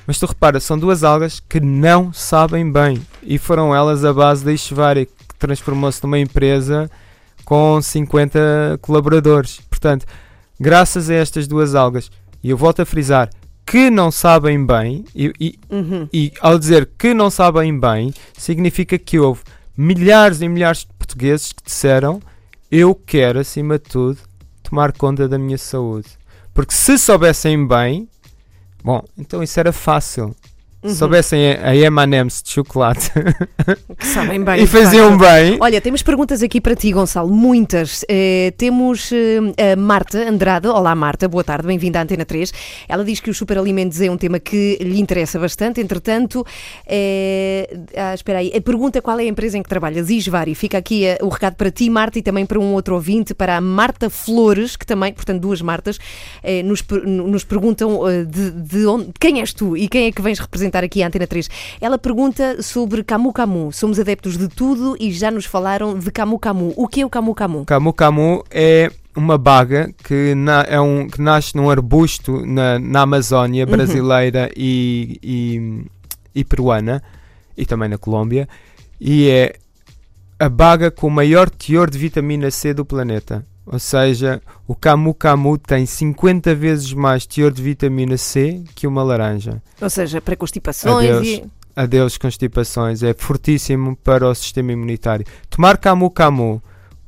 Mas 0.06 0.18
tu 0.18 0.24
repara, 0.26 0.58
são 0.58 0.78
duas 0.78 1.04
algas 1.04 1.38
que 1.38 1.60
não 1.60 2.12
sabem 2.14 2.70
bem. 2.72 3.00
E 3.22 3.36
foram 3.36 3.74
elas 3.74 4.04
a 4.06 4.12
base 4.12 4.42
da 4.42 4.52
Ishvari, 4.52 5.04
que 5.06 5.34
transformou-se 5.38 6.02
numa 6.02 6.18
empresa 6.18 6.90
com 7.44 7.80
50 7.80 8.78
colaboradores. 8.80 9.60
Portanto, 9.68 10.06
graças 10.58 11.10
a 11.10 11.14
estas 11.14 11.46
duas 11.46 11.74
algas, 11.74 12.10
e 12.42 12.48
eu 12.50 12.56
volto 12.56 12.80
a 12.80 12.86
frisar, 12.86 13.28
que 13.70 13.90
não 13.90 14.10
sabem 14.10 14.64
bem, 14.64 15.04
e, 15.14 15.32
e- 15.38 15.58
Uhum. 15.70 16.08
e 16.12 16.32
ao 16.40 16.58
dizer 16.58 16.88
que 16.98 17.12
não 17.12 17.30
sabem 17.30 17.78
bem, 17.78 18.12
significa 18.36 18.98
que 18.98 19.18
houve 19.18 19.42
milhares 19.76 20.40
e 20.40 20.48
milhares 20.48 20.80
de 20.80 20.86
portugueses 20.98 21.52
que 21.52 21.62
disseram: 21.64 22.20
Eu 22.70 22.94
quero, 22.94 23.38
acima 23.40 23.78
de 23.78 23.84
tudo, 23.84 24.18
tomar 24.62 24.92
conta 24.92 25.28
da 25.28 25.38
minha 25.38 25.58
saúde. 25.58 26.08
Porque 26.54 26.74
se 26.74 26.98
soubessem 26.98 27.66
bem, 27.66 28.08
bom, 28.82 29.02
então 29.16 29.42
isso 29.42 29.58
era 29.60 29.72
fácil. 29.72 30.34
Uhum. 30.80 30.90
Se 30.90 30.96
soubessem 30.96 31.54
a 31.54 31.74
M&M's 31.74 32.40
de 32.40 32.50
chocolate 32.50 33.10
Que 33.98 34.06
sabem 34.06 34.44
bem. 34.44 34.62
e 34.62 34.66
faziam 34.66 35.18
bem, 35.18 35.58
Olha, 35.60 35.80
temos 35.80 36.04
perguntas 36.04 36.40
aqui 36.40 36.60
para 36.60 36.76
ti, 36.76 36.92
Gonçalo, 36.92 37.28
muitas. 37.28 38.04
Eh, 38.08 38.52
temos 38.56 39.10
eh, 39.10 39.72
a 39.72 39.76
Marta 39.76 40.18
Andrade. 40.18 40.68
Olá, 40.68 40.94
Marta, 40.94 41.26
boa 41.26 41.42
tarde, 41.42 41.66
bem-vinda 41.66 41.98
à 41.98 42.02
Antena 42.02 42.24
3. 42.24 42.52
Ela 42.88 43.04
diz 43.04 43.18
que 43.18 43.28
os 43.28 43.36
superalimentos 43.36 44.00
é 44.00 44.08
um 44.08 44.16
tema 44.16 44.38
que 44.38 44.78
lhe 44.80 45.00
interessa 45.00 45.36
bastante. 45.36 45.80
Entretanto, 45.80 46.46
eh, 46.86 47.68
ah, 47.96 48.14
espera 48.14 48.38
aí, 48.38 48.52
a 48.54 48.60
pergunta 48.60 49.02
qual 49.02 49.18
é 49.18 49.24
a 49.24 49.26
empresa 49.26 49.58
em 49.58 49.62
que 49.64 49.68
trabalhas? 49.68 50.08
Isvari. 50.08 50.54
Fica 50.54 50.78
aqui 50.78 51.06
o 51.20 51.28
recado 51.28 51.56
para 51.56 51.72
ti, 51.72 51.90
Marta, 51.90 52.20
e 52.20 52.22
também 52.22 52.46
para 52.46 52.58
um 52.60 52.72
outro 52.72 52.94
ouvinte, 52.94 53.34
para 53.34 53.56
a 53.56 53.60
Marta 53.60 54.08
Flores, 54.08 54.76
que 54.76 54.86
também, 54.86 55.12
portanto, 55.12 55.40
duas 55.40 55.60
Martas, 55.60 55.98
nos, 56.64 56.84
nos 57.04 57.42
perguntam 57.42 58.00
de, 58.24 58.50
de 58.52 58.86
onde, 58.86 59.10
quem 59.18 59.40
és 59.40 59.52
tu 59.52 59.76
e 59.76 59.88
quem 59.88 60.06
é 60.06 60.12
que 60.12 60.22
vens 60.22 60.38
representar 60.38 60.67
aqui 60.76 61.02
a 61.02 61.06
Antena 61.06 61.26
3. 61.26 61.48
Ela 61.80 61.98
pergunta 61.98 62.62
sobre 62.62 63.02
Camu 63.02 63.32
Camu. 63.32 63.72
Somos 63.72 63.98
adeptos 63.98 64.36
de 64.36 64.48
tudo 64.48 64.96
e 65.00 65.10
já 65.12 65.30
nos 65.30 65.44
falaram 65.44 65.98
de 65.98 66.10
Camu 66.10 66.38
Camu. 66.38 66.72
O 66.76 66.86
que 66.86 67.00
é 67.00 67.06
o 67.06 67.10
Camu 67.10 67.34
Camu? 67.34 67.64
Camu 67.64 67.92
Camu 67.92 68.44
é 68.50 68.90
uma 69.16 69.36
baga 69.36 69.92
que, 70.04 70.34
na- 70.34 70.64
é 70.68 70.80
um, 70.80 71.08
que 71.08 71.20
nasce 71.20 71.56
num 71.56 71.68
arbusto 71.70 72.44
na, 72.46 72.78
na 72.78 73.00
Amazónia 73.02 73.64
Uhum. 73.64 73.70
brasileira 73.72 74.50
e, 74.56 75.18
e, 75.22 75.84
e 76.40 76.44
peruana 76.44 77.02
e 77.56 77.66
também 77.66 77.88
na 77.88 77.98
Colômbia 77.98 78.48
e 79.00 79.28
é 79.28 79.56
a 80.38 80.48
baga 80.48 80.88
com 80.90 81.08
o 81.08 81.10
maior 81.10 81.50
teor 81.50 81.90
de 81.90 81.98
vitamina 81.98 82.48
C 82.50 82.72
do 82.72 82.84
planeta. 82.84 83.44
Ou 83.70 83.78
seja, 83.78 84.40
o 84.66 84.74
Camu 84.74 85.12
Camu 85.14 85.58
tem 85.58 85.84
50 85.84 86.54
vezes 86.54 86.92
mais 86.92 87.26
teor 87.26 87.52
de 87.52 87.62
vitamina 87.62 88.16
C 88.16 88.62
que 88.74 88.86
uma 88.86 89.02
laranja. 89.02 89.62
Ou 89.80 89.90
seja, 89.90 90.20
para 90.20 90.34
constipações 90.36 91.08
Adeus. 91.10 91.26
e. 91.26 91.44
Adeus 91.76 92.18
constipações, 92.18 93.02
é 93.02 93.14
fortíssimo 93.14 93.94
para 93.96 94.28
o 94.28 94.34
sistema 94.34 94.72
imunitário. 94.72 95.24
Tomar 95.48 95.76
Camu 95.78 96.10
Camu 96.10 96.62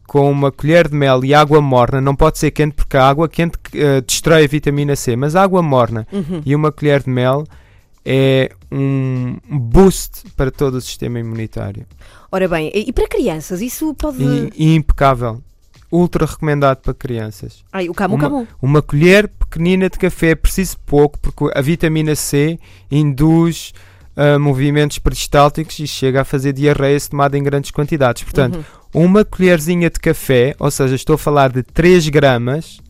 com 0.07 0.31
uma 0.31 0.51
colher 0.53 0.89
de 0.89 0.95
mel 0.95 1.25
e 1.25 1.33
água 1.33 1.61
morna, 1.61 2.01
não 2.01 2.15
pode 2.17 2.39
ser 2.39 2.51
quente 2.51 2.75
porque 2.75 2.97
a 2.97 3.09
água 3.09 3.29
quente 3.29 3.57
eh, 3.75 4.01
destrói 4.01 4.45
a 4.45 4.49
vitamina 4.49 4.95
C, 4.97 5.15
mas 5.17 5.37
água 5.37 5.63
morna 5.63 6.05
Uhum. 6.13 6.43
e 6.45 6.55
uma 6.55 6.71
colher 6.73 7.03
de 7.03 7.11
mel 7.11 7.45
é 8.05 8.51
um 8.73 9.37
boost 9.49 10.23
para 10.37 10.51
todo 10.51 10.75
o 10.77 10.81
sistema 10.81 11.19
imunitário. 11.21 11.87
Ora 12.33 12.49
bem, 12.49 12.71
e 12.75 12.93
para 12.93 13.09
crianças, 13.09 13.61
isso 13.61 13.95
pode. 13.95 14.23
E 14.57 14.75
impecável. 14.75 15.41
Ultra 15.93 16.25
recomendado 16.27 16.79
para 16.79 16.95
crianças. 16.95 17.65
Ai, 17.73 17.89
o 17.89 17.95
Camu 17.95 18.15
uma- 18.15 18.23
Camu. 18.25 18.49
Uma 18.63 18.81
colher 18.83 19.27
pequenina 19.29 19.91
de 19.91 19.99
café 19.99 20.31
é 20.31 20.35
preciso 20.35 20.79
pouco, 20.87 21.19
porque 21.19 21.51
a 21.53 21.61
vitamina 21.61 22.15
C 22.15 22.59
induz 22.91 23.73
ah, 24.17 24.39
movimentos 24.39 24.99
peristálticos 24.99 25.79
e 25.79 25.87
chega 25.87 26.21
a 26.21 26.25
fazer 26.25 26.53
diarreia 26.53 26.99
se 26.99 27.11
tomada 27.11 27.39
em 27.39 27.43
grandes 27.43 27.71
quantidades. 27.71 28.23
Portanto, 28.23 28.65
Uhum. 28.95 29.05
uma 29.07 29.25
colherzinha 29.25 29.89
de 29.89 29.99
café, 29.99 30.55
ou 30.59 30.71
seja, 30.71 30.95
estou 30.95 31.15
a 31.15 31.19
falar 31.19 31.51
de 31.51 31.63
3 31.63 32.09
gramas 32.09 32.81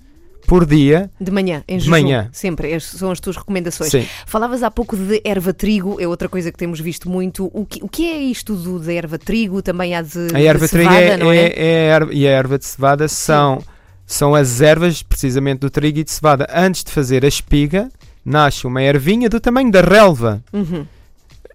por 0.50 0.66
dia. 0.66 1.08
De 1.20 1.30
manhã, 1.30 1.62
em 1.68 1.76
De 1.78 1.84
jejum. 1.84 1.90
manhã. 1.92 2.28
Sempre, 2.32 2.72
estas 2.72 2.98
são 2.98 3.12
as 3.12 3.20
tuas 3.20 3.36
recomendações. 3.36 3.88
Sim. 3.92 4.04
Falavas 4.26 4.64
há 4.64 4.70
pouco 4.70 4.96
de 4.96 5.20
erva 5.24 5.52
trigo, 5.54 5.96
é 6.00 6.08
outra 6.08 6.28
coisa 6.28 6.50
que 6.50 6.58
temos 6.58 6.80
visto 6.80 7.08
muito. 7.08 7.48
O 7.54 7.64
que, 7.64 7.80
o 7.84 7.88
que 7.88 8.04
é 8.04 8.18
isto 8.18 8.56
do, 8.56 8.80
da 8.80 8.92
erva 8.92 9.16
trigo? 9.16 9.62
Também 9.62 9.94
há 9.94 10.02
de, 10.02 10.34
A 10.34 10.40
erva 10.42 10.64
de 10.66 10.70
trigo 10.72 10.92
é, 10.92 11.16
não 11.16 11.30
é? 11.30 11.36
é- 11.36 11.54
é 11.56 11.86
erva, 11.86 12.12
e 12.12 12.26
a 12.26 12.30
erva 12.32 12.58
de 12.58 12.66
cevada 12.66 13.06
são, 13.06 13.62
são 14.04 14.34
as 14.34 14.60
ervas 14.60 15.04
precisamente 15.04 15.60
do 15.60 15.70
trigo 15.70 16.00
e 16.00 16.04
de 16.04 16.10
cevada. 16.10 16.48
Antes 16.52 16.82
de 16.82 16.90
fazer 16.90 17.24
a 17.24 17.28
espiga, 17.28 17.88
nasce 18.24 18.66
uma 18.66 18.82
ervinha 18.82 19.28
do 19.28 19.38
tamanho 19.38 19.70
da 19.70 19.82
relva. 19.82 20.42
Uhum. 20.52 20.84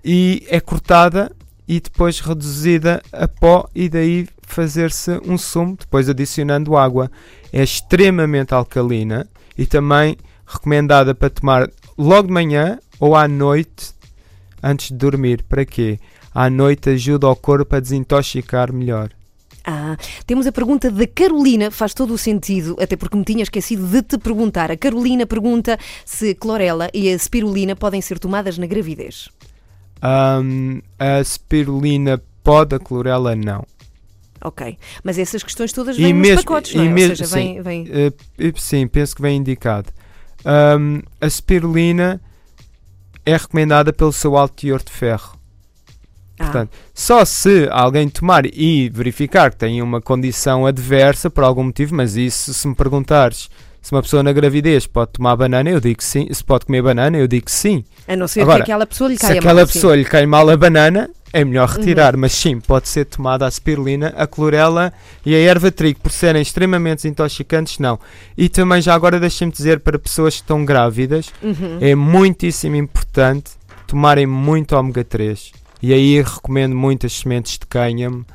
e 0.03 0.45
é 0.49 0.59
cortada 0.61 1.31
e 1.67 1.79
depois 1.79 2.19
reduzida 2.21 3.01
a 3.11 3.27
pó 3.27 3.67
e 3.75 3.89
daí 3.89 4.27
fazer-se 4.47 5.19
um 5.25 5.37
sumo, 5.37 5.77
depois 5.79 6.09
adicionando 6.09 6.77
água. 6.77 7.11
É 7.51 7.63
extremamente 7.63 8.53
alcalina 8.53 9.27
e 9.57 9.65
também 9.65 10.17
recomendada 10.45 11.15
para 11.15 11.29
tomar 11.29 11.69
logo 11.97 12.27
de 12.27 12.33
manhã 12.33 12.79
ou 12.99 13.15
à 13.15 13.27
noite 13.27 13.93
antes 14.61 14.89
de 14.89 14.97
dormir. 14.97 15.43
Para 15.43 15.65
quê? 15.65 15.99
À 16.33 16.49
noite 16.49 16.89
ajuda 16.89 17.27
o 17.27 17.35
corpo 17.35 17.75
a 17.75 17.79
desintoxicar 17.79 18.73
melhor. 18.73 19.09
Ah, 19.67 19.97
temos 20.27 20.45
a 20.45 20.51
pergunta 20.51 20.91
da 20.91 21.07
Carolina, 21.07 21.71
faz 21.71 21.93
todo 21.93 22.13
o 22.13 22.17
sentido, 22.17 22.77
até 22.79 22.95
porque 22.95 23.17
me 23.17 23.23
tinha 23.23 23.41
esquecido 23.41 23.87
de 23.87 24.03
te 24.03 24.17
perguntar. 24.17 24.69
A 24.69 24.77
Carolina 24.77 25.25
pergunta 25.25 25.79
se 26.05 26.35
clorela 26.35 26.87
e 26.93 27.09
a 27.09 27.17
spirulina 27.17 27.75
podem 27.75 27.99
ser 27.99 28.19
tomadas 28.19 28.59
na 28.59 28.67
gravidez. 28.67 29.27
Um, 30.03 30.81
a 30.99 31.23
spirulina 31.23 32.21
pode, 32.43 32.75
a 32.75 32.79
clorela 32.79 33.35
não. 33.35 33.65
Ok, 34.45 34.77
mas 35.03 35.17
essas 35.17 35.41
questões 35.41 35.73
todas 35.73 35.97
vêm 35.97 36.13
nos 36.13 36.35
pacotes, 36.35 36.75
não 36.75 36.83
é? 36.83 36.85
E 36.85 36.89
Ou 36.89 36.93
mesmo, 36.93 37.15
seja, 37.15 37.29
sim, 37.29 37.61
vem, 37.61 37.83
vem... 37.83 38.07
uh, 38.07 38.59
sim, 38.59 38.85
penso 38.87 39.15
que 39.15 39.21
vem 39.21 39.37
indicado. 39.37 39.89
Um, 40.45 41.01
a 41.19 41.27
spirulina 41.27 42.21
é 43.25 43.35
recomendada 43.35 43.91
pelo 43.91 44.13
seu 44.13 44.37
alto 44.37 44.55
teor 44.55 44.83
de 44.83 44.91
ferro. 44.91 45.35
Ah, 46.37 46.43
Portanto, 46.43 46.71
só 46.93 47.25
se 47.25 47.67
alguém 47.71 48.07
tomar 48.07 48.45
e 48.45 48.87
verificar 48.89 49.49
que 49.49 49.57
tem 49.57 49.81
uma 49.81 49.99
condição 49.99 50.67
adversa 50.67 51.29
por 51.29 51.43
algum 51.43 51.63
motivo, 51.63 51.95
mas 51.95 52.15
isso, 52.15 52.53
se 52.53 52.67
me 52.67 52.75
perguntares 52.75 53.49
se 53.85 53.91
uma 53.91 54.01
pessoa 54.01 54.23
na 54.23 54.33
gravidez 54.33 54.87
pode 54.87 55.11
tomar 55.11 55.35
banana, 55.35 55.69
eu 55.69 55.79
digo 55.79 56.03
sim. 56.03 56.27
Se 56.31 56.43
pode 56.43 56.65
comer 56.65 56.81
banana, 56.81 57.17
eu 57.17 57.27
digo 57.27 57.49
sim. 57.51 57.85
a 58.07 58.15
não 58.15 58.27
ser 58.27 58.41
agora, 58.41 58.57
que 58.57 58.63
aquela 58.63 58.85
pessoa 58.85 59.07
lhe 59.09 59.15
Se 59.15 59.21
caia 59.21 59.39
aquela 59.39 59.53
mal, 59.53 59.67
sim. 59.67 59.73
pessoa 59.73 59.95
lhe 59.95 60.03
cai 60.05 60.25
mal 60.25 60.49
a 60.49 60.57
banana, 60.57 61.07
é 61.41 61.45
melhor 61.45 61.67
retirar. 61.69 62.15
Uhum. 62.15 62.21
Mas 62.21 62.31
sim, 62.33 62.59
pode 62.59 62.88
ser 62.89 63.05
tomada 63.05 63.45
a 63.45 63.51
spirulina, 63.51 64.13
a 64.15 64.25
clorela 64.25 64.91
e 65.25 65.36
a 65.36 65.39
erva 65.39 65.71
trigo, 65.71 65.99
por 66.01 66.11
serem 66.11 66.41
extremamente 66.41 67.07
intoxicantes, 67.07 67.77
não. 67.79 67.99
E 68.38 68.47
também, 68.49 68.81
já 68.81 68.93
agora, 68.93 69.19
deixem-me 69.19 69.51
dizer 69.53 69.79
para 69.81 69.99
pessoas 69.99 70.36
que 70.36 70.41
estão 70.41 70.63
grávidas, 70.63 71.31
Uhum. 71.43 71.77
é 71.81 71.93
muitíssimo 71.95 72.75
importante 72.75 73.51
tomarem 73.88 74.25
muito 74.25 74.75
ômega 74.75 75.03
3. 75.03 75.51
E 75.81 75.93
aí 75.93 76.21
recomendo 76.21 76.75
muito 76.75 77.05
as 77.05 77.13
sementes 77.13 77.59
de 77.59 77.65
cânhamo, 77.67 78.25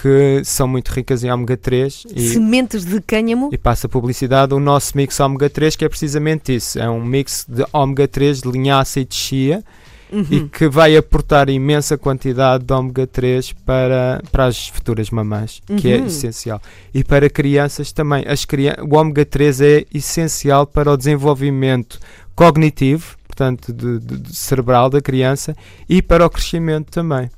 que 0.00 0.42
são 0.44 0.66
muito 0.68 0.88
ricas 0.90 1.22
em 1.24 1.30
ômega 1.30 1.56
3. 1.56 2.04
E, 2.14 2.28
Sementes 2.30 2.84
de 2.84 3.00
cânhamo. 3.00 3.50
e 3.52 3.58
passa 3.58 3.86
a 3.86 3.90
publicidade 3.90 4.54
o 4.54 4.60
nosso 4.60 4.96
mix 4.96 5.18
ômega 5.20 5.50
3, 5.50 5.76
que 5.76 5.84
é 5.84 5.88
precisamente 5.88 6.54
isso. 6.54 6.78
É 6.78 6.88
um 6.88 7.04
mix 7.04 7.44
de 7.48 7.64
ômega 7.72 8.06
3 8.08 8.40
de 8.42 8.50
linhaça 8.50 9.00
e 9.00 9.04
de 9.04 9.14
chia 9.14 9.62
Uhum. 10.10 10.26
e 10.30 10.48
que 10.48 10.68
vai 10.68 10.96
aportar 10.96 11.48
imensa 11.50 11.98
quantidade 11.98 12.64
de 12.64 12.72
ômega 12.72 13.06
3 13.06 13.52
para, 13.52 14.22
para 14.32 14.46
as 14.46 14.68
futuras 14.68 15.10
mamães, 15.10 15.60
que 15.76 15.92
é 15.92 15.98
Uhum. 15.98 16.06
essencial. 16.06 16.60
E 16.94 17.04
para 17.04 17.28
crianças 17.28 17.92
também. 17.92 18.24
As 18.26 18.44
crian 18.44 18.74
o 18.82 18.96
ômega 18.96 19.24
3 19.24 19.60
é 19.60 19.84
essencial 19.92 20.66
para 20.66 20.90
o 20.90 20.96
desenvolvimento 20.96 21.98
cognitivo, 22.34 23.16
portanto, 23.26 23.72
de, 23.72 23.98
de- 23.98 24.18
de 24.18 24.36
cerebral 24.36 24.88
da 24.88 25.00
criança, 25.00 25.54
e 25.88 26.00
para 26.00 26.24
o 26.24 26.30
crescimento 26.30 26.90
também. 26.90 27.30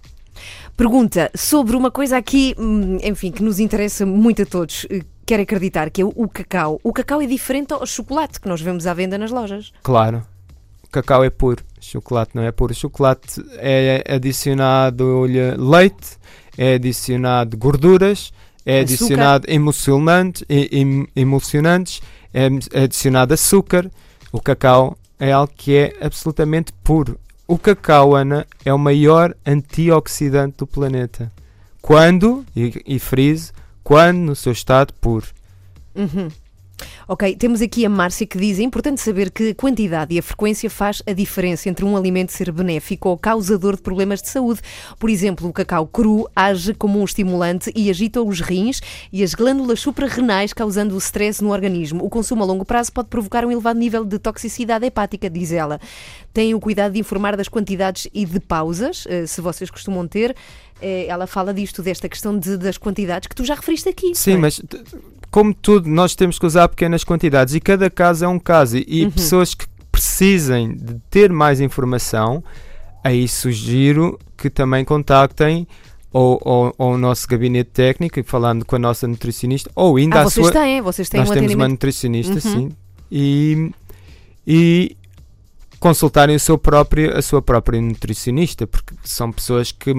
Pergunta 0.77 1.31
sobre 1.35 1.77
uma 1.77 1.91
coisa 1.91 2.17
aqui, 2.17 2.55
hum, 2.59 2.99
enfim, 3.03 3.31
que 3.31 3.43
nos 3.43 3.59
interessa 3.59 4.07
muito 4.07 4.43
a 4.43 4.47
todos. 4.47 4.87
eh, 4.91 5.01
Quero 5.27 5.43
acreditar 5.45 5.91
que 5.91 6.03
é 6.03 6.05
o 6.05 6.29
cacau. 6.29 6.81
O 6.83 6.93
cacau 6.93 7.23
é 7.23 7.27
diferente 7.27 7.73
ao 7.73 7.87
chocolate 7.87 8.41
que 8.41 8.49
nós 8.49 8.61
vemos 8.61 8.85
à 8.85 8.93
venda 8.95 9.17
nas 9.17 9.31
lojas. 9.31 9.71
Claro. 9.81 10.23
O 10.91 10.93
cacau 10.93 11.23
é 11.23 11.31
puro, 11.31 11.63
chocolate 11.81 12.33
não 12.35 12.43
é 12.43 12.51
puro. 12.51 12.75
Chocolate 12.75 13.41
é 13.59 14.03
adicionado-lhe 14.13 15.55
leite, 15.57 16.19
é 16.59 16.75
adicionado 16.75 17.57
gorduras, 17.57 18.33
é 18.67 18.81
Açúcar. 18.81 18.93
adicionado 18.95 19.47
emulsionante, 19.49 20.45
e- 20.49 20.69
em- 20.73 21.07
emulsionantes, 21.15 22.03
é 22.35 22.49
adicionado 22.83 23.33
açúcar. 23.33 23.89
O 24.33 24.41
cacau 24.41 24.99
é 25.21 25.31
algo 25.31 25.53
que 25.57 25.77
é 25.77 25.97
absolutamente 26.01 26.73
puro. 26.83 27.21
O 27.47 27.57
cacau, 27.57 28.17
Ana, 28.17 28.45
é 28.65 28.75
o 28.75 28.79
maior 28.79 29.33
antioxidante 29.47 30.57
do 30.59 30.67
planeta. 30.67 31.31
Quando, 31.81 32.45
e, 32.55 32.83
e 32.85 32.99
friso, 32.99 33.53
quando 33.85 34.19
no 34.19 34.35
seu 34.35 34.51
estado 34.53 34.93
puro. 34.95 35.27
Uhum. 35.95 36.29
Ok, 37.13 37.35
temos 37.35 37.61
aqui 37.61 37.85
a 37.85 37.89
Márcia 37.89 38.25
que 38.25 38.39
diz: 38.39 38.61
é 38.61 38.63
importante 38.63 39.01
saber 39.01 39.33
que 39.33 39.49
a 39.51 39.55
quantidade 39.57 40.15
e 40.15 40.19
a 40.21 40.23
frequência 40.23 40.71
faz 40.71 41.03
a 41.05 41.13
diferença 41.13 41.69
entre 41.69 41.85
um 41.85 41.97
alimento 41.97 42.31
ser 42.31 42.53
benéfico 42.53 43.09
ou 43.09 43.19
causador 43.19 43.75
de 43.75 43.83
problemas 43.83 44.23
de 44.23 44.29
saúde. 44.29 44.61
Por 44.97 45.11
exemplo, 45.11 45.49
o 45.49 45.53
cacau 45.53 45.89
cru 45.89 46.31
age 46.37 46.73
como 46.73 47.01
um 47.01 47.05
estimulante 47.05 47.73
e 47.75 47.91
agita 47.91 48.23
os 48.23 48.41
rins 48.41 48.81
e 49.13 49.25
as 49.25 49.35
glândulas 49.35 49.81
suprarrenais, 49.81 50.53
causando 50.53 50.95
o 50.95 50.99
stress 50.99 51.43
no 51.43 51.51
organismo. 51.51 52.05
O 52.05 52.09
consumo 52.09 52.45
a 52.45 52.47
longo 52.47 52.65
prazo 52.65 52.93
pode 52.93 53.09
provocar 53.09 53.45
um 53.45 53.51
elevado 53.51 53.81
nível 53.81 54.05
de 54.05 54.17
toxicidade 54.21 54.87
hepática, 54.87 55.29
diz 55.29 55.51
ela. 55.51 55.81
Tenham 56.33 56.59
o 56.59 56.61
cuidado 56.61 56.93
de 56.93 57.01
informar 57.01 57.37
das 57.37 57.49
quantidades 57.49 58.07
e 58.15 58.25
de 58.25 58.39
pausas, 58.39 59.05
eh, 59.09 59.27
se 59.27 59.41
vocês 59.41 59.69
costumam 59.69 60.07
ter. 60.07 60.37
Eh, 60.81 61.07
Ela 61.09 61.27
fala 61.27 61.53
disto, 61.53 61.83
desta 61.83 62.09
questão 62.09 62.39
de- 62.39 62.57
das 62.57 62.79
quantidades 62.79 63.27
que 63.27 63.35
tu 63.35 63.45
já 63.45 63.57
referiste 63.57 63.89
aqui. 63.89 64.15
Sim, 64.15 64.35
é? 64.35 64.37
mas 64.37 64.63
como 65.31 65.55
tudo, 65.55 65.89
nós 65.89 66.15
temos 66.15 66.39
que 66.39 66.47
usar 66.47 66.69
pequenas 66.69 67.05
quantidades 67.05 67.55
e 67.55 67.61
cada 67.61 67.89
caso 67.91 68.25
é 68.25 68.29
um 68.29 68.39
caso. 68.39 68.79
E, 68.87 69.05
Uhum. 69.05 69.11
pessoas 69.11 69.55
que 69.55 69.67
precisem 69.93 70.75
de 70.75 70.95
ter 71.11 71.31
mais 71.33 71.61
informação, 71.61 72.43
aí 73.05 73.27
sugiro 73.29 74.19
que 74.37 74.49
também 74.51 74.85
contactem 74.85 75.67
ou, 76.13 76.41
ou- 76.45 76.75
ou 76.77 76.95
o 76.95 76.99
nosso 76.99 77.29
gabinete 77.29 77.71
técnico, 77.71 78.21
falando 78.25 78.65
com 78.65 78.75
a 78.77 78.79
nossa 78.79 79.07
nutricionista, 79.07 79.71
ou 79.77 79.97
ainda 79.97 80.17
Ah, 80.19 80.21
a 80.23 80.25
vocês 80.25 80.47
sua. 80.47 80.53
têm, 80.53 80.81
vocês 80.81 81.09
têm 81.09 81.21
nós 81.21 81.31
um 81.31 81.35
temos 81.35 81.55
uma 81.55 81.69
nutricionista, 81.69 82.35
Uhum. 82.35 82.41
sim, 82.41 82.73
e, 83.11 83.71
e 84.47 84.97
consultarem 85.79 86.35
o 86.37 86.41
seu 86.41 86.59
próprio, 86.59 87.17
a 87.17 87.23
sua 87.23 87.41
própria 87.41 87.81
nutricionista, 87.81 88.67
porque 88.67 88.95
são 89.05 89.31
pessoas 89.31 89.71
que 89.73 89.93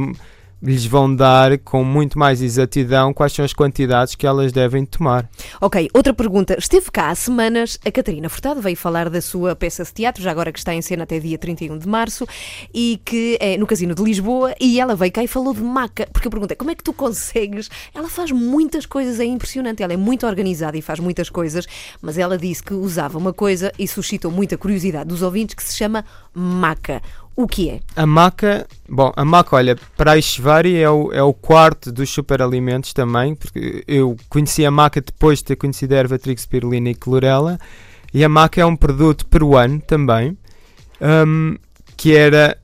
lhes 0.62 0.86
vão 0.86 1.14
dar 1.14 1.57
com 1.59 1.84
muito 1.84 2.20
mais 2.20 2.41
exatidão 2.41 3.14
quais 3.14 3.34
são 3.34 3.43
as 3.43 3.53
quantidades 3.53 4.16
que 4.16 4.28
elas 4.28 4.51
devem 4.51 4.86
tomar. 4.86 5.28
Ok, 5.59 5.89
outra 5.93 6.14
pergunta. 6.14 6.55
Esteve 6.57 6.91
cá 6.91 7.09
há 7.09 7.16
semanas 7.16 7.80
a 7.86 7.91
Catarina 7.91 8.30
Furtado, 8.30 8.62
veio 8.62 8.78
falar 8.78 9.09
da 9.09 9.22
sua 9.22 9.55
peça 9.55 9.84
de 9.84 9.93
teatro, 9.93 10.22
já 10.22 10.30
agora 10.30 10.51
que 10.51 10.59
está 10.59 10.74
em 10.74 10.82
cena 10.82 11.03
até 11.03 11.20
dia 11.20 11.38
31 11.38 11.78
de 11.78 11.88
março, 11.88 12.28
e 12.74 13.01
que 13.03 13.38
é 13.39 13.57
no 13.57 13.66
Casino 13.66 13.95
de 13.95 14.03
Lisboa, 14.03 14.53
e 14.59 14.80
ela 14.80 14.95
veio 14.95 15.12
cá 15.12 15.24
e 15.24 15.28
falou 15.28 15.53
de 15.53 15.64
maca, 15.64 16.07
porque 16.14 16.28
eu 16.28 16.32
perguntei, 16.32 16.55
como 16.55 16.70
é 16.70 16.76
que 16.76 16.84
tu 16.84 16.93
consegues? 16.93 17.70
Ela 17.93 18.09
faz 18.09 18.32
muitas 18.32 18.86
coisas, 18.86 19.20
é 19.20 19.26
impressionante, 19.26 19.82
ela 19.82 19.93
é 19.93 19.97
muito 19.97 20.28
organizada 20.28 20.78
e 20.78 20.82
faz 20.82 20.99
muitas 20.99 21.30
coisas, 21.30 21.66
mas 22.01 22.18
ela 22.18 22.38
disse 22.38 22.62
que 22.62 22.74
usava 22.74 23.18
uma 23.18 23.34
coisa 23.34 23.72
e 23.80 23.88
suscitou 23.88 24.32
muita 24.32 24.57
curiosidade 24.57 25.09
dos 25.09 25.22
ouvintes 25.22 25.55
que 25.55 25.64
se 25.64 25.76
chama 25.76 26.05
maca. 26.34 27.01
O 27.36 27.47
que 27.47 27.69
é? 27.69 27.79
A 27.95 28.05
maca, 28.05 28.67
bom, 28.89 29.11
a 29.15 29.23
maca, 29.23 29.55
olha, 29.55 29.77
para 29.95 30.11
a 30.11 30.17
Ishvari 30.17 30.77
é 30.77 30.89
o, 30.89 31.11
é 31.13 31.23
o 31.23 31.34
quarto 31.34 31.91
dos 31.91 32.09
superalimentos 32.09 32.93
também, 32.93 33.36
porque 33.36 33.84
eu 33.88 34.17
conheci 34.29 34.65
a 34.65 34.71
maca 34.71 35.01
depois 35.01 35.39
de 35.39 35.45
ter 35.45 35.55
conhecido 35.55 35.93
a 35.93 35.97
erva 35.97 36.19
trigo, 36.19 36.39
spirulina 36.39 36.89
e 36.89 36.95
clorela, 36.95 37.57
e 38.13 38.23
a 38.23 38.29
maca 38.29 38.59
é 38.59 38.65
um 38.65 38.75
produto 38.75 39.25
peruano 39.25 39.79
também, 39.79 40.38
hum, 41.01 41.57
que 41.95 42.13
era, 42.13 42.57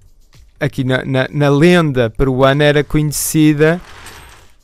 aqui 0.59 0.83
na, 0.83 1.03
na, 1.05 1.27
na 1.31 1.49
lenda 1.49 2.09
peruana, 2.09 2.63
era 2.63 2.83
conhecida 2.83 3.81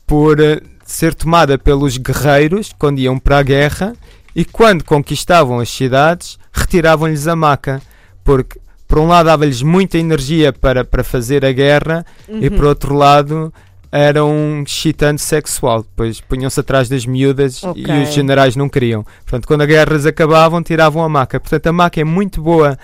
por 0.06 0.38
eh, 0.38 0.60
ser 0.84 1.14
tomada 1.14 1.56
pelos 1.56 1.96
guerreiros 1.96 2.74
quando 2.78 2.98
iam 2.98 3.18
para 3.18 3.38
a 3.38 3.42
guerra 3.42 3.94
e 4.36 4.44
quando 4.44 4.84
conquistavam 4.84 5.60
as 5.60 5.70
cidades, 5.70 6.38
retiravam-lhes 6.52 7.26
a 7.26 7.34
maca, 7.34 7.80
porque 8.22 8.58
por 8.94 9.00
um 9.00 9.08
lado 9.08 9.26
dava-lhes 9.26 9.60
muita 9.60 9.98
energia 9.98 10.52
para, 10.52 10.84
para 10.84 11.02
fazer 11.02 11.44
a 11.44 11.50
guerra 11.50 12.06
e 12.28 12.48
por 12.48 12.64
outro 12.64 12.94
lado 12.94 13.52
era 13.90 14.24
um 14.24 14.62
excitante 14.62 15.20
sexual. 15.20 15.82
Depois 15.82 16.20
punham-se 16.20 16.60
atrás 16.60 16.88
das 16.88 17.04
miúdas 17.04 17.64
Ok. 17.64 17.84
e 17.84 18.02
os 18.04 18.14
generais 18.14 18.54
não 18.54 18.68
queriam. 18.68 19.04
Portanto, 19.24 19.48
quando 19.48 19.62
as 19.62 19.66
guerras 19.66 20.06
acabavam, 20.06 20.62
tiravam 20.62 21.02
a 21.02 21.08
maca. 21.08 21.40
Portanto, 21.40 21.66
a 21.66 21.72
maca 21.72 22.00
é 22.00 22.04
muito 22.04 22.40
boa 22.40 22.78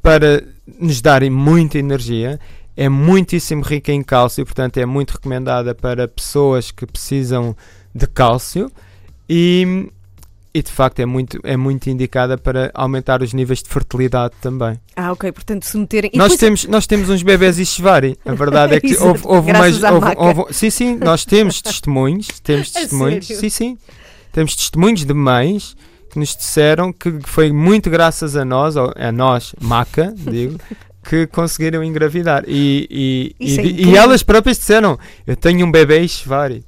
para 0.00 0.42
nos 0.80 1.02
darem 1.02 1.28
muita 1.28 1.78
energia. 1.78 2.40
É 2.74 2.88
muitíssimo 2.88 3.62
rica 3.62 3.92
em 3.92 4.02
cálcio, 4.02 4.46
portanto, 4.46 4.78
é 4.78 4.86
muito 4.86 5.10
recomendada 5.10 5.74
para 5.74 6.08
pessoas 6.08 6.70
que 6.70 6.86
precisam 6.86 7.54
de 7.94 8.06
cálcio. 8.06 8.72
E, 9.28 9.90
e 10.54 10.62
de 10.62 10.70
facto 10.70 11.00
é 11.00 11.06
muito, 11.06 11.38
é 11.44 11.56
muito 11.56 11.88
indicada 11.88 12.36
para 12.36 12.70
aumentar 12.74 13.22
os 13.22 13.32
níveis 13.32 13.62
de 13.62 13.68
fertilidade 13.68 14.34
também. 14.40 14.78
Ah, 14.94 15.12
ok, 15.12 15.32
portanto, 15.32 15.64
se 15.64 15.76
meterem. 15.78 16.10
e 16.12 16.18
Nós 16.18 16.36
temos, 16.36 16.64
nós 16.66 16.86
temos 16.86 17.08
uns 17.08 17.22
bebés 17.22 17.58
Ishvari. 17.58 18.18
A 18.24 18.34
verdade 18.34 18.74
é 18.74 18.80
que 18.80 18.88
Exato, 18.92 19.06
houve, 19.08 19.22
houve 19.26 19.50
à 19.50 19.92
houve- 19.92 20.40
houve- 20.40 20.52
sim, 20.54 20.68
sim, 20.70 20.96
nós 20.96 21.24
temos 21.24 21.62
testemunhos. 21.62 22.28
Temos 22.40 22.70
testemunhos. 22.72 23.26
Sim, 23.26 23.48
sim. 23.48 23.78
Temos 24.32 24.54
testemunhos 24.56 25.04
de 25.04 25.14
mães 25.14 25.76
que 26.10 26.18
nos 26.18 26.36
disseram 26.36 26.92
que 26.92 27.18
foi 27.24 27.50
muito 27.52 27.88
graças 27.88 28.36
a 28.36 28.44
nós, 28.44 28.76
ou 28.76 28.92
a 28.94 29.10
nós, 29.10 29.54
maca, 29.60 30.12
digo, 30.16 30.58
que 31.08 31.26
conseguiram 31.26 31.82
engravidar. 31.82 32.44
E, 32.46 33.34
e, 33.40 33.46
Isso 33.46 33.60
é 33.60 33.64
e, 33.64 33.84
e 33.90 33.96
elas 33.96 34.22
próprias 34.22 34.58
disseram: 34.58 34.98
Eu 35.26 35.34
tenho 35.36 35.66
um 35.66 35.70
bebê 35.70 36.00
Ishvari. 36.00 36.62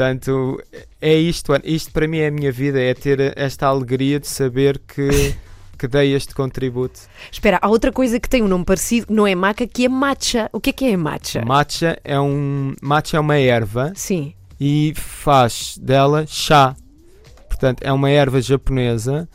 Portanto, 0.00 0.58
é 0.98 1.14
isto. 1.14 1.52
Isto 1.62 1.92
para 1.92 2.08
mim 2.08 2.20
é 2.20 2.28
a 2.28 2.30
minha 2.30 2.50
vida, 2.50 2.80
é 2.80 2.94
ter 2.94 3.34
esta 3.36 3.66
alegria 3.66 4.18
de 4.18 4.26
saber 4.26 4.78
que, 4.78 5.34
que 5.78 5.86
dei 5.86 6.14
este 6.14 6.34
contributo. 6.34 7.00
Espera, 7.30 7.58
há 7.60 7.68
outra 7.68 7.92
coisa 7.92 8.18
que 8.18 8.26
tem 8.26 8.42
um 8.42 8.48
nome 8.48 8.64
parecido, 8.64 9.12
não 9.12 9.26
é 9.26 9.34
maca, 9.34 9.66
que 9.66 9.84
é 9.84 9.88
matcha. 9.90 10.48
O 10.54 10.58
que 10.58 10.70
é 10.70 10.72
que 10.72 10.86
é 10.86 10.96
matcha? 10.96 11.44
Matcha 11.44 11.98
é, 12.02 12.18
um, 12.18 12.74
matcha 12.80 13.18
é 13.18 13.20
uma 13.20 13.36
erva 13.36 13.92
Sim. 13.94 14.32
e 14.58 14.94
faz 14.96 15.76
dela 15.76 16.24
chá. 16.26 16.74
Portanto, 17.46 17.82
é 17.82 17.92
uma 17.92 18.08
erva 18.08 18.40
japonesa 18.40 19.28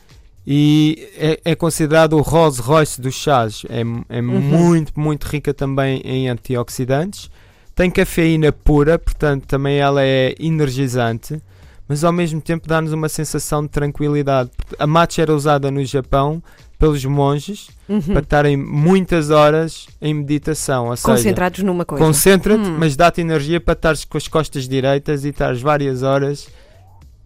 e 0.47 1.11
é, 1.15 1.51
é 1.51 1.55
considerado 1.55 2.13
o 2.13 2.21
Rolls 2.21 2.59
Royce 2.59 2.99
dos 2.99 3.13
chás. 3.13 3.61
É, 3.69 3.81
é 4.17 4.19
muito, 4.19 4.99
muito 4.99 5.25
rica 5.25 5.53
também 5.53 6.01
em 6.03 6.27
antioxidantes. 6.27 7.29
Tem 7.75 7.91
cafeína 7.91 8.51
pura, 8.53 8.97
portanto, 8.97 9.45
também 9.45 9.77
ela 9.79 10.01
é 10.03 10.33
energizante, 10.39 11.41
mas 11.87 12.03
ao 12.03 12.11
mesmo 12.13 12.39
tempo 12.39 12.67
dá-nos 12.67 12.93
uma 12.93 13.09
sensação 13.09 13.63
de 13.63 13.69
tranquilidade. 13.69 14.49
A 14.79 14.87
matcha 14.87 15.21
era 15.21 15.35
usada 15.35 15.69
no 15.69 15.83
Japão 15.85 16.41
pelos 16.79 17.03
monges 17.05 17.69
Uhum. 17.87 18.01
para 18.01 18.19
estarem 18.21 18.57
muitas 18.57 19.29
horas 19.29 19.87
em 20.01 20.13
meditação. 20.13 20.87
Ou 20.89 20.95
seja, 20.97 21.07
Concentrados 21.17 21.63
numa 21.63 21.85
coisa. 21.85 22.03
Concentra-te, 22.03 22.67
Hum. 22.67 22.77
mas 22.79 22.95
dá-te 22.95 23.21
energia 23.21 23.61
para 23.61 23.73
estares 23.73 24.03
com 24.05 24.17
as 24.17 24.27
costas 24.27 24.67
direitas 24.67 25.23
e 25.23 25.29
estares 25.29 25.61
várias 25.61 26.01
horas 26.01 26.47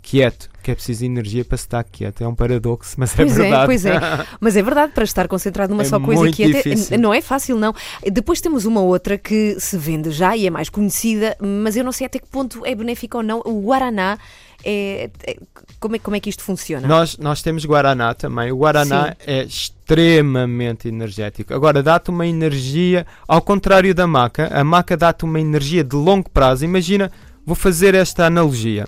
quieto, 0.10 0.49
que 0.64 0.72
é 0.72 0.76
preciso 0.76 1.05
energia 1.05 1.45
para 1.45 1.55
estar 1.55 1.84
quieto. 1.84 2.22
É 2.24 2.28
um 2.28 2.34
paradoxo, 2.34 2.95
mas 2.97 3.14
Pois 3.14 3.32
é 3.38 3.41
é, 3.41 3.43
verdade. 3.43 3.66
pois 3.68 3.86
é. 3.86 3.99
Mas 4.41 4.55
é 4.57 4.64
verdade, 4.64 4.91
para 4.93 5.03
estar 5.03 5.28
concentrado 5.28 5.72
numa 5.72 5.84
É 5.84 5.86
só 5.86 5.99
coisa 5.99 6.28
até 6.28 6.47
difícil. 6.47 6.97
não 6.97 7.14
é 7.14 7.22
fácil, 7.22 7.57
não. 7.60 7.74
Depois 8.12 8.41
temos 8.41 8.66
uma 8.66 8.82
outra 8.82 9.18
que 9.18 9.55
se 9.60 9.78
vende 9.78 10.10
já 10.10 10.36
e 10.36 10.47
é 10.47 10.49
mais 10.49 10.68
conhecida, 10.70 11.38
mas 11.39 11.76
eu 11.76 11.84
não 11.84 11.91
sei 11.91 12.07
até 12.07 12.18
que 12.18 12.28
ponto 12.28 12.66
é 12.66 12.74
benéfica 12.74 13.18
ou 13.18 13.24
não. 13.24 13.41
O 13.45 13.62
Guaraná, 13.62 14.18
é, 14.64 15.10
é- 15.28 15.38
como, 15.80 15.95
é, 15.95 15.99
como 15.99 16.16
é 16.16 16.20
que 16.20 16.30
isto 16.30 16.43
funciona? 16.43 16.88
nós, 16.88 17.18
nós 17.18 17.41
temos 17.43 17.64
Guaraná 17.66 18.14
também. 18.16 18.51
O 18.51 18.57
Guaraná 18.57 19.16
é 19.28 19.43
extremamente 19.43 20.88
energético. 20.88 21.53
Agora, 21.53 21.82
dá-te 21.84 22.10
uma 22.10 22.26
energia, 22.26 23.05
ao 23.28 23.41
contrário 23.41 23.93
da 23.93 24.07
maca, 24.07 24.49
a 24.51 24.64
maca 24.64 24.97
dá-te 24.97 25.24
uma 25.26 25.39
energia 25.39 25.84
de 25.84 25.95
longo 25.95 26.30
prazo. 26.30 26.66
Imagina, 26.66 27.12
vou 27.45 27.55
fazer 27.55 27.93
esta 27.95 28.26
analogia. 28.26 28.88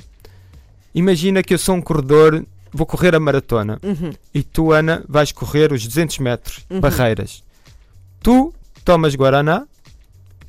Imagina 0.93 1.41
que 1.43 1.53
eu 1.53 1.57
sou 1.57 1.75
um 1.75 1.81
corredor, 1.81 2.45
vou 2.71 2.85
correr 2.85 3.15
a 3.15 3.19
maratona. 3.19 3.79
Uhum. 3.83 4.11
e 4.33 4.43
tu, 4.43 4.71
Ana, 4.71 5.03
vais 5.07 5.31
correr 5.31 5.71
os 5.71 5.85
200 5.87 6.19
metros, 6.19 6.65
Uhum. 6.69 6.79
barreiras. 6.81 7.43
Tu 8.21 8.53
tomas 8.85 9.15
Guaraná 9.15 9.65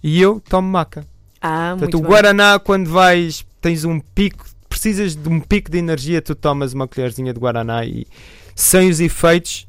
e 0.03 0.21
eu 0.21 0.41
tomo 0.49 0.69
maca. 0.69 1.07
Ah, 1.41 1.71
Portanto, 1.79 1.81
muito 1.81 1.99
o 1.99 2.01
bem. 2.01 2.11
Guaraná, 2.11 2.59
quando 2.59 2.89
vais, 2.91 3.45
tens 3.61 3.85
um 3.85 3.99
pico, 4.01 4.45
precisas 4.69 5.15
de 5.17 5.29
um 5.29 5.41
pico 5.41 5.71
de 5.71 5.79
energia, 5.79 6.21
tu 6.23 6.35
tomas 6.35 6.73
uma 6.73 6.87
colherzinha 6.89 7.33
de 7.33 7.39
Guaraná 7.41 7.85
e 7.85 8.07
sem 8.55 8.89
os 8.91 9.01
efeitos 9.01 9.67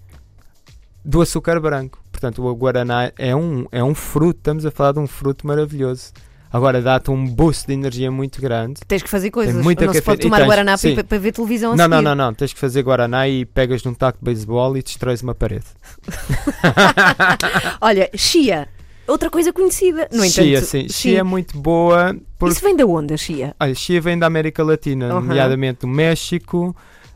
do 1.04 1.22
açúcar 1.22 1.60
branco. 1.60 2.02
Portanto, 2.12 2.44
o 2.46 2.56
Guaraná 2.56 3.12
é 3.18 3.36
um, 3.36 3.66
é 3.72 3.84
um 3.84 3.94
fruto, 3.96 4.38
estamos 4.40 4.66
a 4.66 4.72
falar 4.72 4.94
de 4.94 5.00
um 5.00 5.08
fruto 5.08 5.46
maravilhoso. 5.48 6.12
Agora 6.54 6.84
dá-te 6.84 7.10
um 7.10 7.26
boost 7.26 7.66
de 7.66 7.74
energia 7.74 8.12
muito 8.12 8.40
grande. 8.40 8.80
Tens 8.88 9.02
que 9.02 9.10
fazer 9.10 9.32
coisas. 9.32 9.64
muita 9.64 9.88
não 9.88 9.94
se 9.94 10.04
pode 10.04 10.22
tomar 10.22 10.38
tens- 10.38 10.48
Guaraná 10.48 10.78
sim. 10.78 10.94
para, 11.04 11.18
ver 11.18 11.32
televisão 11.32 11.72
a 11.72 11.76
Não, 11.76 11.88
não, 11.88 12.00
não, 12.00 12.14
não. 12.14 12.32
Tens 12.32 12.54
que 12.54 12.60
fazer 12.60 12.84
Guaraná 12.84 13.28
e 13.28 13.44
pegas 13.44 13.84
num 13.84 13.96
taco 13.96 14.20
de 14.20 14.24
beisebol 14.26 14.78
e 14.78 14.84
destróis 14.84 15.24
uma 15.24 15.34
parede. 15.34 15.66
Olha, 17.82 18.08
chia, 18.16 18.68
outra 19.08 19.30
coisa 19.32 19.52
conhecida. 19.52 20.08
No 20.12 20.24
chia, 20.26 20.58
entanto, 20.58 20.66
sim. 20.70 20.88
Chia 20.90 21.20
é 21.20 21.24
muito 21.24 21.58
boa 21.58 22.16
porque 22.38 22.54
Isso 22.54 22.64
vem 22.64 22.76
da 22.76 22.86
onde, 22.86 23.14
a 23.14 23.18
chia? 23.18 23.56
Olha, 23.60 23.74
chia 23.74 24.00
vem 24.00 24.18
da 24.20 24.28
América 24.28 24.64
Latina, 24.64 25.08
Aham. 25.08 25.22
nomeadamente 25.22 25.80
do 25.82 25.88
México, 25.88 26.76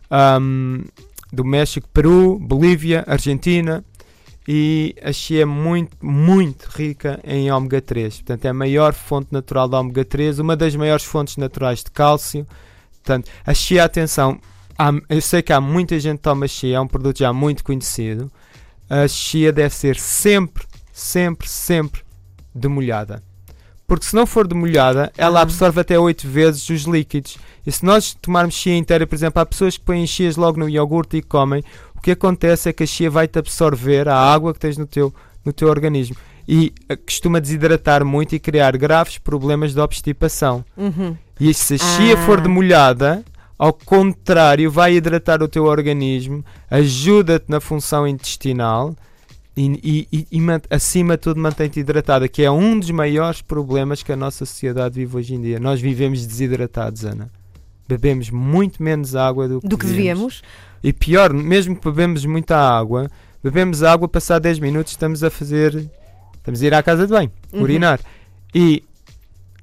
ahm, 0.09 0.81
do 1.31 1.45
México, 1.45 1.87
Peru, 1.93 2.39
Bolívia, 2.39 3.03
Argentina. 3.07 3.83
E 4.47 4.95
a 5.03 5.11
chia 5.11 5.41
é 5.41 5.45
muito, 5.45 5.97
muito 6.01 6.67
rica 6.69 7.19
em 7.23 7.51
ômega 7.51 7.81
3. 7.81 8.15
Portanto, 8.17 8.45
é 8.45 8.49
a 8.49 8.53
maior 8.53 8.93
fonte 8.93 9.27
natural 9.31 9.67
de 9.67 9.75
ômega 9.75 10.05
3, 10.05 10.39
uma 10.39 10.55
das 10.55 10.73
maiores 10.75 11.03
fontes 11.03 11.35
naturais 11.35 11.83
de 11.83 11.91
cálcio. 11.91 12.47
Portanto, 12.93 13.29
a 13.45 13.53
chia, 13.53 13.83
atenção, 13.83 14.39
há- 14.77 14.93
eu 15.09 15.21
sei 15.21 15.41
que 15.41 15.51
há 15.51 15.59
muita 15.59 15.99
gente 15.99 16.17
que 16.17 16.23
toma 16.23 16.47
chia, 16.47 16.77
é 16.77 16.79
um 16.79 16.87
produto 16.87 17.17
já 17.19 17.33
muito 17.33 17.63
conhecido. 17.63 18.31
A 18.89 19.05
chia 19.07 19.51
deve 19.51 19.75
ser 19.75 19.97
sempre, 19.97 20.65
sempre, 20.93 21.47
sempre 21.49 22.01
demolhada. 22.55 23.21
Porque 23.85 24.05
se 24.05 24.15
não 24.15 24.25
for 24.25 24.45
demolhada, 24.45 25.11
ela 25.17 25.39
Ah. 25.39 25.43
absorve 25.43 25.79
até 25.79 25.97
8 25.97 26.27
vezes 26.27 26.69
os 26.69 26.81
líquidos. 26.83 27.37
E 27.65 27.71
se 27.71 27.85
nós 27.85 28.13
tomarmos 28.13 28.55
chia 28.55 28.75
inteira, 28.77 29.07
por 29.07 29.15
exemplo, 29.15 29.41
há 29.41 29.45
pessoas 29.45 29.77
que 29.77 29.83
põem 29.85 30.05
chias 30.07 30.35
logo 30.35 30.59
no 30.59 30.67
iogurte 30.69 31.17
e 31.17 31.21
comem, 31.21 31.63
o 31.97 32.01
que 32.01 32.11
acontece 32.11 32.69
é 32.69 32.73
que 32.73 32.83
a 32.83 32.87
chia 32.87 33.09
vai-te 33.09 33.37
absorver 33.39 34.07
a 34.07 34.15
água 34.15 34.53
que 34.53 34.59
tens 34.59 34.77
no 34.77 34.85
teu, 34.85 35.13
no 35.43 35.51
teu 35.51 35.67
organismo. 35.67 36.15
E 36.47 36.73
eh, 36.87 36.95
costuma 36.95 37.41
desidratar 37.41 38.05
muito 38.05 38.33
e 38.35 38.39
criar 38.39 38.77
graves 38.77 39.17
problemas 39.17 39.73
de 39.73 39.79
obstipação. 39.81 40.63
Uhum. 40.77 41.15
E 41.39 41.53
se 41.53 41.73
a 41.75 41.77
chia 41.77 42.13
Ah. 42.13 42.25
for 42.25 42.39
demolhada, 42.39 43.23
ao 43.59 43.73
contrário, 43.73 44.71
vai 44.71 44.93
hidratar 44.95 45.43
o 45.43 45.47
teu 45.47 45.65
organismo, 45.65 46.43
ajuda-te 46.69 47.45
na 47.49 47.59
função 47.59 48.07
intestinal 48.07 48.95
e, 49.57 49.65
e- 49.83 50.07
e- 50.19 50.27
e 50.31 50.41
acima 50.69 51.17
de 51.17 51.23
tudo 51.23 51.41
mantém-te 51.41 51.79
hidratada, 51.79 52.27
que 52.27 52.43
é 52.43 52.51
um 52.51 52.79
dos 52.79 52.91
maiores 52.91 53.41
problemas 53.41 54.03
que 54.03 54.11
a 54.11 54.15
nossa 54.15 54.45
sociedade 54.45 54.95
vive 54.95 55.17
hoje 55.17 55.33
em 55.33 55.41
dia. 55.41 55.59
Nós 55.59 55.81
vivemos 55.81 56.25
desidratados, 56.25 57.03
Ana. 57.03 57.29
Bebemos 57.89 58.29
muito 58.29 58.81
menos 58.83 59.15
água 59.15 59.47
do 59.47 59.59
que, 59.61 59.67
Do 59.67 59.77
que 59.77 59.85
devíamos. 59.87 60.43
E 60.87 60.93
pior, 60.93 61.33
mesmo 61.33 61.75
que 61.75 61.83
bebemos 61.83 62.23
muita 62.25 62.55
água, 62.57 63.09
bebemos 63.43 63.83
água, 63.83 64.07
passar 64.07 64.39
10 64.39 64.57
minutos 64.59 64.93
estamos 64.93 65.21
a 65.21 65.29
fazer. 65.29 65.75
Estamos 66.37 66.61
a 66.61 66.65
ir 66.65 66.73
à 66.73 66.81
casa 66.81 67.05
de 67.05 67.11
banho, 67.11 67.29
Uhum. 67.51 67.61
urinar. 67.63 67.99
E 68.55 68.81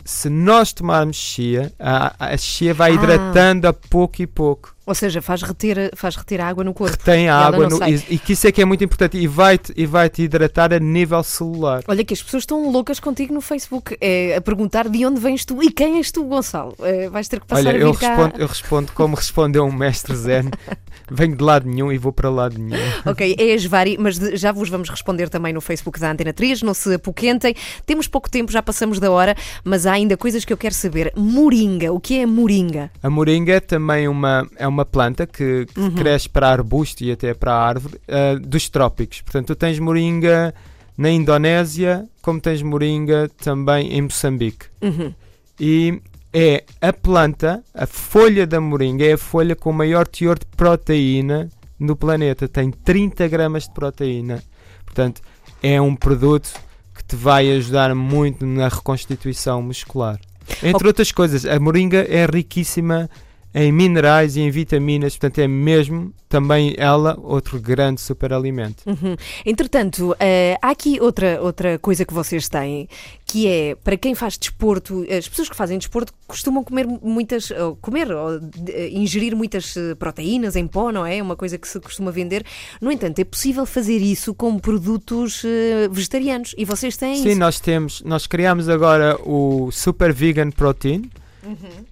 se 0.04 0.28
nós 0.28 0.74
tomarmos 0.74 1.16
chia, 1.16 1.72
a, 1.78 2.14
a 2.32 2.36
chia 2.36 2.74
vai 2.74 2.90
Ah. 2.90 2.94
hidratando 2.94 3.66
a 3.66 3.72
pouco 3.72 4.20
e 4.20 4.26
pouco. 4.26 4.73
Ou 4.86 4.94
seja, 4.94 5.22
faz 5.22 5.42
reter, 5.42 5.90
faz 5.96 6.14
reter 6.16 6.40
a 6.40 6.46
água 6.48 6.62
no 6.62 6.74
corpo. 6.74 6.96
Retém 6.98 7.28
a 7.28 7.36
água 7.36 7.68
no- 7.68 7.82
e, 7.88 7.94
e 8.10 8.18
que 8.18 8.34
isso 8.34 8.46
é 8.46 8.52
que 8.52 8.60
é 8.60 8.64
muito 8.64 8.84
importante 8.84 9.16
e 9.16 9.26
vai-te 9.26 9.72
e 9.76 9.86
vai 9.86 10.10
-te 10.10 10.22
hidratar 10.22 10.72
a 10.72 10.78
nível 10.78 11.22
celular. 11.22 11.82
Olha 11.88 12.04
que 12.04 12.12
as 12.12 12.22
pessoas 12.22 12.42
estão 12.42 12.70
loucas 12.70 13.00
contigo 13.00 13.32
no 13.32 13.40
Facebook 13.40 13.96
é, 14.00 14.36
a 14.36 14.40
perguntar 14.40 14.88
de 14.88 15.06
onde 15.06 15.20
vens 15.20 15.44
tu 15.44 15.62
e 15.62 15.70
quem 15.70 15.96
és 15.96 16.10
tu, 16.12 16.24
Gonçalo. 16.24 16.74
É, 16.80 17.08
vais 17.08 17.28
ter 17.28 17.40
que 17.40 17.46
passar 17.46 17.60
Olha, 17.68 17.70
a 17.78 17.80
eu 17.80 17.92
vir 17.92 17.98
cá. 17.98 18.08
respondo, 18.14 18.34
eu 18.42 18.46
respondo 18.46 18.92
como 18.92 19.16
respondeu 19.16 19.64
um 19.64 19.72
mestre 19.72 20.14
zen: 20.16 20.50
venho 21.10 21.36
de 21.36 21.42
lado 21.42 21.68
nenhum 21.68 21.90
e 21.92 21.96
vou 21.96 22.12
para 22.12 22.28
lado 22.28 22.58
nenhum. 22.58 22.82
Ok, 23.06 23.36
é 23.38 23.42
a 23.42 23.54
Esvari, 23.54 23.96
mas 23.98 24.16
já 24.16 24.52
vos 24.52 24.68
vamos 24.68 24.88
responder 24.90 25.28
também 25.28 25.52
no 25.52 25.60
Facebook 25.60 25.98
da 25.98 26.10
Antena 26.10 26.32
3, 26.32 26.62
não 26.62 26.74
se 26.74 26.92
apoquentem. 26.94 27.54
Temos 27.86 28.06
pouco 28.06 28.28
tempo, 28.30 28.50
já 28.52 28.62
passamos 28.62 28.98
da 28.98 29.10
hora, 29.10 29.34
mas 29.64 29.86
há 29.86 29.92
ainda 29.92 30.16
coisas 30.16 30.44
que 30.44 30.52
eu 30.52 30.56
quero 30.56 30.74
saber. 30.74 31.12
Moringa, 31.16 31.92
o 31.92 32.00
que 32.00 32.18
é 32.18 32.26
moringa? 32.26 32.90
A 33.02 33.08
moringa 33.08 33.54
é 33.54 33.60
também 33.60 34.08
uma, 34.08 34.46
é 34.56 34.66
uma 34.66 34.73
planta 34.82 35.26
que, 35.26 35.66
que 35.66 35.78
Uhum. 35.78 35.90
cresce 35.90 36.26
para 36.26 36.48
arbusto 36.48 37.04
e 37.04 37.12
até 37.12 37.34
para 37.34 37.54
árvore 37.54 38.00
ah, 38.08 38.38
dos 38.40 38.70
trópicos. 38.70 39.20
Portanto, 39.20 39.48
tu 39.48 39.54
tens 39.54 39.78
moringa 39.78 40.54
na 40.96 41.10
Indonésia, 41.10 42.06
como 42.22 42.40
tens 42.40 42.62
moringa 42.62 43.30
também 43.42 43.92
em 43.92 44.00
Moçambique. 44.00 44.66
Uhum. 44.80 45.12
E 45.60 46.00
é 46.32 46.64
a 46.80 46.92
planta, 46.92 47.62
a 47.74 47.86
folha 47.86 48.46
da 48.46 48.60
moringa, 48.60 49.04
é 49.04 49.12
a 49.12 49.18
folha 49.18 49.54
com 49.54 49.68
o 49.68 49.74
maior 49.74 50.06
teor 50.06 50.38
de 50.38 50.46
proteína 50.56 51.50
no 51.78 51.94
planeta. 51.94 52.48
Tem 52.48 52.70
30 52.70 53.28
gramas 53.28 53.64
de 53.64 53.74
proteína. 53.74 54.42
Portanto, 54.84 55.20
é 55.62 55.80
um 55.80 55.94
produto 55.94 56.48
que 56.94 57.04
te 57.04 57.16
vai 57.16 57.52
ajudar 57.52 57.94
muito 57.94 58.46
na 58.46 58.68
reconstituição 58.68 59.60
muscular. 59.62 60.18
Entre 60.62 60.86
outras 60.86 61.10
coisas, 61.10 61.44
a 61.44 61.58
moringa 61.58 62.06
é 62.08 62.26
riquíssima 62.26 63.08
em 63.54 63.70
minerais 63.70 64.36
e 64.36 64.40
em 64.40 64.50
vitaminas, 64.50 65.16
portanto 65.16 65.38
é 65.38 65.46
mesmo 65.46 66.12
também 66.28 66.74
ela 66.76 67.16
outro 67.22 67.60
grande 67.60 68.00
superalimento. 68.00 68.82
Uhum. 68.84 69.14
Entretanto, 69.46 70.16
eh, 70.18 70.58
há 70.60 70.70
aqui 70.70 70.98
outra, 71.00 71.40
outra 71.40 71.78
coisa 71.78 72.04
que 72.04 72.12
vocês 72.12 72.48
têm, 72.48 72.88
que 73.24 73.46
é 73.46 73.76
para 73.76 73.96
quem 73.96 74.16
faz 74.16 74.36
desporto, 74.36 75.06
as 75.08 75.28
pessoas 75.28 75.48
que 75.48 75.54
fazem 75.54 75.78
desporto 75.78 76.12
costumam 76.26 76.64
comer 76.64 76.86
muitas, 76.86 77.52
ou 77.52 77.76
comer, 77.76 78.10
ou 78.10 78.40
eh, 78.68 78.88
ingerir 78.90 79.36
muitas 79.36 79.76
eh, 79.76 79.94
proteínas 79.94 80.56
em 80.56 80.66
pó, 80.66 80.90
não 80.90 81.06
é? 81.06 81.18
É 81.18 81.22
uma 81.22 81.36
coisa 81.36 81.56
que 81.56 81.68
se 81.68 81.78
costuma 81.78 82.10
vender. 82.10 82.44
No 82.80 82.90
entanto, 82.90 83.20
é 83.20 83.24
possível 83.24 83.64
fazer 83.64 83.98
isso 83.98 84.34
com 84.34 84.58
produtos 84.58 85.44
eh, 85.44 85.88
vegetarianos 85.88 86.54
e 86.58 86.64
vocês 86.64 86.96
têm 86.96 87.16
Sim, 87.16 87.28
isso. 87.28 87.38
nós 87.38 87.60
temos, 87.60 88.02
nós 88.02 88.26
criamos 88.26 88.68
agora 88.68 89.16
o 89.24 89.70
Super 89.70 90.12
Vegan 90.12 90.50
Protein 90.50 91.08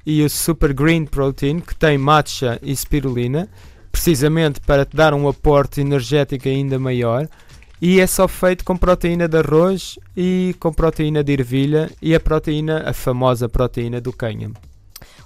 e 0.05 0.23
o 0.23 0.31
Super 0.31 0.73
Green 0.73 1.05
Protein 1.07 1.61
que 1.61 1.75
tem 1.75 1.99
matcha 1.99 2.59
e 2.63 2.75
spirulina, 2.75 3.49
precisamente 3.91 4.61
para 4.61 4.85
te 4.85 4.97
dar 4.97 5.15
um 5.15 5.29
aporte 5.29 5.81
energético 5.81 6.49
ainda 6.49 6.79
maior. 6.79 7.29
e 7.81 7.99
é 8.01 8.07
só 8.07 8.29
feito 8.29 8.65
com 8.65 8.77
proteína 8.77 9.27
de 9.27 9.37
arroz 9.37 9.99
e 10.17 10.55
com 10.61 10.73
proteína 10.73 11.25
de 11.25 11.33
ervilha 11.33 11.91
e 12.01 12.15
a 12.15 12.21
proteína, 12.21 12.89
a 12.89 12.93
famosa 12.93 13.49
proteína 13.49 14.01
do 14.01 14.13
cânhamo. 14.13 14.55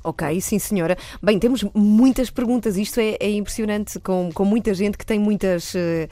Ok, 0.02 0.40
sim 0.40 0.58
senhora. 0.58 0.96
Bem, 1.22 1.38
temos 1.38 1.64
muitas 1.74 2.30
perguntas, 2.30 2.76
isto 2.78 2.98
é, 3.00 3.16
é 3.20 3.30
impressionante, 3.30 3.98
com, 4.00 4.30
com 4.32 4.44
muita 4.44 4.72
gente 4.72 4.96
que 4.96 5.04
tem 5.04 5.18
muitas. 5.18 5.74
eh, 5.74 6.08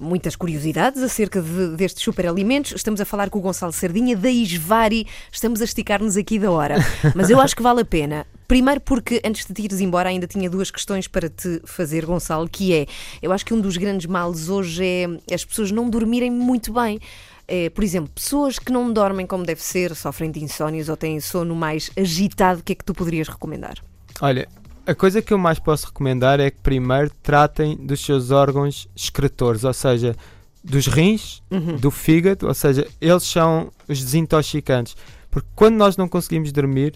Muitas 0.00 0.36
curiosidades 0.36 1.02
acerca 1.02 1.40
de- 1.42 1.76
destes 1.76 2.02
superalimentos. 2.02 2.72
Estamos 2.76 3.00
a 3.00 3.04
falar 3.04 3.30
com 3.30 3.38
o 3.38 3.42
Gonçalo 3.42 3.72
Sardinha 3.72 4.16
da 4.16 4.30
Isvari. 4.30 5.06
Estamos 5.32 5.60
a 5.60 5.64
esticar-nos 5.64 6.16
aqui 6.16 6.38
da 6.38 6.50
hora. 6.50 6.76
Mas 7.14 7.30
eu 7.30 7.40
acho 7.40 7.56
que 7.56 7.62
vale 7.62 7.80
a 7.80 7.84
pena. 7.84 8.26
Primeiro 8.46 8.80
porque, 8.80 9.20
antes 9.24 9.44
de 9.46 9.52
te 9.52 9.62
ires 9.62 9.80
embora, 9.80 10.08
ainda 10.08 10.26
tinha 10.26 10.48
duas 10.48 10.70
questões 10.70 11.06
para 11.06 11.28
te 11.28 11.60
fazer, 11.64 12.06
Gonçalo, 12.06 12.48
que 12.48 12.72
é, 12.72 12.86
eu 13.20 13.30
acho 13.32 13.44
que 13.44 13.52
um 13.52 13.60
dos 13.60 13.76
grandes 13.76 14.06
males 14.06 14.48
hoje 14.48 14.82
é 14.84 15.34
as 15.34 15.44
pessoas 15.44 15.70
não 15.70 15.90
dormirem 15.90 16.30
muito 16.30 16.72
bem. 16.72 16.98
É, 17.46 17.68
por 17.70 17.82
exemplo, 17.82 18.10
pessoas 18.14 18.58
que 18.58 18.70
não 18.70 18.92
dormem 18.92 19.26
como 19.26 19.44
deve 19.44 19.62
ser, 19.62 19.94
sofrem 19.94 20.30
de 20.30 20.42
insónias 20.42 20.88
ou 20.88 20.96
têm 20.96 21.18
sono 21.20 21.54
mais 21.54 21.90
agitado, 21.96 22.60
o 22.60 22.62
que 22.62 22.72
é 22.72 22.74
que 22.76 22.84
tu 22.84 22.92
poderias 22.94 23.26
recomendar? 23.28 23.74
Olha, 24.20 24.48
a 24.90 24.94
coisa 24.94 25.20
que 25.22 25.32
eu 25.32 25.38
mais 25.38 25.58
posso 25.58 25.86
recomendar 25.86 26.40
é 26.40 26.50
que 26.50 26.58
primeiro 26.60 27.10
tratem 27.22 27.76
dos 27.76 28.00
seus 28.04 28.30
órgãos 28.30 28.88
excretores, 28.96 29.64
ou 29.64 29.72
seja, 29.74 30.16
dos 30.64 30.86
rins, 30.86 31.42
do 31.80 31.90
fígado, 31.90 32.46
ou 32.48 32.54
seja, 32.54 32.86
eles 33.00 33.22
são 33.22 33.70
os 33.88 33.98
desintoxicantes. 34.02 34.96
Porque 35.30 35.48
quando 35.54 35.76
nós 35.76 35.96
não 35.96 36.08
conseguimos 36.08 36.50
dormir, 36.52 36.94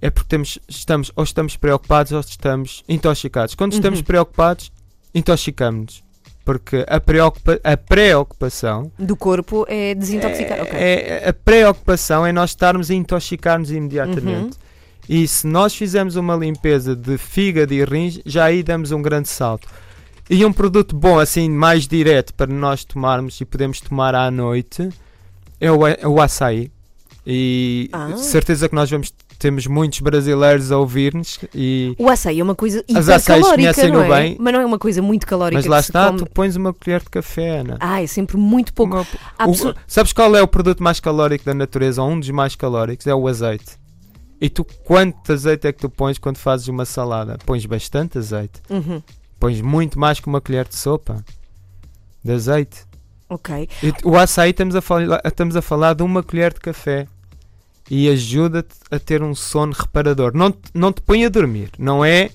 é 0.00 0.08
porque 0.10 0.28
temos, 0.28 0.58
estamos, 0.68 1.10
ou 1.16 1.24
estamos 1.24 1.56
preocupados 1.56 2.12
ou 2.12 2.20
estamos 2.20 2.84
intoxicados. 2.88 3.54
Quando 3.54 3.72
estamos 3.74 3.98
Uhum. 4.00 4.04
preocupados, 4.04 4.70
intoxicamos-nos. 5.14 6.04
Porque 6.44 6.84
a, 6.86 7.00
preocupa 7.00 7.58
a 7.64 7.76
preocupação 7.76 8.92
Do 8.96 9.16
corpo 9.16 9.66
é 9.68 9.94
desintoxicar. 9.96 10.58
é, 10.58 10.62
ok. 10.62 10.78
é- 10.78 11.28
a 11.28 11.32
preocupação 11.32 12.24
é 12.24 12.30
nós 12.30 12.50
estarmos 12.50 12.88
a 12.88 12.94
intoxicar-nos 12.94 13.70
imediatamente. 13.72 14.56
Uhum. 14.56 14.65
E 15.08 15.26
se 15.28 15.46
nós 15.46 15.74
fizermos 15.74 16.16
uma 16.16 16.34
limpeza 16.34 16.94
de 16.96 17.16
fígado 17.16 17.72
e 17.72 17.84
rins, 17.84 18.20
já 18.26 18.44
aí 18.46 18.62
damos 18.62 18.90
um 18.92 19.00
grande 19.00 19.28
salto. 19.28 19.68
E 20.28 20.44
um 20.44 20.52
produto 20.52 20.96
bom, 20.96 21.18
assim, 21.20 21.48
mais 21.48 21.86
direto 21.86 22.34
para 22.34 22.52
nós 22.52 22.84
tomarmos 22.84 23.40
e 23.40 23.44
podemos 23.44 23.80
tomar 23.80 24.14
à 24.14 24.28
noite 24.30 24.88
é 25.60 25.70
o, 25.70 25.86
a- 25.86 25.96
o 26.08 26.20
açaí. 26.20 26.70
E 27.24 27.88
Ah. 27.92 28.16
certeza 28.16 28.68
que 28.68 28.74
nós 28.74 28.90
vamos, 28.90 29.12
temos 29.38 29.66
muitos 29.66 30.00
brasileiros 30.00 30.70
a 30.72 30.78
ouvir-nos 30.78 31.38
e 31.54 31.94
O 31.98 32.08
açaí 32.08 32.40
é 32.40 32.42
uma 32.42 32.54
coisa 32.54 32.84
As 32.94 33.08
açaís 33.08 33.46
conhecem-no 33.46 33.98
não 34.00 34.04
é? 34.14 34.20
bem. 34.22 34.36
Mas 34.40 34.52
não 34.52 34.60
é 34.60 34.66
uma 34.66 34.78
coisa 34.78 35.00
muito 35.02 35.26
calórica 35.26 35.58
mas 35.58 35.66
lá 35.66 35.78
está, 35.80 36.06
come. 36.06 36.18
tu 36.20 36.26
pões 36.30 36.56
uma 36.56 36.72
colher 36.72 37.00
de 37.00 37.10
café, 37.10 37.60
Ana. 37.60 37.76
Ah, 37.80 38.02
é 38.02 38.06
sempre 38.06 38.36
muito 38.36 38.72
pouco. 38.74 38.94
Uma- 38.94 39.06
o- 39.48 39.52
pessoa- 39.52 39.76
sabes 39.86 40.12
qual 40.12 40.34
é 40.36 40.42
o 40.42 40.48
produto 40.48 40.82
mais 40.82 40.98
calórico 41.00 41.44
da 41.44 41.54
natureza? 41.54 42.02
Ou 42.02 42.10
um 42.10 42.18
dos 42.20 42.30
mais 42.30 42.54
calóricos? 42.56 43.06
É 43.06 43.14
o 43.14 43.26
azeite. 43.28 43.76
E 44.40 44.50
tu, 44.50 44.64
quanto 44.64 45.32
azeite 45.32 45.66
é 45.66 45.72
que 45.72 45.80
tu 45.80 45.88
pões 45.88 46.18
quando 46.18 46.36
fazes 46.36 46.68
uma 46.68 46.84
salada? 46.84 47.38
Pões 47.46 47.64
bastante 47.64 48.18
azeite. 48.18 48.60
Uhum. 48.68 49.02
Pões 49.40 49.60
muito 49.60 49.98
mais 49.98 50.20
que 50.20 50.26
uma 50.26 50.40
colher 50.40 50.68
de 50.68 50.76
sopa 50.76 51.24
de 52.22 52.32
azeite. 52.32 52.84
Ok. 53.28 53.68
E 53.82 53.92
o 54.04 54.16
açaí 54.16 54.50
estamos 54.50 54.76
a, 54.76 54.80
falar, 54.80 55.20
estamos 55.24 55.56
a 55.56 55.62
falar 55.62 55.94
de 55.94 56.02
uma 56.02 56.22
colher 56.22 56.52
de 56.52 56.60
café. 56.60 57.06
E 57.88 58.08
ajuda-te 58.08 58.74
a 58.90 58.98
ter 58.98 59.22
um 59.22 59.34
sono 59.34 59.72
reparador. 59.72 60.32
Não 60.34 60.50
te, 60.50 60.70
não 60.74 60.92
te 60.92 61.00
põe 61.00 61.24
a 61.24 61.28
dormir. 61.28 61.70
Não 61.78 62.04
é, 62.04 62.30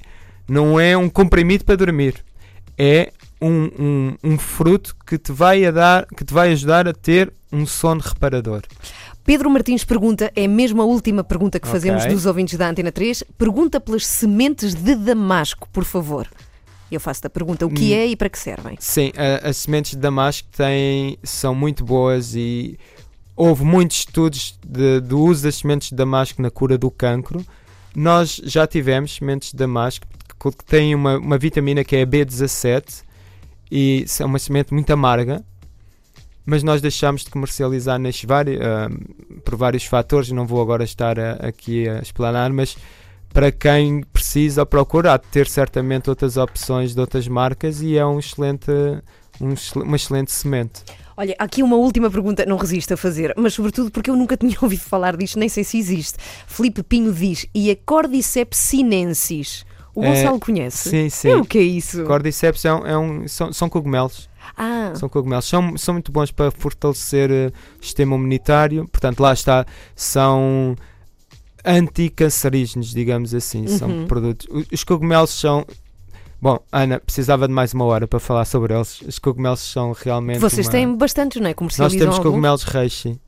não 0.47 0.79
é 0.79 0.97
um 0.97 1.09
comprimido 1.09 1.65
para 1.65 1.75
dormir. 1.75 2.23
É 2.77 3.11
um, 3.41 3.69
um, 3.77 4.17
um 4.23 4.37
fruto 4.37 4.95
que 5.05 5.17
te, 5.17 5.31
vai 5.31 5.65
a 5.65 5.71
dar, 5.71 6.05
que 6.05 6.23
te 6.23 6.33
vai 6.33 6.53
ajudar 6.53 6.87
a 6.87 6.93
ter 6.93 7.33
um 7.51 7.65
sono 7.65 8.01
reparador. 8.01 8.61
Pedro 9.24 9.49
Martins 9.49 9.84
pergunta, 9.84 10.32
é 10.36 10.47
mesmo 10.47 10.82
a 10.82 10.86
última 10.86 11.24
pergunta 11.24 11.59
que 11.59 11.67
Ok. 11.67 11.80
fazemos 11.80 12.05
dos 12.05 12.26
ouvintes 12.26 12.57
da 12.57 12.67
Antena 12.69 12.91
3, 12.91 13.24
pergunta 13.38 13.80
pelas 13.80 14.05
sementes 14.05 14.74
de 14.74 14.95
damasco, 14.95 15.67
por 15.72 15.86
favor. 15.86 16.28
Eu 16.91 16.99
faço-te 16.99 17.28
a 17.28 17.30
pergunta, 17.30 17.65
o 17.65 17.69
que 17.69 17.93
Hum. 17.93 17.97
é 17.97 18.07
e 18.07 18.15
para 18.15 18.30
que 18.30 18.38
servem? 18.38 18.76
Sim, 18.80 19.11
a- 19.15 19.47
as 19.49 19.57
sementes 19.57 19.91
de 19.91 19.97
damasco 19.97 20.47
têm, 20.51 21.17
são 21.24 21.53
muito 21.55 21.86
boas 21.86 22.36
e 22.36 22.78
houve 23.36 23.63
muitos 23.63 23.97
estudos 23.99 24.57
de- 24.67 24.99
do 24.99 25.19
uso 25.22 25.43
das 25.43 25.55
sementes 25.55 25.89
de 25.89 25.95
damasco 25.95 26.41
na 26.41 26.49
cura 26.51 26.78
do 26.78 26.89
cancro. 26.91 27.45
Nós 27.95 28.41
já 28.43 28.65
tivemos 28.67 29.15
sementes 29.15 29.51
de 29.51 29.57
damasco 29.57 30.05
que 30.07 30.51
que 30.51 30.65
têm 30.65 30.95
uma, 30.95 31.19
uma 31.19 31.38
vitamina 31.38 31.84
que 31.84 31.95
é 31.95 32.01
a 32.01 32.05
B17 32.07 33.03
e 33.72 34.03
é 34.19 34.26
uma 34.26 34.39
semente 34.39 34.74
muito 34.74 34.89
amarga, 34.91 35.43
mas 36.45 36.63
nós 36.63 36.81
deixámos 36.81 37.23
de 37.23 37.29
comercializar 37.29 37.99
nas 37.99 38.21
ah, 38.61 38.89
por 39.43 39.55
vários 39.55 39.85
fatores, 39.85 40.31
não 40.31 40.45
vou 40.45 40.61
agora 40.61 40.83
estar 40.83 41.19
a- 41.19 41.33
aqui 41.47 41.87
a 41.87 41.99
explanar, 41.99 42.51
mas 42.51 42.77
para 43.33 43.51
quem 43.51 44.01
precisa 44.11 44.61
ou 44.61 44.65
procura, 44.65 45.13
há 45.13 45.17
de 45.17 45.27
ter 45.27 45.47
certamente 45.47 46.09
outras 46.09 46.35
opções 46.37 46.93
de 46.93 46.99
outras 46.99 47.27
marcas 47.27 47.81
e 47.81 47.97
é 47.97 48.05
um 48.05 48.19
excelente, 48.19 48.69
um 49.39 49.53
uma 49.83 49.95
excelente 49.95 50.31
semente. 50.31 50.83
Olha, 51.15 51.35
aqui 51.37 51.61
uma 51.61 51.75
última 51.75 52.09
pergunta, 52.09 52.45
não 52.45 52.57
resisto 52.57 52.93
a 52.93 52.97
fazer, 52.97 53.33
mas 53.37 53.53
sobretudo 53.53 53.91
porque 53.91 54.09
eu 54.09 54.15
nunca 54.15 54.35
tinha 54.37 54.57
ouvido 54.61 54.81
falar 54.81 55.15
disto, 55.15 55.37
nem 55.39 55.47
sei 55.49 55.63
se 55.63 55.77
existe. 55.77 56.17
Filipe 56.47 56.81
Pinho 56.83 57.13
diz, 57.13 57.45
e 57.53 57.69
a 57.71 57.75
Cordyceps 57.85 58.57
sinensis? 58.57 59.63
O 59.93 60.03
É, 60.03 60.07
Gonçalo 60.07 60.39
conhece? 60.39 60.89
Sim, 60.89 61.05
É 61.05 61.09
sim. 61.09 61.33
o 61.35 61.45
que 61.45 61.57
é 61.57 61.61
isso? 61.63 62.03
Cordyceps 62.05 62.63
é 62.65 62.73
um, 62.73 62.85
é 62.87 62.97
um- 62.97 63.27
são, 63.27 63.51
são 63.53 63.69
cogumelos. 63.69 64.29
Ah, 64.57 64.93
São 64.95 65.07
cogumelos. 65.09 65.45
São, 65.45 65.77
são 65.77 65.93
muito 65.95 66.11
bons 66.11 66.31
para 66.31 66.51
fortalecer 66.51 67.31
eh, 67.31 67.51
o 67.81 67.83
sistema 67.85 68.15
imunitário. 68.15 68.87
Portanto, 68.89 69.19
lá 69.19 69.33
está. 69.33 69.65
São 69.95 70.75
anticancerígenos, 71.65 72.91
digamos 72.91 73.33
assim. 73.33 73.61
Uhum. 73.61 73.77
São 73.77 74.05
produtos. 74.07 74.47
Os 74.71 74.83
cogumelos 74.83 75.29
são. 75.31 75.65
Bom, 76.41 76.59
Ana, 76.71 76.99
precisava 76.99 77.47
de 77.47 77.53
mais 77.53 77.71
uma 77.73 77.85
hora 77.85 78.07
para 78.07 78.19
falar 78.19 78.45
sobre 78.45 78.73
eles. 78.73 79.01
Os 79.01 79.19
cogumelos 79.19 79.59
são 79.59 79.91
realmente. 79.93 80.39
vocês 80.39 80.65
uma- 80.65 80.71
têm 80.71 80.95
bastantes, 80.95 81.39
não 81.41 81.49
é? 81.49 81.55
Nós 81.77 81.93
temos 81.93 82.17
cogumelos 82.19 82.63
reishi. 82.63 83.19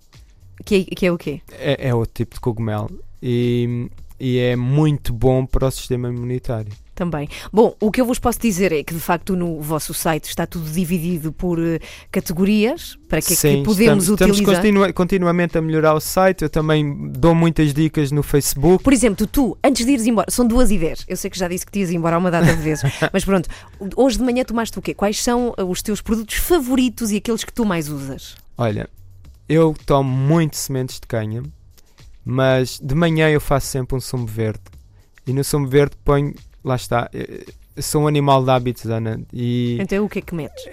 Que 0.65 0.76
é, 0.76 0.95
que 0.95 1.05
é 1.05 1.11
o 1.11 1.17
quê? 1.17 1.41
É, 1.51 1.89
é 1.89 1.95
outro 1.95 2.13
tipo 2.13 2.36
de 2.36 2.41
cogumelo. 2.41 2.89
E, 3.21 3.88
e 4.24 4.38
é 4.39 4.55
muito 4.55 5.11
bom 5.11 5.45
para 5.45 5.67
o 5.67 5.71
sistema 5.71 6.07
imunitário. 6.07 6.71
Também. 6.95 7.28
Bom, 7.51 7.76
o 7.82 7.91
que 7.91 7.99
eu 7.99 8.05
vos 8.05 8.19
posso 8.19 8.39
dizer 8.39 8.71
é 8.71 8.84
que 8.84 8.93
de 8.93 8.99
facto 8.99 9.36
no 9.36 9.59
vosso 9.59 9.93
site 9.95 10.26
está 10.26 10.45
tudo 10.45 10.69
dividido 10.69 11.32
por 11.34 11.59
eh, 11.59 11.80
categorias 12.11 12.97
para 13.09 13.19
que 13.19 13.34
é 13.34 13.36
que 13.36 13.63
podemos 13.63 14.03
estamos, 14.03 14.09
estamos 14.09 14.38
utilizar. 14.39 14.55
continua- 14.61 14.93
continuamente 14.93 15.57
a 15.57 15.61
melhorar 15.61 15.95
o 15.95 15.99
site. 15.99 16.43
Eu 16.43 16.49
também 16.49 17.11
dou 17.11 17.34
muitas 17.34 17.74
dicas 17.74 18.11
no 18.11 18.21
Facebook. 18.24 18.84
Por 18.84 18.93
exemplo, 18.93 19.26
tu, 19.28 19.57
antes 19.63 19.84
de 19.86 19.91
ires 19.91 20.05
embora, 20.05 20.30
são 20.30 20.47
duas 20.47 20.69
dez. 20.69 21.03
Eu 21.07 21.17
sei 21.17 21.30
que 21.32 21.38
já 21.38 21.47
disse 21.47 21.65
que 21.65 21.71
te 21.71 21.80
ias 21.80 21.89
embora 21.89 22.15
há 22.15 22.19
uma 22.19 22.30
data 22.32 22.55
de 22.55 22.61
vezes, 22.61 22.84
mas 23.11 23.26
pronto, 23.26 23.49
hoje 23.95 24.19
de 24.19 24.24
manhã 24.24 24.43
tomaste 24.45 24.78
o 24.78 24.82
quê? 24.82 24.93
Quais 24.93 25.21
são 25.21 25.53
eh, 25.57 25.63
os 25.63 25.82
teus 25.82 25.99
produtos 25.99 26.36
favoritos 26.36 27.11
e 27.11 27.17
aqueles 27.17 27.43
que 27.43 27.51
tu 27.51 27.65
mais 27.65 27.89
usas? 27.89 28.36
Olha, 28.55 28.88
eu 29.49 29.76
tomo 29.86 30.09
muito 30.15 30.55
sementes 30.57 30.99
de 30.99 31.07
cânhamo, 31.07 31.51
mas 32.26 32.80
de 32.82 32.95
manhã 32.95 33.30
eu 33.30 33.41
faço 33.41 33.67
sempre 33.67 33.95
um 33.95 33.99
sumo 34.01 34.26
verde. 34.26 34.61
E 35.26 35.34
no 35.34 35.43
sumo 35.43 35.67
verde 35.67 35.95
ponho, 36.03 36.34
lá 36.63 36.76
está, 36.76 37.09
eh, 37.13 37.45
eu 37.76 37.84
sou 37.84 38.03
um 38.03 38.07
animal 38.07 38.43
de 38.43 38.51
hábitos, 38.51 38.86
Ana, 38.86 39.19
e 39.32 39.78
Então 39.80 40.05
o 40.05 40.09
que 40.09 40.19
é 40.19 40.21
que 40.21 40.36
metes? 40.36 40.63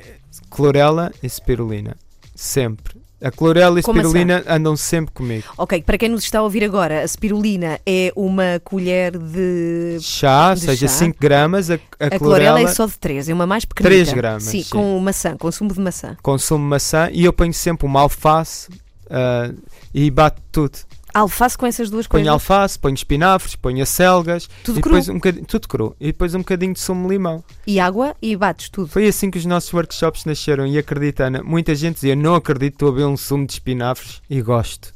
clorela 0.49 1.13
e 1.23 1.29
spirulina. 1.29 1.97
Sempre. 2.35 2.99
A 3.23 3.31
clorela 3.31 3.79
e 3.79 3.83
a 3.85 3.87
maçã. 3.87 3.93
spirulina 3.93 4.43
andam 4.49 4.75
sempre 4.77 5.13
comigo. 5.13 5.45
Ok, 5.59 5.83
para 5.83 5.99
quem 5.99 6.09
nos 6.09 6.25
está 6.25 6.39
a 6.39 6.43
ouvir 6.43 6.65
agora, 6.65 7.03
a 7.03 7.07
spirulina 7.07 7.79
é 7.85 8.11
uma 8.17 8.59
colher 8.65 9.19
de. 9.19 9.99
Chá, 10.01 10.49
ou 10.51 10.55
De 10.55 10.61
seja, 10.63 10.89
chá. 10.89 10.95
5 10.95 11.19
gramas, 11.21 11.71
a, 11.71 11.75
a, 11.75 11.77
A 11.77 11.81
clorela 11.81 12.19
clorela 12.19 12.61
é 12.63 12.67
só 12.69 12.87
de 12.87 12.99
3, 12.99 13.29
é 13.29 13.35
uma 13.35 13.47
mais 13.47 13.67
pequenita. 13.67 13.91
3 13.95 14.13
gramas, 14.15 14.45
Sim, 14.45 14.63
sim. 14.63 14.71
com 14.71 14.99
maçã, 15.01 15.37
consumo 15.37 15.71
de 15.75 15.81
maçã. 15.81 16.17
consumo 16.23 16.65
maçã 16.65 17.11
e 17.13 17.25
eu 17.27 17.33
ponho 17.33 17.53
sempre 17.53 17.87
uma 17.87 18.01
alface 18.01 18.69
ah, 19.11 19.53
e 19.93 20.11
bato 20.11 20.41
tudo. 20.51 20.79
Alface 21.13 21.57
com 21.59 21.67
essas 21.67 21.91
duas 21.91 22.07
Ponho 22.07 22.25
coisas. 22.25 22.33
alface, 22.33 22.79
ponho 22.79 22.95
espinafres, 22.95 23.57
ponho 23.57 23.83
acelgas, 23.83 24.49
Tudo 24.65 24.79
e 24.79 24.83
cru. 24.83 24.93
depois 24.93 25.09
um 25.09 25.15
bocadinho, 25.15 25.45
tudo 25.47 25.69
cru, 25.69 25.97
e 26.01 26.07
depois 26.07 26.35
um 26.35 26.39
bocadinho 26.39 26.73
de 26.73 26.81
sumo 26.81 27.07
de 27.09 27.15
limão. 27.15 27.43
E 27.67 27.81
água 27.81 28.15
e 28.23 28.37
bates 28.37 28.69
tudo. 28.69 28.89
Foi 28.89 29.07
assim 29.07 29.31
que 29.31 29.39
os 29.39 29.47
nossos 29.47 29.73
workshops 29.73 30.25
nasceram 30.25 30.67
e 30.67 30.79
acredita, 30.79 31.25
Ana, 31.25 31.43
muita 31.43 31.75
gente 31.75 31.97
dizia, 31.97 32.15
não 32.17 32.35
acredito, 32.35 32.75
estou 32.75 32.89
a 32.89 32.93
beber 32.93 33.07
um 33.07 33.17
sumo 33.17 33.47
de 33.47 33.53
espinafres 33.55 34.23
e 34.31 34.41
gosto. 34.41 34.93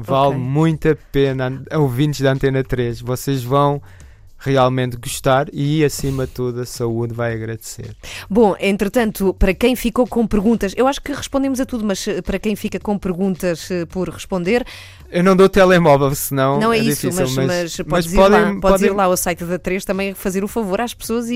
Vale 0.00 0.28
Ok. 0.28 0.38
muito 0.38 0.88
a 0.88 0.96
pena, 1.10 1.62
ouvintes 1.74 2.20
da 2.20 2.32
Antena 2.32 2.62
3, 2.62 3.00
vocês 3.00 3.42
vão 3.42 3.82
realmente 4.38 4.96
gostar 4.96 5.48
e, 5.52 5.84
acima 5.84 6.26
de 6.26 6.32
tudo, 6.32 6.60
a 6.60 6.66
saúde 6.66 7.12
vai 7.12 7.34
agradecer. 7.34 7.96
Bom, 8.30 8.54
entretanto, 8.60 9.34
para 9.34 9.52
quem 9.52 9.74
ficou 9.74 10.06
com 10.06 10.26
perguntas, 10.26 10.72
eu 10.76 10.86
acho 10.86 11.02
que 11.02 11.12
respondemos 11.12 11.60
a 11.60 11.66
tudo, 11.66 11.84
mas 11.84 12.06
eh, 12.06 12.22
para 12.22 12.38
quem 12.38 12.54
fica 12.54 12.78
com 12.78 12.96
perguntas 12.96 13.70
eh, 13.70 13.84
por 13.86 14.08
responder, 14.08 14.64
Eu 15.10 15.24
não 15.24 15.34
dou 15.34 15.48
telemóvel, 15.48 16.14
senão 16.14 16.60
não 16.60 16.72
é, 16.72 16.78
é 16.78 16.80
isso, 16.82 17.08
difícil, 17.08 17.36
mas, 17.36 17.46
mas, 17.46 17.76
podes, 17.76 17.86
mas 17.86 18.12
ir, 18.12 18.16
podem, 18.16 18.40
lá, 18.40 18.48
podes 18.48 18.60
podem 18.60 18.86
ir 18.88 18.92
lá 18.92 19.04
ao 19.04 19.16
site 19.16 19.44
da 19.44 19.58
3 19.58 19.84
também 19.84 20.14
fazer 20.14 20.44
o 20.44 20.48
favor 20.48 20.80
às 20.80 20.92
pessoas 20.92 21.30
e, 21.30 21.34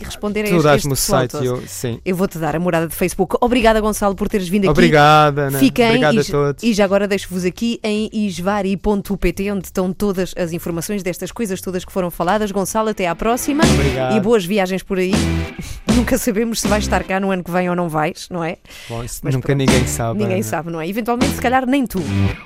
responder 0.04 0.40
a 0.40 0.48
tu 0.48 0.56
este, 0.56 0.64
dás-me 0.64 0.76
este 0.76 0.86
o 0.86 0.90
pessoal 0.90 1.20
site, 1.30 1.46
eu, 1.46 1.62
sim. 1.66 2.00
Eu 2.04 2.16
vou-te 2.16 2.36
dar 2.38 2.56
a 2.56 2.58
morada 2.58 2.88
de 2.88 2.94
Facebook. 2.94 3.36
Obrigada, 3.40 3.80
Gonçalo, 3.80 4.14
por 4.14 4.28
teres 4.28 4.48
vindo 4.48 4.64
aqui. 4.64 4.70
Obrigada, 4.70 5.42
Ana. 5.42 5.58
Fiquem 5.58 5.86
Obrigado 5.86 6.14
e, 6.14 6.18
a 6.20 6.24
todos. 6.24 6.62
e 6.64 6.74
já 6.74 6.84
agora 6.84 7.06
deixo-vos 7.06 7.44
aqui 7.44 7.78
em 7.82 8.10
isvari.pt, 8.12 9.52
onde 9.52 9.66
estão 9.66 9.92
todas 9.92 10.34
as 10.36 10.52
informações 10.52 11.02
destas 11.02 11.30
coisas 11.30 11.60
todas 11.60 11.84
que 11.84 11.92
foram 11.92 12.10
faladas. 12.10 12.41
Gonçalo, 12.50 12.88
até 12.88 13.06
à 13.06 13.14
próxima 13.14 13.62
Obrigado. 13.64 14.16
e 14.16 14.20
boas 14.20 14.44
viagens 14.44 14.82
por 14.82 14.98
aí. 14.98 15.12
Nunca 15.94 16.16
sabemos 16.16 16.60
se 16.60 16.66
vais 16.68 16.82
estar 16.84 17.04
cá 17.04 17.20
no 17.20 17.30
ano 17.30 17.44
que 17.44 17.50
vem 17.50 17.68
ou 17.68 17.76
não 17.76 17.88
vais, 17.88 18.26
não 18.30 18.42
é? 18.42 18.56
Bom, 18.88 19.04
isso 19.04 19.20
Mas 19.22 19.34
nunca 19.34 19.46
pronto. 19.48 19.58
ninguém 19.58 19.86
sabe. 19.86 20.18
Ninguém 20.18 20.36
Ana. 20.36 20.42
sabe, 20.42 20.70
não 20.70 20.80
é? 20.80 20.88
Eventualmente, 20.88 21.34
se 21.34 21.40
calhar, 21.40 21.66
nem 21.66 21.86
tu. 21.86 22.00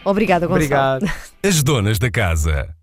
Obrigada, 0.05 0.47
Gonçalo. 0.47 0.64
Obrigado. 0.97 1.11
As 1.44 1.62
donas 1.62 1.99
da 1.99 2.11
casa. 2.11 2.76